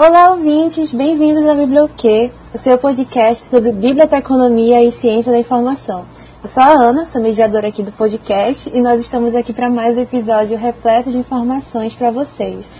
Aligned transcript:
Olá, 0.00 0.30
ouvintes! 0.30 0.94
Bem-vindos 0.94 1.44
ao 1.44 1.56
Biblioquê, 1.56 2.30
o 2.54 2.56
seu 2.56 2.78
podcast 2.78 3.44
sobre 3.44 3.72
biblioteconomia 3.72 4.80
e 4.80 4.92
ciência 4.92 5.32
da 5.32 5.38
informação. 5.40 6.04
Eu 6.40 6.48
sou 6.48 6.62
a 6.62 6.68
Ana, 6.68 7.04
sou 7.04 7.20
mediadora 7.20 7.66
aqui 7.66 7.82
do 7.82 7.90
podcast 7.90 8.70
e 8.72 8.80
nós 8.80 9.00
estamos 9.00 9.34
aqui 9.34 9.52
para 9.52 9.68
mais 9.68 9.98
um 9.98 10.02
episódio 10.02 10.56
repleto 10.56 11.10
de 11.10 11.18
informações 11.18 11.94
para 11.94 12.12
vocês. 12.12 12.70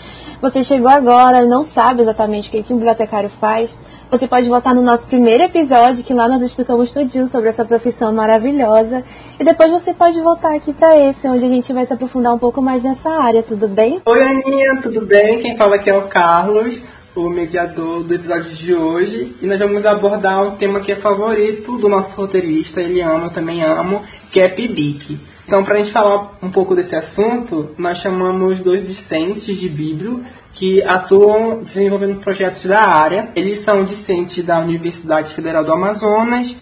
Você 0.40 0.62
chegou 0.62 0.88
agora 0.88 1.42
e 1.42 1.48
não 1.48 1.64
sabe 1.64 2.02
exatamente 2.02 2.48
o 2.48 2.52
que, 2.52 2.62
que 2.62 2.72
um 2.72 2.76
bibliotecário 2.76 3.28
faz? 3.28 3.76
Você 4.12 4.28
pode 4.28 4.48
voltar 4.48 4.72
no 4.72 4.80
nosso 4.80 5.08
primeiro 5.08 5.42
episódio, 5.42 6.04
que 6.04 6.14
lá 6.14 6.28
nós 6.28 6.40
explicamos 6.40 6.92
tudinho 6.92 7.26
sobre 7.26 7.48
essa 7.48 7.64
profissão 7.64 8.12
maravilhosa. 8.12 9.02
E 9.40 9.42
depois 9.42 9.72
você 9.72 9.92
pode 9.92 10.20
voltar 10.20 10.54
aqui 10.54 10.72
para 10.72 10.96
esse, 10.96 11.26
onde 11.26 11.44
a 11.44 11.48
gente 11.48 11.72
vai 11.72 11.84
se 11.84 11.92
aprofundar 11.92 12.32
um 12.32 12.38
pouco 12.38 12.62
mais 12.62 12.84
nessa 12.84 13.10
área, 13.10 13.42
tudo 13.42 13.66
bem? 13.66 14.00
Oi, 14.06 14.22
Aninha, 14.22 14.78
tudo 14.80 15.04
bem? 15.04 15.40
Quem 15.40 15.56
fala 15.56 15.74
aqui 15.74 15.90
é 15.90 15.96
o 15.96 16.02
Carlos 16.02 16.78
o 17.26 17.30
mediador 17.30 18.04
do 18.04 18.14
episódio 18.14 18.52
de 18.52 18.74
hoje 18.74 19.34
e 19.42 19.46
nós 19.46 19.58
vamos 19.58 19.84
abordar 19.84 20.44
um 20.44 20.56
tema 20.56 20.80
que 20.80 20.92
é 20.92 20.96
favorito 20.96 21.76
do 21.76 21.88
nosso 21.88 22.16
roteirista, 22.16 22.80
ele 22.80 23.00
ama, 23.00 23.24
eu 23.24 23.30
também 23.30 23.62
amo, 23.62 24.02
que 24.30 24.40
é 24.40 24.48
PIBIC. 24.48 25.18
Então, 25.46 25.64
para 25.64 25.74
a 25.74 25.78
gente 25.78 25.90
falar 25.90 26.38
um 26.42 26.50
pouco 26.50 26.76
desse 26.76 26.94
assunto, 26.94 27.70
nós 27.78 27.98
chamamos 27.98 28.60
dois 28.60 28.86
discentes 28.86 29.56
de 29.56 29.68
Bíblio 29.68 30.22
que 30.52 30.82
atuam 30.82 31.62
desenvolvendo 31.62 32.20
projetos 32.20 32.66
da 32.66 32.82
área. 32.82 33.30
Eles 33.34 33.60
são 33.60 33.84
discentes 33.84 34.44
da 34.44 34.60
Universidade 34.60 35.34
Federal 35.34 35.64
do 35.64 35.72
Amazonas. 35.72 36.54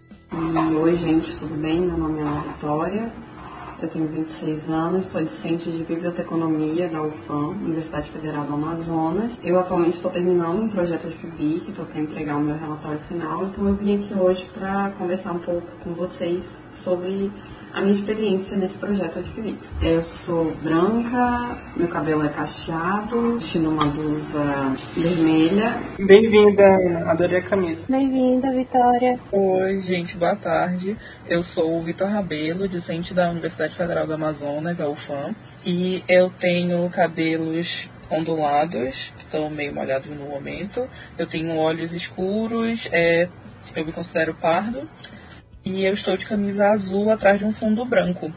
Oi, 0.81 0.95
gente, 0.95 1.37
tudo 1.37 1.55
bem? 1.57 1.81
Meu 1.81 1.99
nome 1.99 2.21
é 2.21 2.23
Ana 2.23 2.41
Vitória, 2.43 3.13
eu 3.85 3.89
tenho 3.89 4.07
26 4.09 4.71
anos, 4.71 5.07
sou 5.07 5.23
discente 5.23 5.71
de 5.71 5.85
biblioteconomia 5.85 6.89
da 6.89 7.03
UFAM, 7.03 7.49
Universidade 7.49 8.11
Federal 8.11 8.45
do 8.45 8.55
Amazonas. 8.55 9.39
Eu 9.43 9.59
atualmente 9.59 9.97
estou 9.97 10.11
terminando 10.11 10.63
um 10.63 10.69
projeto 10.69 11.09
de 11.09 11.17
PIBIC, 11.17 11.71
estou 11.71 11.85
para 11.85 12.01
entregar 12.01 12.37
o 12.37 12.41
meu 12.41 12.57
relatório 12.57 13.01
final, 13.01 13.45
então 13.45 13.69
eu 13.69 13.75
vim 13.75 13.97
aqui 13.97 14.15
hoje 14.15 14.49
para 14.55 14.91
conversar 14.91 15.33
um 15.33 15.39
pouco 15.39 15.67
com 15.85 15.93
vocês 15.93 16.67
sobre 16.73 17.31
a 17.77 17.83
minha 17.83 17.95
experiência 17.95 18.57
nesse 18.57 18.79
projeto 18.79 19.23
de 19.23 19.29
PIBIC. 19.29 19.59
Eu 19.83 20.01
sou 20.01 20.55
branca, 20.63 21.59
meu 21.77 21.87
cabelo 21.89 22.25
é 22.25 22.29
cacheado, 22.31 23.39
vestindo 23.39 23.69
uma 23.69 23.85
blusa 23.85 24.75
vermelha. 24.95 25.79
Bem-vinda, 25.99 26.65
adorei 27.07 27.41
a 27.41 27.43
camisa. 27.43 27.85
Bem-vinda, 27.87 28.51
Vitória. 28.51 29.21
Oi, 29.31 29.79
gente, 29.81 30.17
boa 30.17 30.35
tarde. 30.35 30.97
Eu 31.29 31.43
sou 31.43 31.77
o 31.77 31.83
Vitor 31.83 32.09
Rabelo, 32.09 32.67
discente 32.67 33.13
da 33.13 33.29
Universidade 33.29 33.77
Federal 33.77 34.07
do 34.07 34.15
Amazonas, 34.15 34.81
a 34.81 34.89
UFAM, 34.89 35.37
e 35.63 36.03
eu 36.09 36.31
tenho 36.31 36.89
cabelos 36.89 37.91
ondulados, 38.09 39.13
estão 39.19 39.51
meio 39.51 39.75
molhados 39.75 40.09
no 40.09 40.25
momento. 40.25 40.89
Eu 41.19 41.27
tenho 41.27 41.55
olhos 41.59 41.93
escuros, 41.93 42.89
é, 42.91 43.29
eu 43.75 43.85
me 43.85 43.93
considero 43.93 44.33
pardo 44.33 44.89
e 45.67 45.85
eu 45.85 45.93
estou 45.93 46.17
de 46.17 46.25
camisa 46.25 46.71
azul 46.71 47.11
atrás 47.11 47.41
de 47.41 47.45
um 47.45 47.51
fundo 47.51 47.85
branco. 47.85 48.33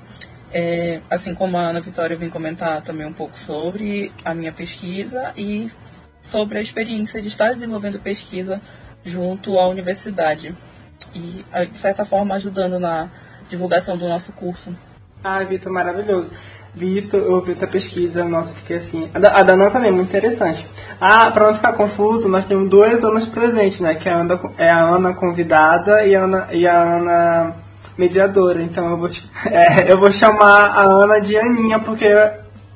É, 0.51 0.99
assim 1.11 1.35
como 1.35 1.57
a 1.57 1.61
Ana 1.61 1.79
Vitória 1.79 2.17
vem 2.17 2.27
comentar 2.27 2.81
também 2.81 3.05
um 3.05 3.13
pouco 3.13 3.37
sobre 3.37 4.11
a 4.25 4.33
minha 4.33 4.51
pesquisa 4.51 5.31
e 5.37 5.69
sobre 6.19 6.57
a 6.57 6.61
experiência 6.61 7.21
de 7.21 7.27
estar 7.27 7.53
desenvolvendo 7.53 7.99
pesquisa 7.99 8.59
junto 9.05 9.59
à 9.59 9.67
universidade 9.67 10.55
e, 11.13 11.45
de 11.71 11.77
certa 11.77 12.03
forma, 12.03 12.33
ajudando 12.33 12.79
na 12.79 13.07
divulgação 13.47 13.95
do 13.95 14.09
nosso 14.09 14.33
curso. 14.33 14.75
Ah, 15.23 15.43
Vitor, 15.43 15.71
maravilhoso. 15.71 16.31
Vitor, 16.73 17.19
eu 17.19 17.41
vi 17.41 17.55
tua 17.55 17.67
pesquisa, 17.67 18.23
nossa, 18.23 18.53
fiquei 18.53 18.77
assim. 18.77 19.09
A 19.13 19.19
da, 19.19 19.37
a 19.39 19.43
da 19.43 19.53
Ana 19.53 19.71
também, 19.71 19.91
muito 19.91 20.09
interessante. 20.09 20.67
Ah, 21.01 21.31
para 21.31 21.47
não 21.47 21.55
ficar 21.55 21.73
confuso, 21.73 22.29
nós 22.29 22.45
temos 22.45 22.69
duas 22.69 23.03
Anas 23.03 23.25
presentes, 23.25 23.79
né? 23.79 23.95
Que 23.95 24.07
é 24.07 24.11
a 24.11 24.17
Ana, 24.17 24.39
é 24.57 24.69
a 24.69 24.81
Ana 24.81 25.13
convidada 25.13 26.05
e 26.05 26.15
a 26.15 26.23
Ana, 26.23 26.47
e 26.51 26.67
a 26.67 26.81
Ana 26.81 27.55
mediadora. 27.97 28.61
Então 28.61 28.89
eu 28.89 28.97
vou, 28.97 29.09
é, 29.49 29.91
eu 29.91 29.99
vou 29.99 30.11
chamar 30.11 30.71
a 30.71 30.83
Ana 30.83 31.19
de 31.19 31.37
Aninha, 31.37 31.79
porque 31.79 32.07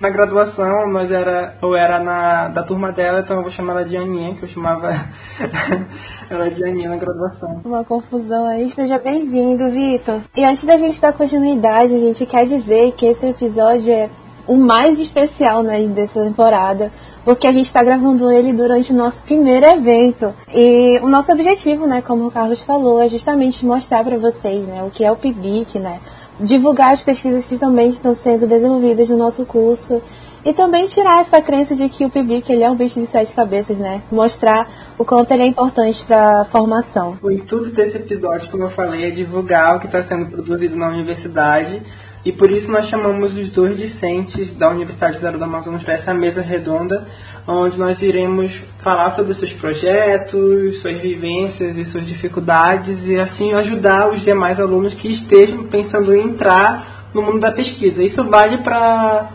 na 0.03 0.09
graduação, 0.09 0.90
nós 0.90 1.14
era, 1.14 1.56
eu 1.62 1.74
era 1.74 1.97
na, 1.97 2.50
da 2.50 2.62
turma 2.62 2.91
dela, 2.91 3.22
então 3.22 3.38
eu 3.38 3.41
vou 3.41 3.50
chamar 3.50 3.72
ela 3.72 3.86
de 3.86 3.96
Aninha, 3.96 4.36
que 4.36 4.44
eu 4.44 4.50
chamava 4.50 4.91
ela 6.30 6.52
de 6.52 6.62
Aninha 6.62 6.90
na 6.90 6.97
graduação. 6.97 7.62
Uma 7.64 7.86
confusão 7.86 8.46
aí. 8.46 8.69
Seja 8.72 9.00
bem-vindo, 9.00 9.69
Vitor. 9.69 10.19
E 10.36 10.44
antes 10.44 10.66
da 10.66 10.75
gente 10.75 11.00
dar 11.00 11.13
continuidade, 11.13 11.96
a 11.96 12.00
gente 12.00 12.25
quer 12.25 12.46
dizer 12.46 12.92
que 12.97 13.06
esse 13.06 13.28
episódio 13.28 13.94
é 13.94 14.09
o 14.46 14.58
mais 14.58 15.00
especial 15.00 15.63
né, 15.63 15.81
dessa 15.88 16.22
temporada, 16.22 16.92
porque 17.24 17.47
a 17.47 17.53
gente 17.53 17.68
está 17.68 17.81
gravando 17.81 18.30
ele 18.30 18.52
durante 18.52 18.92
o 18.92 18.96
nosso 18.96 19.24
primeiro 19.24 19.66
evento. 19.66 20.34
E 20.53 21.00
o 21.02 21.08
nosso 21.08 21.31
objetivo, 21.31 21.88
né, 21.88 22.02
como 22.02 22.28
o 22.28 22.31
Carlos 22.31 22.62
falou, 22.62 23.02
é 23.02 23.08
justamente 23.08 23.66
mostrar 23.66 24.03
para 24.03 24.18
vocês 24.18 24.68
né, 24.68 24.84
o 24.84 24.92
que 24.92 25.06
é 25.06 25.09
o 25.09 25.16
PIBIC, 25.16 25.80
né, 25.80 26.02
divulgar 26.40 26.92
as 26.94 27.02
pesquisas 27.02 27.46
que 27.46 27.58
também 27.58 27.90
estão 27.90 28.16
sendo 28.16 28.48
desenvolvidas 28.48 29.10
no 29.10 29.18
nosso 29.18 29.46
curso 29.46 30.02
e 30.46 30.54
também 30.54 30.88
tirar 30.88 31.22
essa 31.22 31.42
crença 31.42 31.76
de 31.76 31.88
que 31.88 32.06
o 32.06 32.10
PIBIC 32.10 32.52
ele 32.52 32.64
é 32.64 32.70
um 32.70 32.76
bicho 32.76 33.00
de 33.00 33.08
sete 33.08 33.34
cabeças, 33.34 33.78
né? 33.78 34.02
Mostrar 34.12 34.70
o 34.98 35.06
quanto 35.06 35.32
ele 35.32 35.44
é 35.44 35.48
importante 35.48 36.04
para 36.04 36.42
a 36.42 36.46
formação. 36.46 37.18
O 37.22 37.32
intuito 37.32 37.72
desse 37.72 37.98
episódio, 37.98 38.50
como 38.52 38.64
eu 38.64 38.70
falei, 38.70 39.06
é 39.06 39.12
divulgar 39.12 39.78
o 39.78 39.80
que 39.80 39.86
está 39.86 40.04
sendo 40.04 40.26
produzido 40.26 40.76
na 40.76 40.90
universidade 40.90 41.82
e 42.26 42.32
por 42.32 42.50
isso 42.52 42.72
nós 42.72 42.86
chamamos 42.86 43.36
os 43.36 43.50
dois 43.50 43.78
discentes 43.78 44.54
da 44.54 44.70
Universidade 44.70 45.16
Federal 45.16 45.38
do 45.38 45.44
Amazonas 45.44 45.84
para 45.84 45.94
essa 45.94 46.14
mesa 46.14 46.42
redonda, 46.42 47.06
onde 47.48 47.78
nós 47.78 48.02
iremos 48.02 48.62
falar 48.80 49.12
sobre 49.12 49.34
seus 49.34 49.52
projetos, 49.52 50.80
suas 50.80 50.98
vivências 50.98 51.76
e 51.76 51.84
suas 51.84 52.06
dificuldades 52.06 53.09
e 53.09 53.20
assim 53.20 53.54
ajudar 53.54 54.09
os 54.09 54.22
demais 54.22 54.59
alunos 54.59 54.94
que 54.94 55.12
estejam 55.12 55.64
pensando 55.64 56.14
em 56.16 56.22
entrar 56.22 57.09
no 57.14 57.22
mundo 57.22 57.40
da 57.40 57.52
pesquisa. 57.52 58.04
Isso 58.04 58.24
vale 58.24 58.59
para 58.59 59.30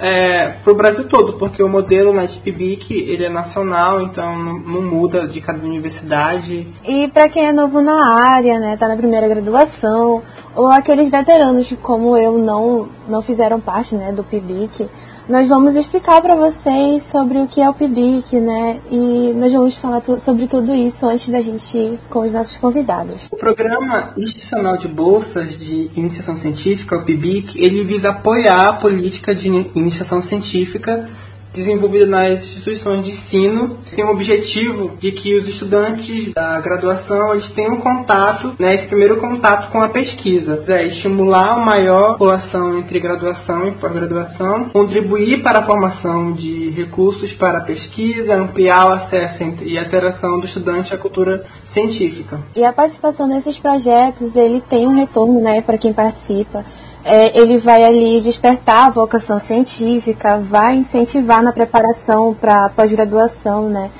é, 0.00 0.56
o 0.66 0.74
Brasil 0.74 1.06
todo, 1.06 1.34
porque 1.34 1.62
o 1.62 1.68
modelo 1.68 2.12
na 2.12 2.26
TPBIC 2.26 2.94
ele 2.94 3.26
é 3.26 3.28
nacional, 3.28 4.00
então 4.00 4.36
não, 4.38 4.58
não 4.58 4.82
muda 4.82 5.26
de 5.28 5.40
cada 5.40 5.62
universidade. 5.62 6.66
E 6.86 7.06
para 7.08 7.28
quem 7.28 7.46
é 7.46 7.52
novo 7.52 7.82
na 7.82 8.14
área, 8.14 8.58
né, 8.58 8.76
tá 8.78 8.88
na 8.88 8.96
primeira 8.96 9.28
graduação, 9.28 10.22
ou 10.56 10.68
aqueles 10.68 11.10
veteranos 11.10 11.72
como 11.82 12.16
eu 12.16 12.38
não 12.38 12.88
não 13.06 13.20
fizeram 13.20 13.60
parte, 13.60 13.94
né, 13.94 14.10
do 14.10 14.24
PIBIC, 14.24 14.88
nós 15.30 15.46
vamos 15.46 15.76
explicar 15.76 16.20
para 16.20 16.34
vocês 16.34 17.04
sobre 17.04 17.38
o 17.38 17.46
que 17.46 17.60
é 17.60 17.70
o 17.70 17.72
PIBIC, 17.72 18.40
né? 18.40 18.80
E 18.90 19.32
nós 19.36 19.52
vamos 19.52 19.76
falar 19.76 20.02
sobre 20.18 20.48
tudo 20.48 20.74
isso 20.74 21.06
antes 21.06 21.28
da 21.28 21.40
gente 21.40 21.78
ir 21.78 22.00
com 22.10 22.20
os 22.20 22.32
nossos 22.32 22.56
convidados. 22.56 23.28
O 23.30 23.36
Programa 23.36 24.12
Institucional 24.16 24.76
de 24.76 24.88
Bolsas 24.88 25.56
de 25.56 25.88
Iniciação 25.96 26.36
Científica, 26.36 26.96
o 26.96 27.04
PIBIC, 27.04 27.62
ele 27.62 27.84
visa 27.84 28.10
apoiar 28.10 28.70
a 28.70 28.72
política 28.72 29.32
de 29.32 29.48
iniciação 29.48 30.20
científica 30.20 31.08
desenvolvida 31.52 32.06
nas 32.06 32.44
instituições 32.44 33.04
de 33.04 33.12
ensino 33.12 33.78
tem 33.94 34.04
o 34.04 34.10
objetivo 34.10 34.96
de 34.98 35.12
que 35.12 35.36
os 35.36 35.48
estudantes 35.48 36.32
da 36.32 36.60
graduação 36.60 37.32
eles 37.32 37.48
tenham 37.48 37.76
contato, 37.78 38.54
né, 38.58 38.74
esse 38.74 38.86
primeiro 38.86 39.16
contato 39.16 39.70
com 39.70 39.82
a 39.82 39.88
pesquisa, 39.88 40.62
é 40.68 40.86
estimular 40.86 41.56
uma 41.56 41.66
maior 41.66 42.12
população 42.12 42.78
entre 42.78 42.98
graduação 42.98 43.68
e 43.68 43.72
pós-graduação, 43.72 44.68
contribuir 44.70 45.42
para 45.42 45.60
a 45.60 45.62
formação 45.62 46.32
de 46.32 46.70
recursos 46.70 47.32
para 47.32 47.58
a 47.58 47.62
pesquisa, 47.62 48.34
ampliar 48.34 48.88
o 48.88 48.92
acesso 48.92 49.42
e 49.62 49.78
a 49.78 49.82
interação 49.82 50.38
do 50.38 50.46
estudante 50.46 50.94
à 50.94 50.98
cultura 50.98 51.44
científica. 51.64 52.40
E 52.54 52.64
a 52.64 52.72
participação 52.72 53.26
nesses 53.26 53.58
projetos 53.58 54.34
ele 54.36 54.60
tem 54.68 54.86
um 54.86 54.96
retorno, 54.96 55.40
né, 55.40 55.60
para 55.60 55.78
quem 55.78 55.92
participa 55.92 56.64
é, 57.04 57.38
ele 57.38 57.58
vai 57.58 57.82
ali 57.82 58.20
despertar 58.20 58.86
a 58.86 58.90
vocação 58.90 59.38
científica, 59.38 60.38
vai 60.38 60.76
incentivar 60.76 61.42
na 61.42 61.52
preparação 61.52 62.34
para 62.34 62.68
pós-graduação, 62.70 63.68
né? 63.68 63.90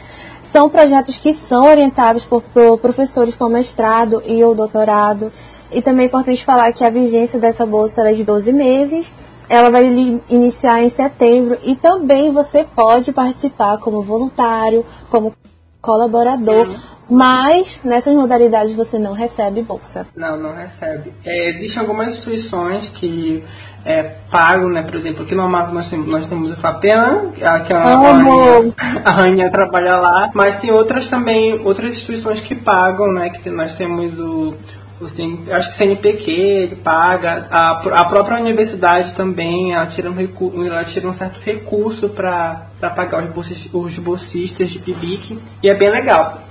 São 0.43 0.69
projetos 0.69 1.17
que 1.17 1.33
são 1.33 1.67
orientados 1.67 2.25
por, 2.25 2.43
por 2.43 2.79
professores 2.79 3.37
com 3.37 3.49
mestrado 3.49 4.23
e 4.27 4.43
ou 4.43 4.55
doutorado. 4.55 5.33
E 5.71 5.81
também 5.81 6.05
é 6.05 6.07
importante 6.09 6.45
falar 6.45 6.73
que 6.73 6.85
a 6.85 6.91
vigência 6.91 7.39
dessa 7.39 7.65
bolsa 7.65 8.09
é 8.09 8.13
de 8.13 8.25
12 8.25 8.53
meses. 8.53 9.07
Ela 9.49 9.71
vai 9.71 9.85
iniciar 10.29 10.83
em 10.83 10.89
setembro 10.89 11.59
e 11.65 11.75
também 11.77 12.31
você 12.31 12.65
pode 12.65 13.13
participar 13.13 13.79
como 13.79 14.03
voluntário, 14.03 14.85
como 15.09 15.33
colaborador, 15.81 16.69
mas 17.11 17.81
nessas 17.85 18.15
modalidades 18.15 18.75
você 18.75 18.99
não 18.99 19.13
recebe 19.13 19.63
bolsa. 19.63 20.07
Não, 20.15 20.37
não 20.37 20.55
recebe. 20.55 21.13
É, 21.25 21.49
existem 21.49 21.81
algumas 21.81 22.09
instituições 22.09 22.89
que 22.89 23.43
é, 23.85 24.03
pagam, 24.31 24.69
né? 24.69 24.83
Por 24.83 24.95
exemplo, 24.95 25.25
aqui 25.25 25.35
no 25.35 25.43
Amazonas 25.43 25.75
nós 25.75 25.89
temos, 25.89 26.07
nós 26.07 26.27
temos 26.27 26.51
o 26.51 26.57
FAPEAN, 26.57 27.33
que 27.33 27.43
é 27.43 27.47
a, 27.47 27.97
rainha, 27.97 28.75
a 29.05 29.11
rainha 29.11 29.51
trabalha 29.51 29.97
lá, 29.97 30.31
mas 30.35 30.61
tem 30.61 30.71
outras 30.71 31.09
também, 31.09 31.61
outras 31.65 31.95
instituições 31.95 32.41
que 32.41 32.55
pagam, 32.55 33.13
né? 33.13 33.31
Que 33.31 33.51
nós 33.51 33.75
temos 33.75 34.19
o 34.19 34.55
o 35.01 35.07
acho 35.07 35.69
que 35.69 35.75
o 35.75 35.77
CNPq 35.77 36.31
ele 36.31 36.77
paga, 36.77 37.47
a, 37.51 38.01
a 38.01 38.05
própria 38.05 38.39
universidade 38.39 39.15
também, 39.15 39.73
ela 39.73 39.87
tira 39.87 40.11
um, 40.11 40.15
recu, 40.15 40.53
ela 40.67 40.85
tira 40.85 41.09
um 41.09 41.13
certo 41.13 41.41
recurso 41.41 42.11
para 42.11 42.67
pagar 42.81 43.25
os 43.25 43.31
bolsistas, 43.31 43.71
os 43.73 43.99
bolsistas 43.99 44.69
de 44.69 44.79
PIBIC, 44.79 45.39
e 45.63 45.69
é 45.71 45.75
bem 45.75 45.91
legal. 45.91 46.43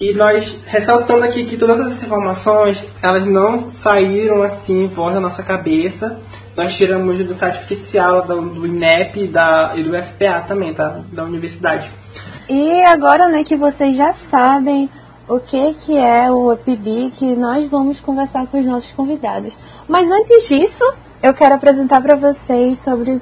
E 0.00 0.12
nós, 0.12 0.58
ressaltando 0.66 1.24
aqui 1.24 1.44
que 1.44 1.56
todas 1.56 1.78
essas 1.78 2.02
informações, 2.02 2.82
elas 3.00 3.24
não 3.24 3.70
saíram 3.70 4.42
assim, 4.42 4.88
voz 4.88 5.14
da 5.14 5.20
nossa 5.20 5.42
cabeça, 5.42 6.20
nós 6.56 6.76
tiramos 6.76 7.16
do 7.24 7.32
site 7.32 7.58
oficial 7.58 8.22
do, 8.22 8.66
INEP 8.66 9.28
da, 9.28 9.72
e 9.76 9.84
do 9.84 9.90
FPA 9.90 10.42
também, 10.46 10.74
tá? 10.74 11.00
Da 11.12 11.22
universidade. 11.24 11.92
E 12.48 12.82
agora, 12.82 13.28
né, 13.28 13.44
que 13.44 13.56
vocês 13.56 13.96
já 13.96 14.12
sabem 14.12 14.90
o 15.28 15.38
que, 15.38 15.74
que 15.74 15.96
é 15.96 16.30
o 16.30 16.52
UpBIC, 16.52 17.34
nós 17.36 17.64
vamos 17.66 18.00
conversar 18.00 18.46
com 18.48 18.58
os 18.58 18.66
nossos 18.66 18.92
convidados. 18.92 19.52
Mas 19.88 20.10
antes 20.10 20.48
disso, 20.48 20.84
eu 21.22 21.32
quero 21.32 21.54
apresentar 21.54 22.02
para 22.02 22.16
vocês 22.16 22.80
sobre 22.80 23.12
o 23.12 23.20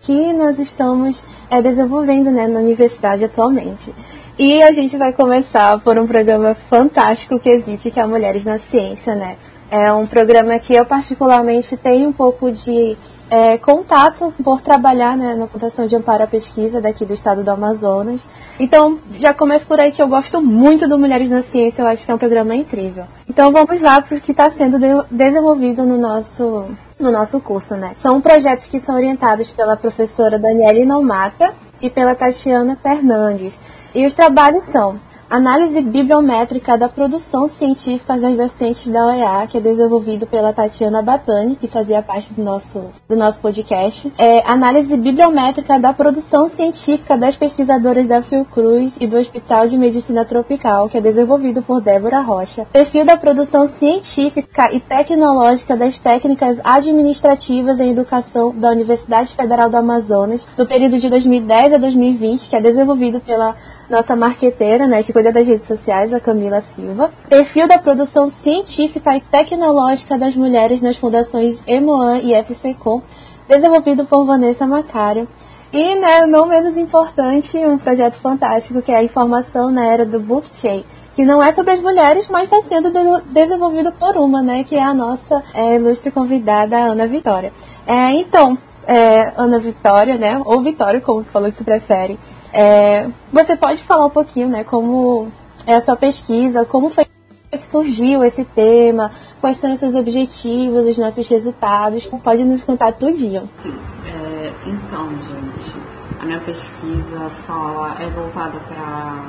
que 0.00 0.32
nós 0.32 0.58
estamos 0.58 1.22
é, 1.50 1.60
desenvolvendo 1.60 2.30
né, 2.30 2.46
na 2.46 2.60
universidade 2.60 3.24
atualmente. 3.24 3.92
E 4.38 4.62
a 4.62 4.72
gente 4.72 4.96
vai 4.96 5.12
começar 5.12 5.78
por 5.80 5.98
um 5.98 6.06
programa 6.06 6.54
fantástico 6.54 7.38
que 7.38 7.50
existe, 7.50 7.90
que 7.90 8.00
é 8.00 8.06
Mulheres 8.06 8.44
na 8.44 8.58
Ciência, 8.58 9.14
né? 9.14 9.36
É 9.70 9.92
um 9.92 10.06
programa 10.06 10.58
que 10.58 10.74
eu 10.74 10.84
particularmente 10.84 11.76
tenho 11.76 12.08
um 12.08 12.12
pouco 12.12 12.50
de 12.50 12.96
é, 13.32 13.56
contato 13.56 14.32
por 14.44 14.60
trabalhar 14.60 15.16
né, 15.16 15.34
na 15.34 15.46
Fundação 15.46 15.86
de 15.86 15.96
Amparo 15.96 16.24
à 16.24 16.26
Pesquisa 16.26 16.82
daqui 16.82 17.06
do 17.06 17.14
estado 17.14 17.42
do 17.42 17.50
Amazonas. 17.50 18.28
Então, 18.60 18.98
já 19.18 19.32
começo 19.32 19.66
por 19.66 19.80
aí 19.80 19.90
que 19.90 20.02
eu 20.02 20.08
gosto 20.08 20.42
muito 20.42 20.86
do 20.86 20.98
Mulheres 20.98 21.30
na 21.30 21.40
Ciência, 21.40 21.80
eu 21.80 21.86
acho 21.86 22.04
que 22.04 22.10
é 22.10 22.14
um 22.14 22.18
programa 22.18 22.54
incrível. 22.54 23.04
Então, 23.26 23.50
vamos 23.50 23.80
lá 23.80 24.02
para 24.02 24.18
o 24.18 24.20
que 24.20 24.32
está 24.32 24.50
sendo 24.50 24.78
de 24.78 24.88
desenvolvido 25.10 25.82
no 25.84 25.96
nosso, 25.96 26.66
no 26.98 27.10
nosso 27.10 27.40
curso. 27.40 27.74
Né? 27.74 27.92
São 27.94 28.20
projetos 28.20 28.68
que 28.68 28.78
são 28.78 28.96
orientados 28.96 29.50
pela 29.50 29.78
professora 29.78 30.38
Daniela 30.38 30.84
Nomata 30.84 31.54
e 31.80 31.88
pela 31.88 32.14
Tatiana 32.14 32.76
Fernandes. 32.82 33.58
E 33.94 34.06
os 34.06 34.14
trabalhos 34.14 34.64
são 34.64 34.98
Análise 35.32 35.80
bibliométrica 35.80 36.76
da 36.76 36.90
produção 36.90 37.48
científica 37.48 38.18
das 38.18 38.36
docentes 38.36 38.86
da 38.88 39.06
OEA, 39.06 39.46
que 39.46 39.56
é 39.56 39.60
desenvolvido 39.62 40.26
pela 40.26 40.52
Tatiana 40.52 41.00
Batani, 41.00 41.56
que 41.56 41.66
fazia 41.66 42.02
parte 42.02 42.34
do 42.34 42.42
nosso, 42.42 42.84
do 43.08 43.16
nosso 43.16 43.40
podcast. 43.40 44.12
É, 44.18 44.46
análise 44.46 44.94
bibliométrica 44.94 45.80
da 45.80 45.90
produção 45.94 46.50
científica 46.50 47.16
das 47.16 47.34
pesquisadoras 47.34 48.08
da 48.08 48.20
Fiocruz 48.20 48.98
e 49.00 49.06
do 49.06 49.16
Hospital 49.16 49.66
de 49.66 49.78
Medicina 49.78 50.22
Tropical, 50.22 50.86
que 50.90 50.98
é 50.98 51.00
desenvolvido 51.00 51.62
por 51.62 51.80
Débora 51.80 52.20
Rocha. 52.20 52.66
Perfil 52.70 53.06
da 53.06 53.16
produção 53.16 53.66
científica 53.66 54.70
e 54.70 54.80
tecnológica 54.80 55.74
das 55.74 55.98
técnicas 55.98 56.60
administrativas 56.62 57.80
em 57.80 57.90
educação 57.90 58.54
da 58.54 58.68
Universidade 58.68 59.34
Federal 59.34 59.70
do 59.70 59.78
Amazonas, 59.78 60.46
do 60.58 60.66
período 60.66 60.98
de 60.98 61.08
2010 61.08 61.72
a 61.72 61.78
2020, 61.78 62.50
que 62.50 62.56
é 62.56 62.60
desenvolvido 62.60 63.18
pela 63.18 63.56
nossa 63.92 64.16
marqueteira, 64.16 64.86
né, 64.86 65.02
que 65.02 65.12
cuida 65.12 65.30
das 65.30 65.46
redes 65.46 65.66
sociais, 65.66 66.14
a 66.14 66.18
Camila 66.18 66.62
Silva. 66.62 67.12
Perfil 67.28 67.68
da 67.68 67.78
produção 67.78 68.26
científica 68.28 69.14
e 69.14 69.20
tecnológica 69.20 70.16
das 70.16 70.34
mulheres 70.34 70.80
nas 70.80 70.96
fundações 70.96 71.62
Emoan 71.66 72.18
e 72.18 72.32
FCCom, 72.32 73.02
desenvolvido 73.46 74.06
por 74.06 74.24
Vanessa 74.24 74.66
Macário. 74.66 75.28
E, 75.70 75.94
né, 75.94 76.26
não 76.26 76.46
menos 76.46 76.76
importante, 76.78 77.58
um 77.58 77.76
projeto 77.76 78.14
fantástico 78.14 78.80
que 78.80 78.90
é 78.90 78.96
a 78.96 79.04
informação 79.04 79.70
na 79.70 79.84
era 79.84 80.06
do 80.06 80.18
blockchain, 80.18 80.84
que 81.14 81.24
não 81.24 81.42
é 81.42 81.52
sobre 81.52 81.72
as 81.72 81.80
mulheres, 81.80 82.28
mas 82.28 82.44
está 82.44 82.62
sendo 82.62 82.90
de 82.90 83.22
desenvolvido 83.26 83.92
por 83.92 84.16
uma, 84.16 84.40
né, 84.40 84.64
que 84.64 84.74
é 84.74 84.82
a 84.82 84.94
nossa 84.94 85.42
é, 85.52 85.76
ilustre 85.76 86.10
convidada, 86.10 86.78
Ana 86.78 87.06
Vitória. 87.06 87.52
É, 87.86 88.12
então, 88.12 88.56
é, 88.86 89.32
Ana 89.36 89.58
Vitória, 89.58 90.16
né, 90.16 90.40
ou 90.44 90.62
Vitória, 90.62 91.00
como 91.00 91.22
tu 91.22 91.30
falou 91.30 91.50
que 91.50 91.58
tu 91.58 91.64
prefere, 91.64 92.18
é, 92.52 93.08
você 93.32 93.56
pode 93.56 93.82
falar 93.82 94.06
um 94.06 94.10
pouquinho, 94.10 94.48
né, 94.48 94.64
como 94.64 95.28
é 95.66 95.74
a 95.74 95.80
sua 95.80 95.96
pesquisa, 95.96 96.64
como 96.64 96.90
foi 96.90 97.06
que 97.50 97.62
surgiu 97.62 98.24
esse 98.24 98.44
tema, 98.44 99.10
quais 99.40 99.58
são 99.58 99.72
os 99.72 99.78
seus 99.78 99.94
objetivos, 99.94 100.86
os 100.86 100.96
nossos 100.96 101.28
resultados, 101.28 102.06
pode 102.22 102.44
nos 102.44 102.64
contar 102.64 102.92
tudinho. 102.92 103.48
Sim, 103.56 103.74
é, 104.06 104.52
então, 104.66 105.10
gente, 105.10 105.74
a 106.18 106.24
minha 106.24 106.40
pesquisa 106.40 107.30
fala, 107.46 107.96
é 108.00 108.08
voltada 108.08 108.58
para 108.60 109.24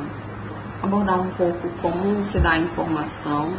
abordar 0.81 1.21
um 1.21 1.29
pouco 1.29 1.69
como 1.81 2.23
se 2.25 2.39
dá 2.39 2.51
a 2.51 2.59
informação 2.59 3.51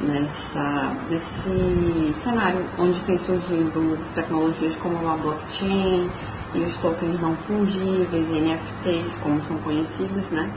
nessa, 0.00 0.92
nesse 1.08 2.14
cenário 2.22 2.64
onde 2.78 3.00
tem 3.00 3.18
surgido 3.18 3.98
tecnologias 4.14 4.74
como 4.76 5.08
a 5.08 5.16
blockchain, 5.16 6.10
e 6.54 6.60
os 6.60 6.76
tokens 6.78 7.20
não 7.20 7.36
fungíveis, 7.36 8.30
NFTs, 8.30 9.18
como 9.22 9.42
são 9.44 9.58
conhecidos, 9.58 10.30
né? 10.30 10.50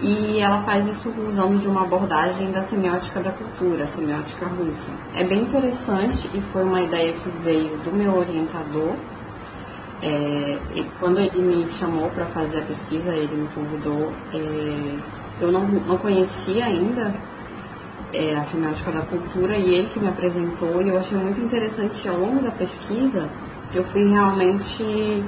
E 0.00 0.40
ela 0.40 0.58
faz 0.58 0.86
isso 0.86 1.12
usando 1.26 1.58
de 1.58 1.66
uma 1.66 1.82
abordagem 1.82 2.50
da 2.50 2.60
semiótica 2.60 3.20
da 3.20 3.30
cultura, 3.30 3.84
a 3.84 3.86
semiótica 3.86 4.46
russa. 4.46 4.90
É 5.14 5.24
bem 5.24 5.42
interessante 5.42 6.28
e 6.34 6.40
foi 6.40 6.64
uma 6.64 6.82
ideia 6.82 7.14
que 7.14 7.28
veio 7.42 7.78
do 7.78 7.92
meu 7.92 8.14
orientador. 8.14 8.94
É, 10.02 10.58
quando 11.00 11.18
ele 11.18 11.40
me 11.40 11.66
chamou 11.66 12.10
para 12.10 12.26
fazer 12.26 12.58
a 12.58 12.62
pesquisa, 12.62 13.14
ele 13.14 13.34
me 13.34 13.48
convidou. 13.48 14.12
É, 14.34 14.98
eu 15.40 15.50
não, 15.50 15.66
não 15.66 15.96
conhecia 15.96 16.66
ainda 16.66 17.14
é, 18.12 18.36
a 18.36 18.42
semiótica 18.42 18.92
da 18.92 19.00
cultura 19.00 19.56
e 19.56 19.74
ele 19.74 19.88
que 19.88 19.98
me 19.98 20.08
apresentou 20.08 20.82
e 20.82 20.88
eu 20.88 20.98
achei 20.98 21.16
muito 21.16 21.40
interessante 21.40 22.06
ao 22.06 22.18
longo 22.18 22.42
da 22.42 22.50
pesquisa 22.50 23.30
eu 23.74 23.84
fui 23.84 24.08
realmente 24.08 25.24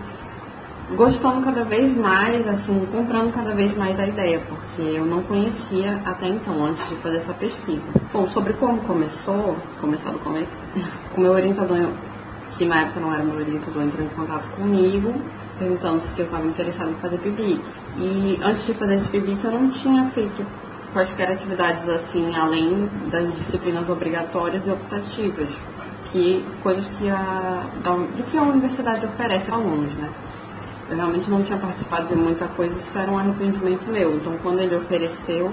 gostando 0.97 1.45
cada 1.45 1.65
vez 1.65 1.95
mais, 1.95 2.47
assim, 2.49 2.87
comprando 2.91 3.33
cada 3.33 3.55
vez 3.55 3.77
mais 3.77 4.01
a 4.01 4.07
ideia, 4.07 4.41
porque 4.41 4.83
eu 4.83 5.05
não 5.05 5.23
conhecia 5.23 6.01
até 6.05 6.29
então, 6.29 6.65
antes 6.65 6.89
de 6.89 6.95
fazer 6.97 7.17
essa 7.17 7.35
pesquisa. 7.35 7.91
Bom, 8.13 8.27
sobre 8.29 8.55
como 8.55 8.81
começou, 8.83 9.57
começar 9.81 10.11
do 10.11 10.19
começo, 10.21 10.55
o 11.17 11.21
meu 11.21 11.33
orientador, 11.33 11.89
que 12.53 12.65
na 12.65 12.83
época 12.83 13.01
não 13.01 13.13
era 13.13 13.23
meu 13.23 13.37
orientador, 13.37 13.83
entrou 13.83 14.07
em 14.07 14.11
contato 14.11 14.49
comigo, 14.51 15.15
perguntando 15.59 16.01
se 16.01 16.21
eu 16.21 16.27
estava 16.27 16.47
interessado 16.47 16.91
em 16.91 16.95
fazer 16.95 17.19
PIBIC. 17.19 17.63
E 17.97 18.39
antes 18.43 18.67
de 18.67 18.75
fazer 18.75 18.95
esse 18.95 19.09
PIBIC, 19.11 19.45
eu 19.45 19.53
não 19.53 19.71
tinha 19.71 20.07
feito 20.07 20.47
quaisquer 20.93 21.31
atividades 21.31 21.87
assim, 21.89 22.35
além 22.35 22.89
das 23.11 23.31
disciplinas 23.35 23.91
obrigatórias 23.91 24.67
e 24.67 24.71
optativas 24.71 25.51
que 26.13 26.45
coisas 26.63 26.85
que 26.99 27.09
a, 27.09 27.65
do 27.83 28.31
que 28.31 28.37
a 28.37 28.43
universidade 28.43 29.05
oferece 29.05 29.51
aos 29.51 29.61
alunos, 29.61 29.93
né? 29.95 30.11
Eu 30.89 30.97
realmente 30.97 31.29
não 31.29 31.43
tinha 31.43 31.59
participado 31.59 32.09
de 32.09 32.15
muita 32.15 32.47
coisa, 32.49 32.75
isso 32.75 32.99
era 32.99 33.11
um 33.11 33.19
arrependimento 33.19 33.87
meu. 33.89 34.17
Então, 34.17 34.39
quando 34.43 34.61
ele 34.61 34.75
ofereceu, 34.75 35.53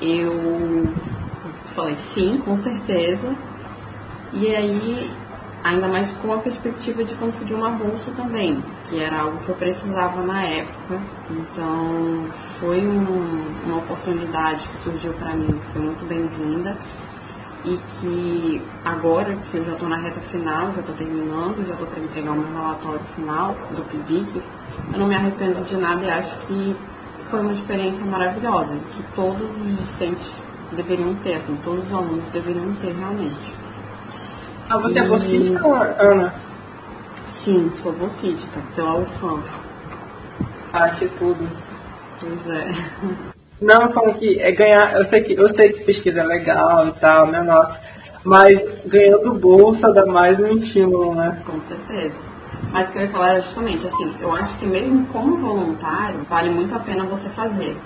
eu 0.00 0.92
falei 1.76 1.94
sim, 1.94 2.38
com 2.38 2.56
certeza. 2.56 3.34
E 4.32 4.48
aí, 4.54 5.10
ainda 5.62 5.86
mais 5.86 6.10
com 6.10 6.32
a 6.32 6.38
perspectiva 6.38 7.04
de 7.04 7.14
conseguir 7.14 7.54
uma 7.54 7.70
bolsa 7.70 8.10
também, 8.16 8.60
que 8.88 9.00
era 9.00 9.20
algo 9.20 9.38
que 9.38 9.48
eu 9.48 9.54
precisava 9.54 10.22
na 10.22 10.42
época. 10.42 11.00
Então, 11.30 12.26
foi 12.58 12.80
um, 12.84 13.44
uma 13.66 13.78
oportunidade 13.78 14.68
que 14.68 14.78
surgiu 14.78 15.12
para 15.12 15.34
mim, 15.36 15.60
foi 15.72 15.82
muito 15.82 16.04
bem-vinda 16.04 16.76
e 17.64 17.78
que 17.78 18.62
agora 18.84 19.36
que 19.36 19.56
eu 19.56 19.64
já 19.64 19.72
estou 19.72 19.88
na 19.88 19.96
reta 19.96 20.20
final, 20.20 20.72
já 20.74 20.80
estou 20.80 20.94
terminando, 20.94 21.66
já 21.66 21.72
estou 21.72 21.86
para 21.86 22.00
entregar 22.00 22.32
o 22.32 22.36
meu 22.36 22.52
relatório 22.52 23.00
final 23.14 23.54
do 23.74 23.82
PIBIC, 23.90 24.42
eu 24.92 24.98
não 24.98 25.06
me 25.06 25.14
arrependo 25.14 25.64
de 25.64 25.76
nada 25.76 26.04
e 26.04 26.10
acho 26.10 26.36
que 26.46 26.76
foi 27.30 27.40
uma 27.40 27.52
experiência 27.52 28.04
maravilhosa, 28.04 28.76
que 28.90 29.02
todos 29.14 29.50
os 29.50 29.78
discentes 29.78 30.30
deveriam 30.72 31.14
ter, 31.16 31.36
assim, 31.36 31.56
todos 31.64 31.84
os 31.86 31.92
alunos 31.92 32.26
deveriam 32.32 32.74
ter 32.74 32.92
realmente. 32.92 33.54
Ah, 34.68 34.78
você 34.78 34.98
é 34.98 35.02
e... 35.02 35.04
é 35.04 35.08
bolsista, 35.08 35.66
Ana? 35.66 36.34
Sim, 37.24 37.72
sou 37.76 37.92
bolsista, 37.92 38.60
pela 38.74 38.98
UFAM. 38.98 39.42
Ah, 40.72 40.90
que 40.90 41.08
tudo. 41.08 41.48
Pois 42.20 42.46
é. 42.50 42.74
Não, 43.60 43.90
falando 43.90 44.18
que 44.18 44.40
é 44.40 44.52
ganhar. 44.52 44.94
Eu 44.94 45.04
sei 45.04 45.20
que, 45.22 45.34
eu 45.34 45.48
sei 45.48 45.72
que 45.72 45.84
pesquisa 45.84 46.20
é 46.20 46.24
legal 46.24 46.88
e 46.88 46.92
tal, 46.92 47.26
né? 47.28 47.40
Nossa. 47.42 47.80
Mas 48.24 48.64
ganhando 48.86 49.34
bolsa 49.34 49.92
dá 49.92 50.06
mais 50.06 50.40
um 50.40 50.56
estímulo, 50.58 51.14
né? 51.14 51.42
Com 51.44 51.60
certeza. 51.62 52.16
Mas 52.72 52.88
o 52.88 52.92
que 52.92 52.98
eu 52.98 53.02
ia 53.02 53.08
falar 53.10 53.28
era 53.30 53.40
justamente 53.40 53.86
assim, 53.86 54.14
eu 54.18 54.34
acho 54.34 54.58
que 54.58 54.66
mesmo 54.66 55.06
como 55.06 55.36
voluntário, 55.36 56.24
vale 56.28 56.50
muito 56.50 56.74
a 56.74 56.78
pena 56.78 57.04
você 57.06 57.28
fazer. 57.28 57.76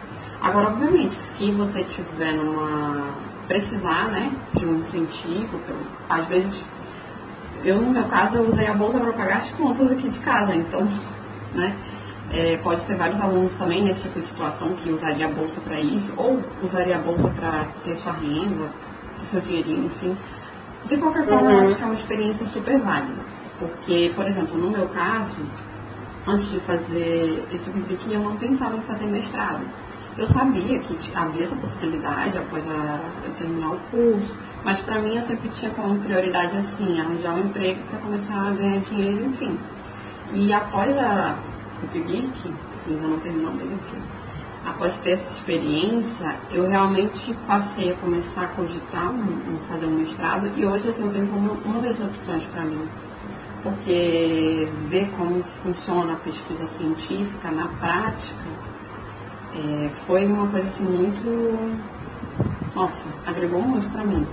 Agora, 0.40 0.68
obviamente, 0.68 1.16
que 1.16 1.26
se 1.26 1.50
você 1.50 1.82
tiver 1.84 2.32
numa. 2.32 3.08
precisar, 3.46 4.08
né, 4.08 4.32
de 4.54 4.66
um 4.66 4.78
incentivo, 4.78 5.60
às 6.08 6.24
vezes, 6.26 6.62
eu 7.64 7.80
no 7.80 7.90
meu 7.90 8.04
caso, 8.04 8.36
eu 8.36 8.46
usei 8.46 8.66
a 8.66 8.74
bolsa 8.74 9.00
para 9.00 9.12
pagar 9.12 9.38
as 9.38 9.50
contas 9.50 9.90
aqui 9.90 10.08
de 10.08 10.18
casa, 10.20 10.54
então, 10.54 10.86
né, 11.54 11.76
é, 12.30 12.56
pode 12.58 12.82
ter 12.84 12.96
vários 12.96 13.20
alunos 13.20 13.56
também 13.56 13.82
nesse 13.82 14.02
tipo 14.02 14.20
de 14.20 14.26
situação 14.26 14.74
que 14.74 14.90
usaria 14.90 15.26
a 15.26 15.30
bolsa 15.30 15.60
para 15.60 15.80
isso, 15.80 16.12
ou 16.16 16.42
usaria 16.62 16.96
a 16.96 17.00
bolsa 17.00 17.28
para 17.28 17.66
ter 17.84 17.94
sua 17.96 18.12
renda, 18.12 18.68
do 19.18 19.24
seu 19.26 19.40
dinheirinho, 19.40 19.86
enfim. 19.86 20.16
De 20.84 20.96
qualquer 20.96 21.26
forma, 21.26 21.52
eu 21.52 21.60
acho 21.60 21.74
que 21.76 21.82
é 21.82 21.86
uma 21.86 21.94
experiência 21.94 22.46
super 22.46 22.78
válida. 22.78 23.22
Porque, 23.58 24.12
por 24.14 24.26
exemplo, 24.26 24.56
no 24.56 24.70
meu 24.70 24.88
caso, 24.88 25.40
antes 26.26 26.50
de 26.50 26.60
fazer 26.60 27.44
esse 27.52 27.70
PIBIC, 27.70 28.12
eu 28.12 28.20
não 28.20 28.36
pensava 28.36 28.76
em 28.76 28.82
fazer 28.82 29.06
mestrado. 29.06 29.62
Eu 30.16 30.26
sabia 30.26 30.78
que 30.80 30.96
havia 31.14 31.44
essa 31.44 31.56
possibilidade 31.56 32.36
após 32.36 32.66
a, 32.68 33.00
eu 33.24 33.32
terminar 33.34 33.70
o 33.70 33.78
curso, 33.90 34.34
mas 34.64 34.80
para 34.80 35.00
mim 35.00 35.16
eu 35.16 35.22
sempre 35.22 35.48
tinha 35.50 35.70
como 35.70 35.98
prioridade 36.00 36.56
assim, 36.56 37.00
arranjar 37.00 37.34
um 37.34 37.40
emprego 37.40 37.80
para 37.88 37.98
começar 38.00 38.34
a 38.34 38.50
ganhar 38.50 38.80
dinheiro, 38.80 39.26
enfim. 39.26 39.58
E 40.32 40.52
após 40.52 40.96
a, 40.98 41.36
PIBIC, 41.86 42.32
que 42.84 42.90
ainda 42.90 43.06
não 43.06 43.20
terminou, 43.20 43.52
mas 43.54 43.70
enfim, 43.70 44.02
após 44.64 44.98
ter 44.98 45.12
essa 45.12 45.30
experiência, 45.30 46.36
eu 46.50 46.68
realmente 46.68 47.32
passei 47.46 47.92
a 47.92 47.94
começar 47.96 48.42
a 48.42 48.48
cogitar 48.48 49.14
em 49.14 49.58
fazer 49.68 49.86
um 49.86 49.96
mestrado 49.96 50.50
e 50.56 50.66
hoje 50.66 50.88
assim, 50.88 51.04
eu 51.04 51.12
tenho 51.12 51.28
como 51.28 51.52
uma 51.64 51.80
das 51.80 52.00
opções 52.00 52.44
para 52.46 52.64
mim. 52.64 52.88
Porque 53.62 54.68
ver 54.86 55.10
como 55.16 55.42
funciona 55.62 56.12
a 56.12 56.16
pesquisa 56.16 56.66
científica 56.66 57.50
na 57.50 57.66
prática 57.66 58.46
é, 59.54 59.90
foi 60.06 60.26
uma 60.26 60.46
coisa 60.48 60.68
assim 60.68 60.84
muito. 60.84 61.78
Nossa, 62.74 63.06
agregou 63.26 63.60
muito 63.60 63.90
para 63.90 64.04
mim. 64.04 64.26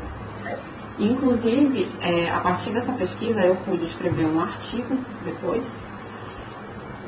Inclusive, 1.00 1.90
é, 2.00 2.30
a 2.30 2.40
partir 2.40 2.72
dessa 2.72 2.94
pesquisa, 2.94 3.42
eu 3.42 3.56
pude 3.58 3.84
escrever 3.86 4.25
um 4.25 4.40
artigo 4.40 4.98
depois, 5.25 5.64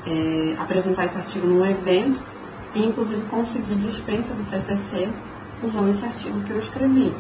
é, 0.08 0.56
apresentar 0.62 1.06
esse 1.06 1.18
artigo 1.18 1.46
num 1.46 1.66
evento 1.66 2.22
e 2.74 2.86
inclusive 2.86 3.22
consegui 3.30 3.76
dispensa 3.76 4.34
do 4.34 4.50
TCC 4.50 5.10
usando 5.64 5.90
esse 5.90 6.06
artigo 6.06 6.40
que 6.42 6.52
eu 6.52 6.60
escrevi. 6.60 7.14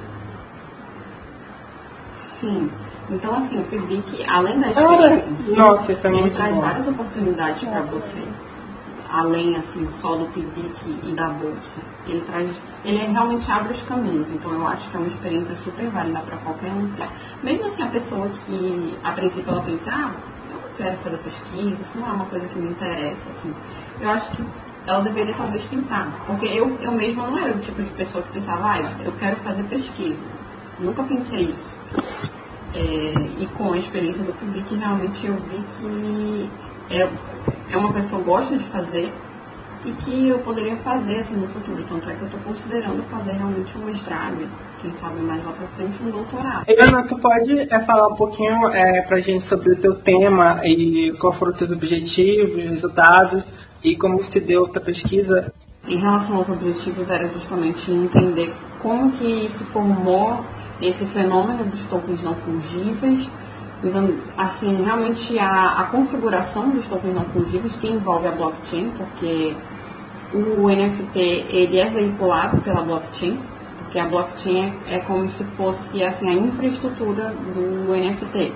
Sim. 2.15 2.69
Então, 3.09 3.35
assim, 3.35 3.57
eu 3.57 4.01
que 4.03 4.25
além 4.25 4.59
da 4.59 4.67
experiência 4.67 5.37
si, 5.37 5.55
Nossa, 5.55 5.91
isso 5.91 6.07
é 6.07 6.09
ele 6.09 6.21
muito 6.21 6.35
traz 6.35 6.55
bom. 6.55 6.61
várias 6.61 6.87
oportunidades 6.87 7.63
para 7.63 7.81
você. 7.81 8.21
Além, 9.09 9.55
assim, 9.55 9.87
só 10.01 10.17
do 10.17 10.25
PIBIC 10.25 10.99
e 11.03 11.15
da 11.15 11.29
bolsa. 11.29 11.79
Ele 12.05 12.19
traz, 12.21 12.49
ele 12.83 12.97
realmente 12.97 13.49
abre 13.49 13.71
os 13.71 13.81
caminhos. 13.83 14.29
Então, 14.33 14.51
eu 14.51 14.67
acho 14.67 14.89
que 14.89 14.97
é 14.97 14.99
uma 14.99 15.07
experiência 15.07 15.55
super 15.55 15.89
válida 15.89 16.19
para 16.19 16.37
qualquer 16.39 16.69
um. 16.71 16.91
Mesmo 17.41 17.65
assim, 17.67 17.83
a 17.83 17.87
pessoa 17.87 18.27
que, 18.27 18.97
a 19.01 19.11
princípio, 19.13 19.49
ela 19.49 19.61
pensa, 19.61 19.91
ah, 19.93 20.11
quero 20.77 20.97
fazer 20.97 21.17
pesquisa, 21.17 21.83
isso 21.83 21.97
não 21.97 22.07
é 22.07 22.11
uma 22.11 22.25
coisa 22.25 22.47
que 22.47 22.57
me 22.57 22.69
interessa, 22.69 23.29
assim. 23.29 23.53
Eu 23.99 24.09
acho 24.11 24.31
que 24.31 24.43
ela 24.85 25.01
deveria 25.01 25.33
talvez 25.33 25.65
tentar. 25.65 26.23
Porque 26.25 26.45
eu, 26.45 26.77
eu 26.79 26.91
mesma 26.91 27.27
não 27.27 27.37
era 27.37 27.55
o 27.55 27.59
tipo 27.59 27.81
de 27.83 27.89
pessoa 27.91 28.23
que 28.23 28.33
pensava, 28.33 28.71
ah, 28.71 28.91
eu 29.03 29.11
quero 29.13 29.35
fazer 29.37 29.63
pesquisa. 29.63 30.25
Nunca 30.79 31.03
pensei 31.03 31.51
isso. 31.51 31.75
É, 32.73 33.41
e 33.41 33.47
com 33.57 33.73
a 33.73 33.77
experiência 33.77 34.23
do 34.23 34.33
Public, 34.33 34.75
realmente 34.75 35.25
eu 35.25 35.33
vi 35.33 35.65
que 35.77 36.49
é, 36.89 37.09
é 37.71 37.77
uma 37.77 37.91
coisa 37.91 38.07
que 38.07 38.13
eu 38.13 38.23
gosto 38.23 38.55
de 38.55 38.63
fazer 38.65 39.11
e 39.85 39.91
que 39.93 40.29
eu 40.29 40.39
poderia 40.39 40.75
fazer 40.77 41.17
assim, 41.17 41.35
no 41.35 41.47
futuro. 41.47 41.83
Tanto 41.87 42.09
é 42.09 42.15
que 42.15 42.21
eu 42.21 42.27
estou 42.27 42.39
considerando 42.41 43.03
fazer 43.03 43.31
realmente 43.31 43.77
um 43.77 43.85
mestrado, 43.85 44.49
quem 44.79 44.91
sabe 44.93 45.21
mais 45.21 45.43
lá 45.45 45.51
para 45.51 45.67
frente 45.69 46.01
um 46.03 46.11
doutorado. 46.11 46.65
Ana, 46.77 47.03
tu 47.03 47.17
pode 47.17 47.59
é, 47.59 47.79
falar 47.79 48.07
um 48.07 48.15
pouquinho 48.15 48.67
é, 48.69 49.01
pra 49.01 49.19
gente 49.19 49.43
sobre 49.43 49.73
o 49.73 49.75
teu 49.77 49.95
tema 49.95 50.61
e 50.63 51.11
qual 51.19 51.33
foram 51.33 51.51
os 51.51 51.57
teus 51.57 51.71
objetivos, 51.71 52.63
resultados 52.63 53.43
e 53.83 53.95
como 53.95 54.21
se 54.21 54.39
deu 54.39 54.65
a 54.65 54.69
tua 54.69 54.81
pesquisa? 54.81 55.53
Em 55.87 55.97
relação 55.97 56.35
aos 56.35 56.49
objetivos, 56.49 57.09
era 57.09 57.27
justamente 57.29 57.91
entender 57.91 58.53
como 58.81 59.11
que 59.11 59.47
se 59.49 59.63
formou 59.65 60.43
esse 60.81 61.05
fenômeno 61.05 61.65
dos 61.65 61.83
tokens 61.85 62.21
não 62.23 62.35
fungíveis, 62.35 63.29
usando 63.83 64.17
assim 64.37 64.83
realmente 64.83 65.37
a, 65.37 65.81
a 65.81 65.83
configuração 65.85 66.69
dos 66.69 66.87
tokens 66.87 67.13
não 67.13 67.25
fungíveis 67.25 67.75
que 67.75 67.87
envolve 67.87 68.27
a 68.27 68.31
blockchain, 68.31 68.91
porque 68.97 69.55
o 70.33 70.67
NFT 70.67 71.19
ele 71.19 71.79
é 71.79 71.89
veiculado 71.89 72.57
pela 72.61 72.81
blockchain, 72.81 73.39
porque 73.79 73.99
a 73.99 74.05
blockchain 74.05 74.73
é, 74.87 74.95
é 74.95 74.99
como 74.99 75.27
se 75.27 75.43
fosse 75.43 76.03
assim 76.03 76.29
a 76.29 76.33
infraestrutura 76.33 77.29
do 77.29 77.93
NFT. 77.93 78.51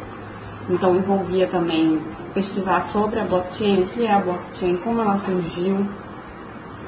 Então 0.70 0.96
envolvia 0.96 1.48
também 1.48 2.02
pesquisar 2.34 2.82
sobre 2.82 3.20
a 3.20 3.26
blockchain, 3.26 3.84
o 3.84 3.86
que 3.88 4.06
é 4.06 4.14
a 4.14 4.20
blockchain, 4.20 4.78
como 4.78 5.02
ela 5.02 5.18
surgiu 5.20 5.86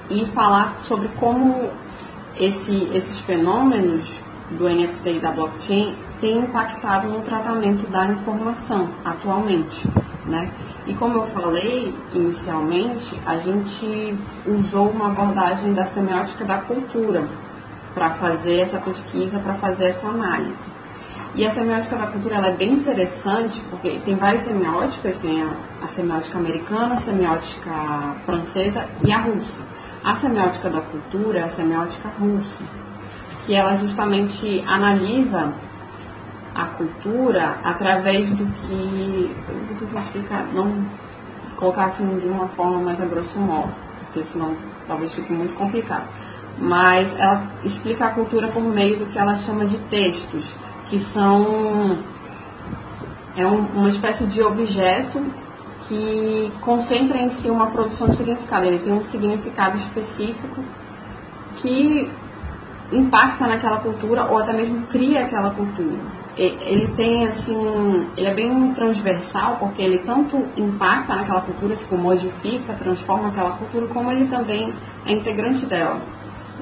e 0.09 0.25
falar 0.27 0.77
sobre 0.83 1.07
como 1.19 1.69
esse, 2.37 2.89
esses 2.93 3.19
fenômenos 3.19 4.21
do 4.51 4.69
NFT 4.69 5.09
e 5.09 5.19
da 5.19 5.31
blockchain 5.31 5.95
tem 6.23 6.37
impactado 6.37 7.09
no 7.09 7.19
tratamento 7.19 7.85
da 7.91 8.05
informação 8.05 8.87
atualmente, 9.03 9.85
né? 10.25 10.49
E 10.87 10.93
como 10.93 11.15
eu 11.17 11.27
falei 11.27 11.93
inicialmente, 12.13 13.19
a 13.25 13.35
gente 13.35 14.17
usou 14.47 14.89
uma 14.89 15.07
abordagem 15.07 15.73
da 15.73 15.83
semiótica 15.83 16.45
da 16.45 16.59
cultura 16.59 17.27
para 17.93 18.11
fazer 18.11 18.61
essa 18.61 18.79
pesquisa, 18.79 19.37
para 19.37 19.55
fazer 19.55 19.87
essa 19.87 20.07
análise. 20.07 20.71
E 21.35 21.45
a 21.45 21.51
semiótica 21.51 21.97
da 21.97 22.07
cultura 22.07 22.37
é 22.37 22.55
bem 22.55 22.71
interessante, 22.71 23.59
porque 23.69 23.99
tem 24.05 24.15
várias 24.15 24.43
semióticas, 24.43 25.17
tem 25.17 25.43
a, 25.43 25.51
a 25.81 25.87
semiótica 25.87 26.37
americana, 26.37 26.93
a 26.93 26.99
semiótica 26.99 28.15
francesa 28.25 28.85
e 29.03 29.11
a 29.11 29.19
russa. 29.19 29.61
A 30.01 30.15
semiótica 30.15 30.69
da 30.69 30.79
cultura 30.79 31.39
é 31.39 31.43
a 31.43 31.49
semiótica 31.49 32.07
russa 32.17 32.63
que 33.45 33.53
ela 33.53 33.75
justamente 33.75 34.63
analisa 34.65 35.53
a 36.55 36.65
cultura 36.65 37.57
através 37.63 38.31
do 38.33 38.45
que. 38.45 39.35
Vou 39.67 39.77
tentar 39.77 39.99
explicar, 39.99 40.45
não 40.53 40.85
colocar 41.57 41.85
assim 41.85 42.17
de 42.19 42.27
uma 42.27 42.47
forma 42.49 42.79
mais 42.79 43.01
a 43.01 43.05
grosso 43.05 43.39
modo, 43.39 43.73
porque 44.05 44.23
senão 44.23 44.55
talvez 44.87 45.13
fique 45.13 45.31
muito 45.31 45.53
complicado. 45.55 46.07
Mas 46.57 47.17
ela 47.17 47.47
explica 47.63 48.05
a 48.05 48.09
cultura 48.11 48.47
por 48.47 48.61
meio 48.61 48.99
do 48.99 49.05
que 49.07 49.17
ela 49.17 49.35
chama 49.35 49.65
de 49.65 49.77
textos, 49.77 50.53
que 50.85 50.99
são 50.99 51.97
é 53.35 53.45
um, 53.45 53.61
uma 53.73 53.89
espécie 53.89 54.25
de 54.25 54.43
objeto 54.43 55.23
que 55.87 56.51
concentra 56.61 57.17
em 57.17 57.29
si 57.29 57.49
uma 57.49 57.67
produção 57.67 58.07
de 58.09 58.17
significado. 58.17 58.65
Ele 58.65 58.79
tem 58.79 58.93
um 58.93 59.01
significado 59.05 59.77
específico 59.77 60.63
que 61.57 62.09
impacta 62.91 63.47
naquela 63.47 63.77
cultura 63.77 64.25
ou 64.25 64.37
até 64.37 64.53
mesmo 64.53 64.85
cria 64.87 65.21
aquela 65.21 65.49
cultura. 65.51 66.22
Ele 66.35 66.87
tem 66.95 67.25
assim, 67.25 68.07
ele 68.17 68.27
é 68.27 68.33
bem 68.33 68.73
transversal 68.73 69.57
porque 69.57 69.81
ele 69.83 69.99
tanto 69.99 70.47
impacta 70.57 71.15
naquela 71.15 71.41
cultura, 71.41 71.75
tipo 71.75 71.95
modifica, 71.95 72.73
transforma 72.73 73.27
aquela 73.27 73.51
cultura, 73.51 73.85
como 73.87 74.11
ele 74.11 74.25
também 74.25 74.73
é 75.05 75.13
integrante 75.13 75.65
dela. 75.67 76.01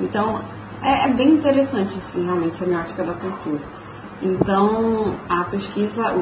Então 0.01 0.41
é, 0.81 1.05
é 1.05 1.07
bem 1.07 1.35
interessante 1.35 1.95
assim, 1.95 2.25
realmente 2.25 2.55
a 2.55 2.65
semiótica 2.65 3.03
da 3.03 3.13
cultura. 3.13 3.61
Então 4.21 5.15
a 5.29 5.45
pesquisa, 5.45 6.21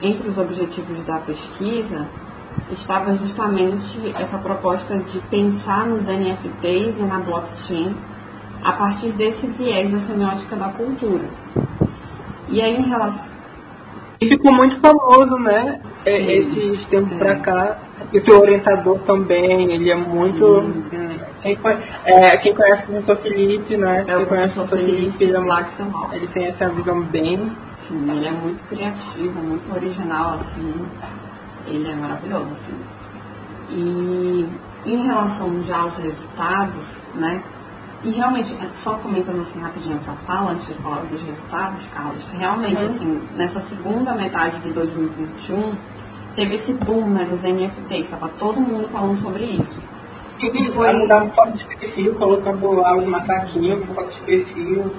entre 0.00 0.28
os 0.28 0.38
objetivos 0.38 1.04
da 1.04 1.18
pesquisa 1.18 2.08
estava 2.70 3.14
justamente 3.14 4.14
essa 4.16 4.38
proposta 4.38 4.98
de 4.98 5.18
pensar 5.28 5.86
nos 5.86 6.06
NFTs 6.06 6.98
e 6.98 7.02
na 7.02 7.18
blockchain 7.18 7.94
a 8.64 8.72
partir 8.72 9.12
desse 9.12 9.46
viés 9.46 9.90
da 9.90 10.00
semiótica 10.00 10.56
da 10.56 10.70
cultura. 10.70 11.28
E 12.48 12.60
aí, 12.60 12.76
em 12.76 12.88
relação. 12.88 13.36
E 14.20 14.26
ficou 14.26 14.52
muito 14.52 14.78
famoso, 14.80 15.36
né? 15.38 15.80
Sim, 15.96 16.30
Esses 16.30 16.84
tempos 16.86 17.12
é. 17.12 17.18
pra 17.18 17.36
cá. 17.36 17.78
E 18.12 18.18
o 18.18 18.22
teu 18.22 18.40
orientador 18.40 18.98
também, 19.00 19.72
ele 19.72 19.90
é 19.90 19.94
muito. 19.94 20.60
Hum, 20.60 20.84
quem, 21.42 21.58
é, 22.04 22.36
quem 22.38 22.54
conhece 22.54 22.84
o 22.84 22.86
professor 22.86 23.16
Felipe, 23.18 23.76
né? 23.76 24.04
É 24.06 24.16
quem 24.16 24.26
conhece 24.26 24.48
o 24.50 24.54
professor 24.54 24.78
Felipe, 24.78 25.24
ele, 25.24 25.36
é, 25.36 26.16
ele 26.16 26.26
tem 26.28 26.46
essa 26.46 26.68
visão 26.70 27.02
bem. 27.02 27.52
Sim, 27.76 28.10
ele 28.10 28.26
é 28.26 28.32
muito 28.32 28.62
criativo, 28.68 29.40
muito 29.40 29.74
original, 29.74 30.34
assim. 30.34 30.86
Ele 31.66 31.90
é 31.90 31.94
maravilhoso, 31.94 32.52
assim. 32.52 32.74
E 33.68 34.46
em 34.86 35.06
relação 35.06 35.62
já 35.64 35.78
aos 35.78 35.96
resultados, 35.96 37.00
né? 37.14 37.42
E 38.06 38.10
realmente, 38.12 38.54
é, 38.54 38.70
só 38.74 38.94
comentando 38.98 39.40
assim 39.40 39.58
rapidinho 39.58 39.96
a 39.96 39.98
sua 39.98 40.14
fala, 40.14 40.52
antes 40.52 40.68
de 40.68 40.74
falar 40.74 41.00
dos 41.06 41.20
resultados, 41.24 41.88
Carlos, 41.88 42.24
realmente, 42.28 42.80
uhum. 42.80 42.86
assim, 42.86 43.28
nessa 43.34 43.58
segunda 43.58 44.14
metade 44.14 44.60
de 44.60 44.70
2021, 44.70 45.74
teve 46.36 46.54
esse 46.54 46.72
boom 46.72 47.08
né, 47.08 47.24
dos 47.24 47.42
NFTs, 47.42 48.04
estava 48.04 48.28
todo 48.28 48.60
mundo 48.60 48.88
falando 48.92 49.18
sobre 49.18 49.44
isso. 49.46 49.76
E 50.40 50.64
foi 50.66 50.92
mudar 50.92 51.24
um 51.24 51.30
foto 51.30 51.58
de 51.58 51.64
perfil, 51.64 52.14
colocando 52.14 52.70
lá 52.70 52.96
os 52.96 53.08
macaquinhos 53.08 53.84
com 53.84 53.94
foto 53.94 54.14
de 54.14 54.20
perfil. 54.20 54.92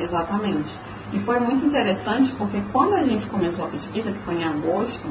Exatamente. 0.00 0.78
E 1.12 1.20
foi 1.20 1.38
muito 1.40 1.66
interessante 1.66 2.32
porque 2.32 2.62
quando 2.72 2.94
a 2.94 3.02
gente 3.02 3.26
começou 3.26 3.66
a 3.66 3.68
pesquisa, 3.68 4.10
que 4.10 4.18
foi 4.20 4.36
em 4.36 4.44
agosto, 4.44 5.06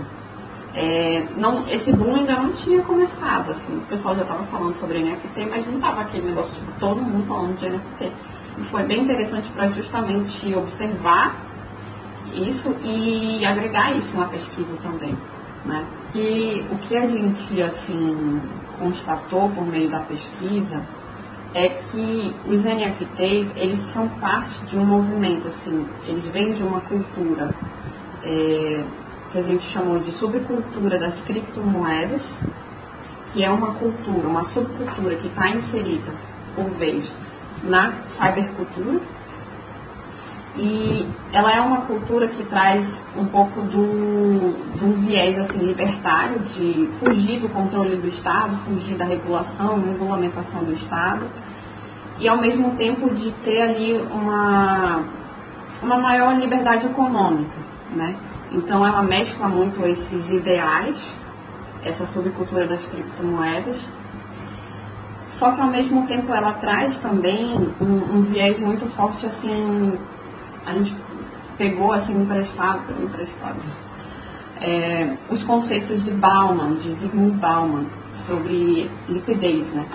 é, 0.75 1.23
não, 1.37 1.67
esse 1.69 1.91
boom 1.91 2.15
ainda 2.15 2.35
não 2.35 2.51
tinha 2.51 2.81
começado, 2.81 3.51
assim, 3.51 3.77
o 3.77 3.81
pessoal 3.81 4.15
já 4.15 4.23
estava 4.23 4.43
falando 4.43 4.73
sobre 4.75 5.03
NFT, 5.03 5.45
mas 5.45 5.67
não 5.67 5.75
estava 5.75 6.01
aquele 6.01 6.29
negócio, 6.29 6.53
tipo, 6.55 6.71
todo 6.79 7.01
mundo 7.01 7.27
falando 7.27 7.55
de 7.55 7.69
NFT. 7.69 8.11
E 8.57 8.63
foi 8.63 8.83
bem 8.83 9.03
interessante 9.03 9.51
para 9.51 9.67
justamente 9.67 10.53
observar 10.55 11.35
isso 12.33 12.75
e 12.81 13.45
agregar 13.45 13.95
isso 13.95 14.17
na 14.17 14.27
pesquisa 14.27 14.75
também. 14.81 15.15
Né? 15.63 15.85
Que 16.11 16.65
o 16.71 16.77
que 16.77 16.97
a 16.97 17.05
gente 17.05 17.61
assim 17.61 18.41
constatou 18.79 19.49
por 19.49 19.65
meio 19.65 19.89
da 19.89 19.99
pesquisa 19.99 20.83
é 21.53 21.69
que 21.69 22.35
os 22.47 22.63
NFTs 22.63 23.53
eles 23.55 23.79
são 23.79 24.09
parte 24.09 24.59
de 24.65 24.77
um 24.77 24.83
movimento 24.83 25.47
assim, 25.47 25.87
eles 26.05 26.27
vêm 26.29 26.53
de 26.53 26.63
uma 26.63 26.81
cultura 26.81 27.53
é, 28.23 28.83
que 29.33 29.39
a 29.39 29.41
gente 29.41 29.63
chamou 29.63 29.99
de 29.99 30.11
subcultura 30.11 30.97
das 30.97 31.19
criptomoedas, 31.19 32.39
que 33.33 33.43
é 33.43 33.49
uma 33.49 33.73
cultura, 33.73 34.27
uma 34.27 34.43
subcultura 34.45 35.15
que 35.15 35.27
está 35.27 35.49
inserida 35.49 36.13
por 36.55 36.69
vez 36.69 37.11
na 37.63 37.93
cybercultura 38.09 39.01
e 40.55 41.07
ela 41.31 41.51
é 41.51 41.59
uma 41.59 41.81
cultura 41.81 42.27
que 42.27 42.43
traz 42.43 43.03
um 43.17 43.25
pouco 43.25 43.59
do, 43.61 44.51
do 44.77 44.93
viés 45.01 45.39
assim, 45.39 45.57
libertário, 45.57 46.39
de 46.41 46.87
fugir 46.91 47.39
do 47.39 47.49
controle 47.49 47.97
do 47.97 48.07
Estado, 48.07 48.55
fugir 48.57 48.95
da 48.95 49.05
regulação, 49.05 49.81
regulamentação 49.81 50.63
do 50.63 50.71
Estado, 50.71 51.25
e 52.19 52.27
ao 52.27 52.37
mesmo 52.37 52.75
tempo 52.75 53.11
de 53.15 53.31
ter 53.31 53.61
ali 53.63 53.97
uma, 53.97 55.03
uma 55.81 55.97
maior 55.97 56.37
liberdade 56.37 56.85
econômica. 56.85 57.57
Né? 57.95 58.15
Então 58.53 58.85
ela 58.85 59.01
mescla 59.01 59.47
muito 59.47 59.83
esses 59.85 60.29
ideais, 60.29 61.15
essa 61.83 62.05
subcultura 62.05 62.67
das 62.67 62.85
criptomoedas, 62.85 63.87
só 65.25 65.51
que 65.51 65.61
ao 65.61 65.67
mesmo 65.67 66.05
tempo 66.05 66.31
ela 66.31 66.53
traz 66.53 66.97
também 66.97 67.55
um, 67.81 68.17
um 68.17 68.21
viés 68.21 68.59
muito 68.59 68.85
forte 68.87 69.25
assim 69.25 69.97
a 70.65 70.73
gente 70.73 70.95
pegou 71.57 71.91
assim 71.91 72.13
emprestado, 72.13 72.83
emprestado 73.01 73.59
é, 74.61 75.17
os 75.29 75.43
conceitos 75.43 76.03
de 76.03 76.11
Bauman, 76.11 76.75
de 76.75 76.93
Zygmunt 76.93 77.35
Bauman, 77.35 77.85
sobre 78.13 78.89
liquidez, 79.09 79.73
né? 79.73 79.85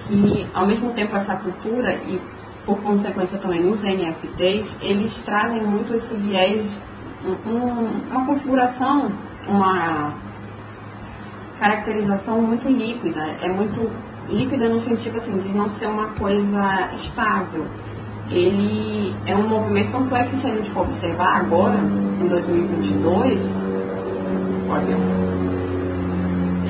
Que 0.00 0.46
ao 0.54 0.66
mesmo 0.66 0.90
tempo 0.92 1.14
essa 1.14 1.36
cultura 1.36 1.94
e 2.06 2.20
por 2.64 2.80
consequência 2.80 3.38
também 3.38 3.66
os 3.68 3.82
NFTs, 3.82 4.78
eles 4.80 5.20
trazem 5.22 5.62
muito 5.62 5.94
esse 5.94 6.14
viés, 6.14 6.80
um, 7.24 8.10
uma 8.10 8.26
configuração, 8.26 9.12
uma 9.46 10.14
caracterização 11.58 12.40
muito 12.40 12.68
líquida, 12.68 13.20
é 13.42 13.48
muito 13.48 13.90
líquida 14.28 14.68
no 14.68 14.80
sentido 14.80 15.18
assim, 15.18 15.36
de 15.38 15.52
não 15.52 15.68
ser 15.68 15.86
uma 15.86 16.08
coisa 16.08 16.90
estável 16.94 17.66
ele 18.30 19.14
é 19.26 19.34
um 19.34 19.48
movimento, 19.48 19.90
tanto 19.90 20.14
é 20.14 20.24
que 20.24 20.36
se 20.36 20.46
a 20.46 20.50
gente 20.50 20.70
for 20.70 20.82
observar 20.82 21.36
agora, 21.36 21.78
em 22.20 22.28
2022, 22.28 23.40
olha, 24.68 24.96